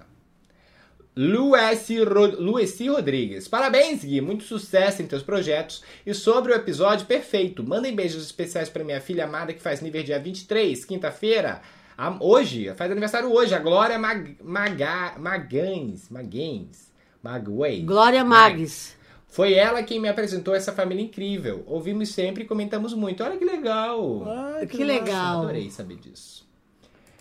Lueci, 1.16 2.02
Ro... 2.02 2.26
Lueci 2.42 2.88
Rodrigues. 2.88 3.46
Parabéns, 3.46 4.02
Gui. 4.04 4.20
Muito 4.20 4.42
sucesso 4.44 5.00
em 5.00 5.06
teus 5.06 5.22
projetos. 5.22 5.82
E 6.04 6.12
sobre 6.12 6.52
o 6.52 6.56
episódio, 6.56 7.06
perfeito. 7.06 7.62
Mandem 7.62 7.94
beijos 7.94 8.24
especiais 8.24 8.68
pra 8.68 8.82
minha 8.82 9.00
filha 9.00 9.24
amada 9.24 9.52
que 9.52 9.62
faz 9.62 9.80
nível 9.80 10.02
dia 10.02 10.18
23, 10.18 10.84
quinta-feira. 10.84 11.62
A- 11.96 12.16
Hoje, 12.20 12.72
faz 12.74 12.90
aniversário 12.90 13.32
hoje. 13.32 13.54
A 13.54 13.58
Glória 13.58 13.98
Mag... 13.98 14.36
Maga... 14.42 15.14
Magães. 15.18 16.08
Magães. 16.10 16.92
Magway. 17.22 17.82
Glória 17.82 18.24
Magis. 18.24 18.96
Foi 19.28 19.54
ela 19.54 19.82
quem 19.82 20.00
me 20.00 20.08
apresentou 20.08 20.54
essa 20.54 20.72
família 20.72 21.02
incrível. 21.02 21.64
Ouvimos 21.66 22.10
sempre 22.10 22.44
e 22.44 22.46
comentamos 22.46 22.94
muito. 22.94 23.22
Olha 23.24 23.36
que 23.36 23.44
legal. 23.44 24.22
Ai, 24.56 24.66
Que 24.66 24.84
legal. 24.84 25.40
Adorei 25.42 25.70
saber 25.70 25.96
disso. 25.96 26.44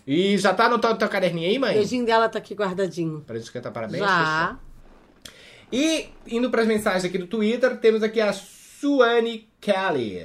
E 0.05 0.37
já 0.37 0.53
tá 0.53 0.67
no 0.69 0.77
teu, 0.79 0.95
teu 0.97 1.07
caderninho 1.07 1.47
aí, 1.49 1.57
O 1.57 1.61
mãe? 1.61 1.73
beijinho 1.73 2.05
dela 2.05 2.27
tá 2.29 2.37
aqui 2.37 2.53
guardadinho. 2.53 3.21
Pra 3.21 3.37
gente 3.37 3.51
cantar 3.51 3.71
parabéns? 3.71 4.03
Já. 4.03 4.59
E 5.71 6.09
indo 6.27 6.51
para 6.51 6.61
as 6.61 6.67
mensagens 6.67 7.05
aqui 7.05 7.17
do 7.17 7.25
Twitter, 7.25 7.77
temos 7.79 8.03
aqui 8.03 8.19
a 8.21 8.31
Suane 8.33 9.49
Kelly. 9.61 10.21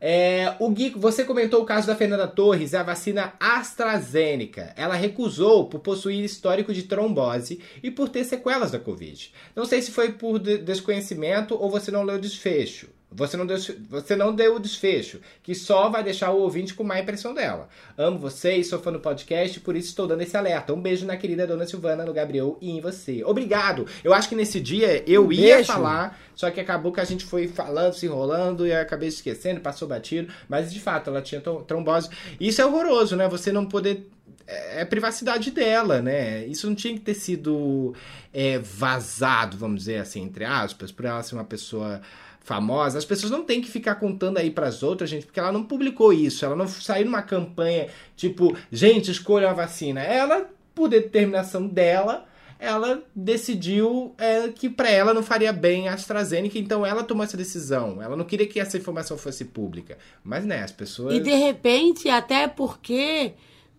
É, 0.00 0.54
o 0.60 0.70
Gui, 0.70 0.90
você 0.90 1.24
comentou 1.24 1.60
o 1.62 1.66
caso 1.66 1.86
da 1.86 1.96
Fernanda 1.96 2.28
Torres 2.28 2.72
a 2.72 2.82
vacina 2.84 3.32
AstraZeneca. 3.40 4.72
Ela 4.76 4.94
recusou 4.94 5.68
por 5.68 5.80
possuir 5.80 6.24
histórico 6.24 6.72
de 6.72 6.84
trombose 6.84 7.60
e 7.82 7.90
por 7.90 8.08
ter 8.08 8.24
sequelas 8.24 8.70
da 8.70 8.78
Covid. 8.78 9.32
Não 9.56 9.64
sei 9.64 9.82
se 9.82 9.90
foi 9.90 10.12
por 10.12 10.38
de- 10.38 10.58
desconhecimento 10.58 11.54
ou 11.60 11.68
você 11.70 11.90
não 11.90 12.04
leu 12.04 12.16
o 12.16 12.20
desfecho. 12.20 12.88
Você 13.10 13.38
não, 13.38 13.46
deu, 13.46 13.56
você 13.88 14.14
não 14.14 14.34
deu 14.34 14.56
o 14.56 14.60
desfecho, 14.60 15.18
que 15.42 15.54
só 15.54 15.88
vai 15.88 16.04
deixar 16.04 16.30
o 16.30 16.40
ouvinte 16.42 16.74
com 16.74 16.84
má 16.84 17.00
impressão 17.00 17.32
dela. 17.32 17.68
Amo 17.96 18.18
vocês, 18.18 18.68
sou 18.68 18.78
fã 18.78 18.92
do 18.92 19.00
podcast, 19.00 19.58
por 19.60 19.74
isso 19.74 19.88
estou 19.88 20.06
dando 20.06 20.20
esse 20.20 20.36
alerta. 20.36 20.74
Um 20.74 20.80
beijo 20.80 21.06
na 21.06 21.16
querida 21.16 21.46
dona 21.46 21.66
Silvana, 21.66 22.04
no 22.04 22.12
Gabriel 22.12 22.58
e 22.60 22.70
em 22.70 22.80
você. 22.82 23.24
Obrigado! 23.24 23.86
Eu 24.04 24.12
acho 24.12 24.28
que 24.28 24.34
nesse 24.34 24.60
dia 24.60 25.02
eu 25.10 25.26
Um 25.26 25.32
ia 25.32 25.54
beijo. 25.56 25.72
falar, 25.72 26.20
só 26.34 26.50
que 26.50 26.60
acabou 26.60 26.92
que 26.92 27.00
a 27.00 27.04
gente 27.04 27.24
foi 27.24 27.48
falando, 27.48 27.94
se 27.94 28.04
enrolando 28.04 28.66
e 28.66 28.72
eu 28.72 28.80
acabei 28.80 29.08
esquecendo, 29.08 29.60
passou 29.60 29.88
batido. 29.88 30.30
Mas 30.46 30.70
de 30.70 30.78
fato, 30.78 31.08
ela 31.08 31.22
tinha 31.22 31.40
trom- 31.40 31.62
trombose. 31.62 32.10
Isso 32.38 32.60
é 32.60 32.66
horroroso, 32.66 33.16
né? 33.16 33.26
Você 33.28 33.50
não 33.50 33.64
poder. 33.64 34.06
É 34.46 34.80
é 34.80 34.84
privacidade 34.84 35.50
dela, 35.50 36.00
né? 36.02 36.44
Isso 36.46 36.66
não 36.66 36.74
tinha 36.74 36.94
que 36.94 37.00
ter 37.00 37.14
sido 37.14 37.94
é, 38.32 38.58
vazado, 38.58 39.56
vamos 39.56 39.80
dizer 39.80 39.96
assim, 39.98 40.22
entre 40.22 40.44
aspas, 40.44 40.90
por 40.92 41.04
ela 41.04 41.22
ser 41.22 41.34
uma 41.34 41.44
pessoa 41.44 42.00
famosa. 42.48 42.96
As 42.96 43.04
pessoas 43.04 43.30
não 43.30 43.44
têm 43.44 43.60
que 43.60 43.70
ficar 43.70 43.96
contando 43.96 44.38
aí 44.38 44.50
pras 44.50 44.82
outras, 44.82 45.10
gente, 45.10 45.26
porque 45.26 45.38
ela 45.38 45.52
não 45.52 45.62
publicou 45.62 46.14
isso, 46.14 46.46
ela 46.46 46.56
não 46.56 46.66
saiu 46.66 47.04
numa 47.04 47.20
campanha 47.20 47.88
tipo, 48.16 48.56
gente, 48.72 49.10
escolha 49.10 49.50
a 49.50 49.52
vacina. 49.52 50.02
Ela, 50.02 50.48
por 50.74 50.88
determinação 50.88 51.66
dela, 51.66 52.26
ela 52.58 53.02
decidiu 53.14 54.14
é, 54.16 54.48
que 54.48 54.70
pra 54.70 54.88
ela 54.90 55.12
não 55.12 55.22
faria 55.22 55.52
bem 55.52 55.88
a 55.88 55.92
AstraZeneca, 55.92 56.58
então 56.58 56.86
ela 56.86 57.04
tomou 57.04 57.22
essa 57.22 57.36
decisão. 57.36 58.02
Ela 58.02 58.16
não 58.16 58.24
queria 58.24 58.46
que 58.46 58.58
essa 58.58 58.78
informação 58.78 59.18
fosse 59.18 59.44
pública. 59.44 59.98
Mas, 60.24 60.46
né, 60.46 60.62
as 60.62 60.72
pessoas. 60.72 61.14
E 61.14 61.20
de 61.20 61.34
repente, 61.34 62.08
até 62.08 62.48
porque 62.48 63.34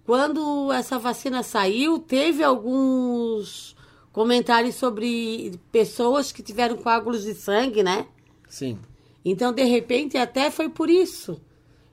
quando 0.05 0.72
essa 0.72 0.99
vacina 0.99 1.41
saiu, 1.41 1.97
teve 1.97 2.43
alguns 2.43 3.76
comentários 4.13 4.76
sobre 4.76 5.59
pessoas 5.72 6.32
que 6.32 6.43
tiveram 6.43 6.78
coágulos 6.78 7.24
de 7.24 7.34
sangue, 7.34 7.82
né? 7.82 8.05
Sim. 8.50 8.78
Então, 9.24 9.54
de 9.54 9.64
repente, 9.64 10.18
até 10.18 10.50
foi 10.50 10.68
por 10.68 10.89
isso. 10.89 11.39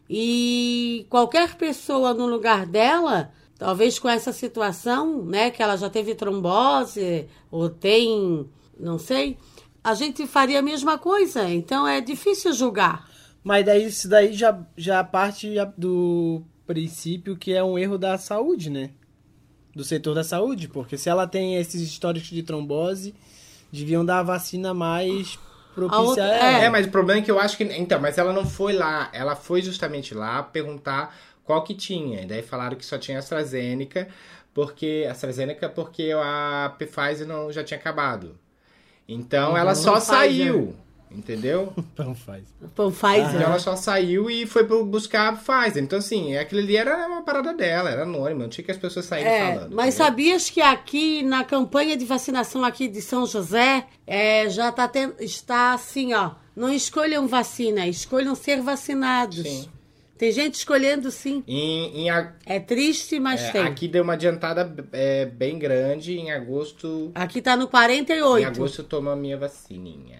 E 0.09 1.07
qualquer 1.11 1.57
pessoa 1.57 2.15
no 2.15 2.27
lugar 2.27 2.65
dela, 2.67 3.31
talvez 3.59 3.99
com 3.99 4.09
essa 4.09 4.33
situação, 4.33 5.25
né, 5.25 5.51
que 5.51 5.63
ela 5.63 5.77
já 5.77 5.91
teve 5.91 6.15
trombose 6.15 7.27
ou 7.51 7.69
tem, 7.69 8.49
não 8.79 8.99
sei, 8.99 9.37
a 9.83 9.95
gente 9.95 10.27
faria 10.27 10.61
a 10.61 10.63
mesma 10.63 10.97
coisa. 10.99 11.49
Então 11.49 11.87
é 11.87 12.01
difícil 12.01 12.53
julgar. 12.53 13.09
Mas 13.43 13.65
daí 13.65 13.87
isso 13.87 14.09
daí 14.09 14.33
já, 14.33 14.59
já 14.77 15.05
parte 15.05 15.55
do 15.77 16.43
princípio 16.67 17.37
que 17.37 17.53
é 17.53 17.63
um 17.63 17.79
erro 17.79 17.99
da 17.99 18.19
saúde, 18.19 18.71
né? 18.71 18.91
Do 19.75 19.85
setor 19.85 20.15
da 20.15 20.25
saúde, 20.25 20.69
porque 20.69 20.97
se 20.97 21.09
ela 21.09 21.27
tem 21.27 21.57
esses 21.57 21.81
históricos 21.81 22.31
de 22.31 22.43
trombose, 22.43 23.15
deviam 23.71 24.05
dar 24.05 24.21
a 24.21 24.23
vacina 24.23 24.73
mais 24.73 25.39
propícia 25.77 25.97
A 25.97 26.03
outra- 26.09 26.25
é. 26.25 26.65
É, 26.65 26.69
mas 26.71 26.87
o 26.87 26.91
problema 26.91 27.21
é 27.21 27.23
que 27.25 27.31
eu 27.31 27.39
acho 27.39 27.57
que. 27.57 27.63
Então, 27.65 28.01
mas 28.01 28.19
ela 28.19 28.33
não 28.33 28.45
foi 28.45 28.73
lá. 28.73 29.09
Ela 29.13 29.37
foi 29.37 29.63
justamente 29.63 30.13
lá 30.15 30.43
perguntar 30.43 31.15
qual 31.45 31.63
que 31.63 31.75
tinha. 31.75 32.23
E 32.23 32.27
daí 32.27 32.43
falaram 32.43 32.77
que 32.77 32.85
só 32.85 32.99
tinha 32.99 33.19
AstraZeneca, 33.19 34.09
porque. 34.53 35.07
AstraZeneca 35.09 35.69
porque 35.69 36.11
a 36.17 36.75
Pfizer 36.77 37.27
não, 37.29 37.53
já 37.53 37.63
tinha 37.63 37.79
acabado. 37.79 38.37
Então 39.09 39.57
ela 39.57 39.75
só 39.77 40.01
Pfizer. 40.01 40.47
Entendeu? 41.11 41.73
Não 41.97 42.15
faz. 42.15 42.45
Pão 42.75 42.91
Pfizer. 42.91 43.29
Então 43.29 43.41
ela 43.43 43.59
só 43.59 43.77
saiu 43.77 44.29
e 44.29 44.45
foi 44.47 44.65
buscar 44.65 45.29
a 45.29 45.33
Pfizer. 45.37 45.83
Então, 45.83 45.99
assim, 45.99 46.37
aquilo 46.37 46.61
ali 46.61 46.77
era 46.77 47.07
uma 47.07 47.23
parada 47.23 47.55
dela, 47.55 47.89
era 47.91 48.03
anônimo, 48.03 48.41
não 48.43 48.49
tinha 48.49 48.65
que 48.65 48.71
as 48.71 48.77
pessoas 48.77 49.07
saírem 49.07 49.33
É, 49.33 49.55
falando. 49.55 49.75
mas 49.75 49.95
entendeu? 49.95 50.07
sabias 50.07 50.51
que 50.51 50.61
aqui 50.61 51.23
na 51.23 51.45
campanha 51.45 51.97
de 51.97 52.05
vacinação 52.05 52.65
aqui 52.65 52.89
de 52.89 53.01
São 53.01 53.25
José 53.27 53.87
é, 54.07 54.49
já 54.51 54.71
tá 54.73 54.87
ten- 54.89 55.13
está 55.21 55.73
assim, 55.73 56.13
ó. 56.13 56.33
Não 56.55 56.73
escolham 56.73 57.27
vacina, 57.29 57.87
escolham 57.87 58.35
ser 58.35 58.61
vacinados. 58.61 59.43
Sim. 59.43 59.69
Tem 60.19 60.33
gente 60.33 60.55
escolhendo 60.55 61.11
sim. 61.11 61.45
Em, 61.47 62.05
em 62.05 62.11
a- 62.11 62.33
É 62.47 62.59
triste, 62.59 63.21
mas 63.21 63.43
é, 63.43 63.51
tem. 63.53 63.63
aqui 63.63 63.87
deu 63.87 64.03
uma 64.03 64.15
adiantada 64.15 64.75
é, 64.93 65.27
bem 65.27 65.59
grande. 65.59 66.17
Em 66.19 66.31
agosto 66.33 67.11
Aqui 67.15 67.43
tá 67.43 67.55
no 67.55 67.69
48. 67.69 68.43
Em 68.43 68.47
agosto 68.47 68.79
eu 68.81 68.85
tomo 68.87 69.11
a 69.11 69.17
minha 69.17 69.37
vacininha. 69.37 70.19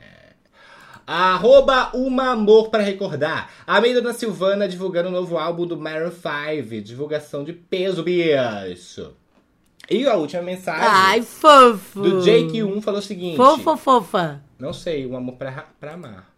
Arroba 1.07 1.91
uma 1.95 2.31
amor 2.33 2.69
para 2.69 2.83
recordar. 2.83 3.51
A 3.67 3.81
meia 3.81 3.95
Dona 3.95 4.13
Silvana 4.13 4.67
divulgando 4.67 5.09
o 5.09 5.13
novo 5.13 5.39
álbum 5.39 5.67
do 5.67 5.77
Maroon 5.77 6.11
5. 6.11 6.83
Divulgação 6.83 7.45
de 7.45 7.53
peso, 7.53 8.03
bicho. 8.03 9.13
E 9.89 10.05
a 10.07 10.17
última 10.17 10.43
mensagem 10.43 10.83
Ai, 10.85 11.23
fofo. 11.23 12.03
do 12.03 12.21
Jake1 12.23 12.83
falou 12.83 12.99
o 12.99 13.03
seguinte. 13.03 13.37
Fofa, 13.37 13.77
fofa. 13.77 14.43
Não 14.59 14.73
sei, 14.73 15.07
um 15.07 15.17
amor 15.17 15.37
pra, 15.37 15.67
pra 15.79 15.95
amar. 15.95 16.36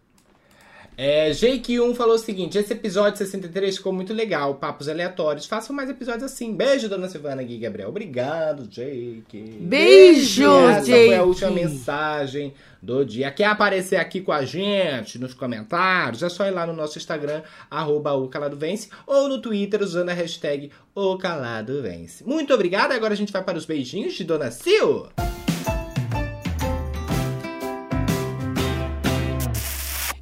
É, 1.01 1.29
Jake1 1.31 1.95
falou 1.95 2.15
o 2.15 2.19
seguinte: 2.19 2.57
esse 2.57 2.73
episódio 2.73 3.17
63 3.19 3.77
ficou 3.77 3.93
muito 3.93 4.13
legal. 4.13 4.55
Papos 4.55 4.89
aleatórios. 4.89 5.45
Façam 5.45 5.73
mais 5.73 5.89
episódios 5.89 6.23
assim. 6.23 6.53
Beijo, 6.53 6.89
dona 6.89 7.07
Silvana 7.07 7.41
Gui 7.41 7.57
Gabriel. 7.57 7.87
Obrigado, 7.87 8.67
Jake. 8.67 9.59
Beijo, 9.61 10.43
Essa 10.43 10.81
foi 10.85 11.13
a 11.13 11.17
Jake. 11.19 11.19
última 11.21 11.51
mensagem 11.51 12.53
do 12.81 13.05
dia. 13.05 13.31
Quer 13.31 13.45
aparecer 13.45 13.95
aqui 13.95 14.19
com 14.19 14.33
a 14.33 14.43
gente 14.43 15.17
nos 15.17 15.33
comentários? 15.33 16.21
É 16.21 16.27
só 16.27 16.45
ir 16.45 16.51
lá 16.51 16.67
no 16.67 16.73
nosso 16.73 16.97
Instagram, 16.97 17.43
arroba 17.71 18.11
o 18.15 18.27
Calado 18.27 18.57
Vence, 18.57 18.89
ou 19.07 19.29
no 19.29 19.41
Twitter 19.41 19.81
usando 19.81 20.09
a 20.09 20.13
hashtag 20.13 20.69
o 20.93 21.17
Calado 21.17 21.81
Vence. 21.81 22.25
Muito 22.25 22.53
obrigado. 22.53 22.91
Agora 22.91 23.13
a 23.13 23.17
gente 23.17 23.31
vai 23.31 23.41
para 23.41 23.57
os 23.57 23.63
beijinhos 23.63 24.15
de 24.15 24.25
Dona 24.25 24.51
Sil. 24.51 25.07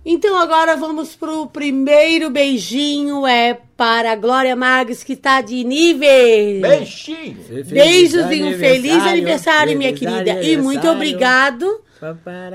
Então 0.09 0.37
agora 0.37 0.77
vamos 0.77 1.17
pro 1.17 1.47
primeiro 1.47 2.29
beijinho. 2.29 3.27
É 3.27 3.59
para 3.75 4.13
a 4.13 4.15
Glória 4.15 4.55
Mags, 4.55 5.03
que 5.03 5.17
tá 5.17 5.41
de 5.41 5.65
nível. 5.65 6.61
Beijinho! 6.61 7.37
Beijos 7.65 8.31
e 8.31 8.41
um 8.41 8.57
feliz 8.57 9.03
aniversário, 9.05 9.77
minha 9.77 9.91
querida. 9.91 10.41
E 10.41 10.55
muito 10.55 10.87
obrigado 10.87 11.81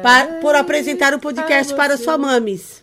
pa- 0.02 0.38
por 0.40 0.54
apresentar 0.54 1.12
o 1.12 1.18
podcast 1.18 1.74
para 1.74 1.98
sua 1.98 2.16
mames. 2.16 2.80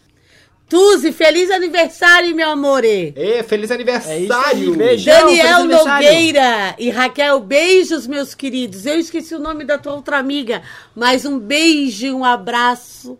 Tuzi, 0.70 1.12
feliz 1.12 1.50
aniversário, 1.50 2.36
meu 2.36 2.52
amor. 2.52 2.86
E 2.86 3.42
feliz 3.48 3.72
É 3.72 3.74
aí, 3.74 3.80
aniversário! 3.82 4.76
beijo. 4.76 5.06
Daniel 5.06 5.28
feliz 5.30 5.46
aniversário. 5.56 6.06
Nogueira 6.08 6.76
e 6.78 6.90
Raquel, 6.92 7.40
beijos, 7.40 8.06
meus 8.06 8.36
queridos. 8.36 8.86
Eu 8.86 9.00
esqueci 9.00 9.34
o 9.34 9.40
nome 9.40 9.64
da 9.66 9.80
tua 9.80 9.96
outra 9.96 10.20
amiga, 10.20 10.62
mas 10.96 11.26
um 11.26 11.40
beijo 11.40 12.06
e 12.06 12.12
um 12.12 12.24
abraço 12.24 13.18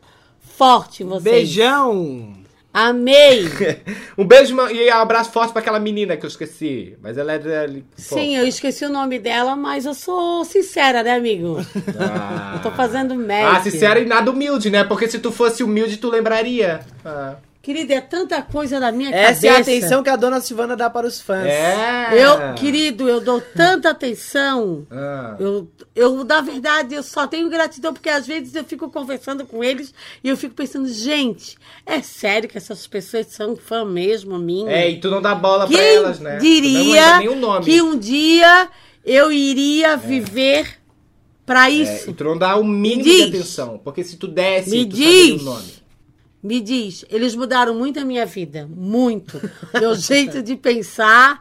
forte 0.60 1.06
vocês. 1.06 1.24
Beijão! 1.24 2.34
Amei. 2.74 3.46
Um 4.18 4.26
beijo 4.26 4.54
e 4.70 4.92
um 4.92 4.94
abraço 4.96 5.32
forte 5.32 5.54
pra 5.54 5.62
aquela 5.62 5.80
menina 5.80 6.18
que 6.18 6.26
eu 6.26 6.28
esqueci. 6.28 6.98
Mas 7.02 7.18
ela 7.18 7.34
é. 7.34 7.40
Sim, 7.96 8.36
eu 8.36 8.46
esqueci 8.46 8.84
o 8.84 8.90
nome 8.90 9.18
dela, 9.18 9.56
mas 9.56 9.86
eu 9.86 9.94
sou 9.94 10.44
sincera, 10.44 11.02
né, 11.02 11.14
amigo? 11.14 11.58
Ah, 11.98 12.56
Eu 12.60 12.62
tô 12.62 12.72
fazendo 12.72 13.16
merda. 13.16 13.58
ah 13.58 13.64
sincera 13.64 14.02
e 14.02 14.06
nada 14.06 14.30
humilde, 14.30 14.70
né? 14.70 14.84
Porque 14.84 15.08
se 15.08 15.20
tu 15.20 15.32
fosse 15.32 15.64
humilde, 15.64 15.96
tu 15.98 16.10
lembraria. 16.10 16.82
Ah. 17.06 17.38
Querida, 17.70 17.94
é 17.94 18.02
tanta 18.02 18.42
coisa 18.42 18.80
na 18.80 18.92
minha 18.92 19.12
Essa 19.14 19.46
é 19.46 19.50
a 19.52 19.54
cabeça. 19.54 19.70
atenção 19.72 20.02
que 20.02 20.10
a 20.10 20.16
dona 20.16 20.42
Silvana 20.42 20.76
dá 20.76 20.90
para 20.90 21.06
os 21.06 21.22
fãs. 21.22 21.46
É. 21.46 22.10
Eu, 22.14 22.56
querido, 22.56 23.08
eu 23.08 23.22
dou 23.22 23.40
tanta 23.40 23.92
atenção. 23.92 24.88
Ah. 24.90 25.36
Eu, 25.40 25.70
eu, 25.96 26.24
na 26.24 26.42
verdade, 26.42 26.96
eu 26.96 27.04
só 27.04 27.28
tenho 27.28 27.48
gratidão 27.48 27.94
porque 27.94 28.10
às 28.10 28.26
vezes 28.26 28.56
eu 28.56 28.64
fico 28.64 28.90
conversando 28.90 29.46
com 29.46 29.64
eles 29.64 29.94
e 30.24 30.30
eu 30.30 30.36
fico 30.36 30.56
pensando, 30.56 30.88
gente, 30.92 31.60
é 31.86 32.02
sério 32.02 32.50
que 32.50 32.58
essas 32.58 32.88
pessoas 32.88 33.28
são 33.28 33.56
fã 33.56 33.86
mesmo 33.86 34.40
minha? 34.40 34.72
É, 34.72 34.90
e 34.90 35.00
tu 35.00 35.12
não 35.12 35.22
dá 35.22 35.36
bola 35.36 35.68
pra 35.68 35.78
Quem 35.78 35.96
elas, 35.98 36.20
né? 36.20 36.38
Diria 36.38 37.20
que 37.64 37.82
um 37.84 37.96
dia 38.00 38.68
eu 39.06 39.32
iria 39.32 39.96
viver 39.96 40.80
pra 41.46 41.70
É, 41.70 41.74
isso? 41.76 42.10
e 42.10 42.14
tu 42.16 42.24
não 42.24 42.36
dá 42.36 42.56
o 42.56 42.64
mínimo 42.64 43.04
de 43.04 43.24
atenção. 43.26 43.80
Porque 43.84 44.04
se 44.04 44.18
tu 44.18 44.28
desse, 44.28 44.72
Me 44.72 44.86
tu 44.88 44.96
saberia 44.98 45.24
diz. 45.36 45.42
o 45.44 45.46
nome. 45.46 45.80
Me 46.42 46.62
diz, 46.62 47.04
eles 47.10 47.36
mudaram 47.36 47.76
muito 47.76 48.00
a 48.00 48.06
minha 48.06 48.26
vida, 48.26 48.68
muito. 48.70 49.40
Meu 49.74 49.94
jeito 50.00 50.42
de 50.42 50.56
pensar, 50.56 51.40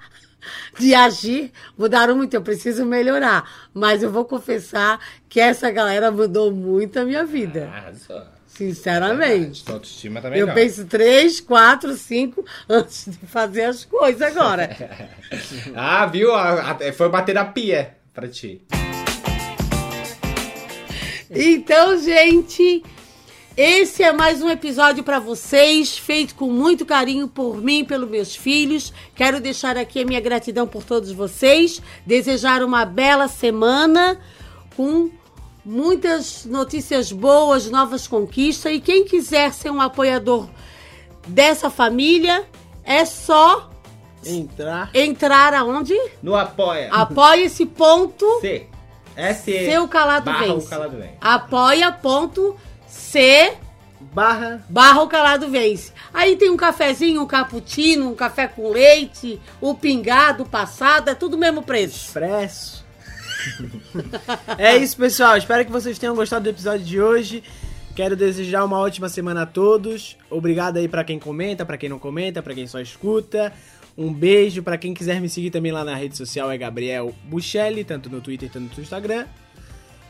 de 0.78 0.94
agir, 0.94 1.52
mudaram 1.76 2.16
muito. 2.16 2.34
Eu 2.34 2.42
preciso 2.42 2.84
melhorar. 2.84 3.68
Mas 3.72 4.02
eu 4.02 4.10
vou 4.10 4.24
confessar 4.24 4.98
que 5.28 5.38
essa 5.38 5.70
galera 5.70 6.10
mudou 6.10 6.50
muito 6.50 6.98
a 6.98 7.04
minha 7.04 7.24
vida. 7.24 7.68
Arrasou. 7.72 8.22
Sinceramente. 8.48 9.64
Tua 9.64 9.74
autoestima 9.74 10.20
tá 10.20 10.28
melhor. 10.28 10.48
Eu 10.48 10.54
penso 10.54 10.84
três, 10.86 11.38
quatro, 11.40 11.94
cinco 11.94 12.44
antes 12.68 13.04
de 13.06 13.26
fazer 13.26 13.64
as 13.64 13.84
coisas 13.84 14.20
agora. 14.22 14.76
Ah, 15.76 16.06
viu? 16.06 16.30
Foi 16.96 17.08
uma 17.08 17.22
terapia 17.22 17.94
pra 18.14 18.26
ti. 18.26 18.62
Então, 21.30 21.98
gente, 21.98 22.82
esse 23.60 24.04
é 24.04 24.12
mais 24.12 24.40
um 24.40 24.48
episódio 24.48 25.02
para 25.02 25.18
vocês, 25.18 25.98
feito 25.98 26.36
com 26.36 26.46
muito 26.46 26.86
carinho 26.86 27.26
por 27.26 27.60
mim, 27.60 27.84
pelos 27.84 28.08
meus 28.08 28.36
filhos. 28.36 28.92
Quero 29.16 29.40
deixar 29.40 29.76
aqui 29.76 30.00
a 30.00 30.04
minha 30.04 30.20
gratidão 30.20 30.64
por 30.64 30.84
todos 30.84 31.10
vocês, 31.10 31.82
desejar 32.06 32.62
uma 32.62 32.84
bela 32.84 33.26
semana 33.26 34.20
com 34.76 35.10
muitas 35.64 36.44
notícias 36.44 37.10
boas, 37.10 37.68
novas 37.68 38.06
conquistas. 38.06 38.70
E 38.72 38.78
quem 38.80 39.04
quiser 39.04 39.52
ser 39.52 39.72
um 39.72 39.80
apoiador 39.80 40.48
dessa 41.26 41.68
família, 41.68 42.44
é 42.84 43.04
só 43.04 43.72
Entrar. 44.24 44.88
entrar 44.94 45.52
aonde? 45.52 45.98
No 46.22 46.36
apoia. 46.36 46.92
Apoia 46.92 47.46
esse 47.46 47.66
ponto. 47.66 48.24
C. 48.40 48.68
S. 49.16 49.50
Seu 49.50 49.88
calado 49.88 50.30
vence. 50.32 50.66
o 50.66 50.70
calado 50.70 50.96
vence. 50.96 51.16
Apoia.c 52.98 53.56
Barra. 54.00 54.64
barra 54.68 55.02
o 55.02 55.08
calado 55.08 55.48
vence. 55.48 55.92
Aí 56.14 56.36
tem 56.36 56.50
um 56.50 56.56
cafezinho, 56.56 57.22
um 57.22 57.26
cappuccino, 57.26 58.10
um 58.10 58.14
café 58.14 58.46
com 58.46 58.70
leite, 58.70 59.40
o 59.60 59.74
pingado, 59.74 60.44
o 60.44 60.48
passado, 60.48 61.08
é 61.10 61.14
tudo 61.14 61.34
o 61.34 61.38
mesmo 61.38 61.62
preço. 61.62 62.06
Expresso. 62.06 62.84
é 64.56 64.76
isso, 64.76 64.96
pessoal. 64.96 65.36
Espero 65.36 65.64
que 65.64 65.72
vocês 65.72 65.98
tenham 65.98 66.14
gostado 66.14 66.44
do 66.44 66.50
episódio 66.50 66.86
de 66.86 67.00
hoje. 67.00 67.42
Quero 67.96 68.14
desejar 68.14 68.64
uma 68.64 68.78
ótima 68.78 69.08
semana 69.08 69.42
a 69.42 69.46
todos. 69.46 70.16
Obrigado 70.30 70.76
aí 70.76 70.86
pra 70.86 71.02
quem 71.02 71.18
comenta, 71.18 71.66
pra 71.66 71.76
quem 71.76 71.88
não 71.88 71.98
comenta, 71.98 72.40
pra 72.40 72.54
quem 72.54 72.68
só 72.68 72.80
escuta. 72.80 73.52
Um 73.96 74.12
beijo 74.12 74.62
pra 74.62 74.78
quem 74.78 74.94
quiser 74.94 75.20
me 75.20 75.28
seguir 75.28 75.50
também 75.50 75.72
lá 75.72 75.84
na 75.84 75.96
rede 75.96 76.16
social 76.16 76.52
é 76.52 76.56
Gabriel 76.56 77.12
Buchelli, 77.24 77.82
tanto 77.82 78.08
no 78.08 78.20
Twitter 78.20 78.48
quanto 78.48 78.76
no 78.76 78.82
Instagram. 78.82 79.26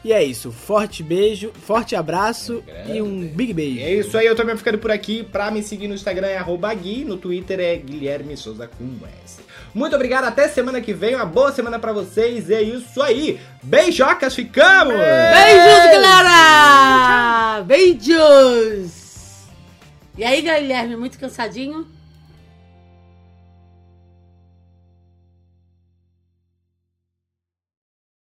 E 0.05 0.13
é 0.13 0.23
isso. 0.23 0.53
Forte 0.53 1.03
beijo, 1.03 1.53
forte 1.67 1.97
abraço 1.97 2.63
e 2.87 3.03
um 3.03 3.27
big 3.27 3.53
beijo. 3.53 3.81
É 3.81 3.95
isso 3.95 4.17
aí, 4.17 4.27
eu 4.27 4.37
também 4.37 4.57
ficando 4.57 4.79
por 4.79 4.91
aqui. 4.91 5.23
Pra 5.25 5.51
me 5.51 5.63
seguir 5.63 5.89
no 5.89 5.95
Instagram 5.95 6.29
é 6.29 6.45
Gui, 6.75 7.05
no 7.05 7.17
Twitter 7.17 7.59
é 7.61 7.77
Guilherme 7.77 8.37
Souza 8.37 8.69
com 8.69 8.85
S. 9.25 9.41
Muito 9.75 9.95
obrigado, 9.95 10.25
até 10.25 10.49
semana 10.49 10.81
que 10.81 10.93
vem. 10.93 11.15
Uma 11.15 11.27
boa 11.27 11.53
semana 11.53 11.79
pra 11.79 11.93
vocês. 11.93 12.51
É 12.51 12.63
isso 12.63 13.03
aí. 13.03 13.41
Beijocas, 13.63 14.35
ficamos! 14.35 14.95
Beijos, 14.95 16.03
galera! 16.03 17.63
Beijos! 17.65 19.09
E 20.17 20.25
aí, 20.25 20.41
Guilherme, 20.43 20.97
muito 20.97 21.19
cansadinho? 21.19 21.87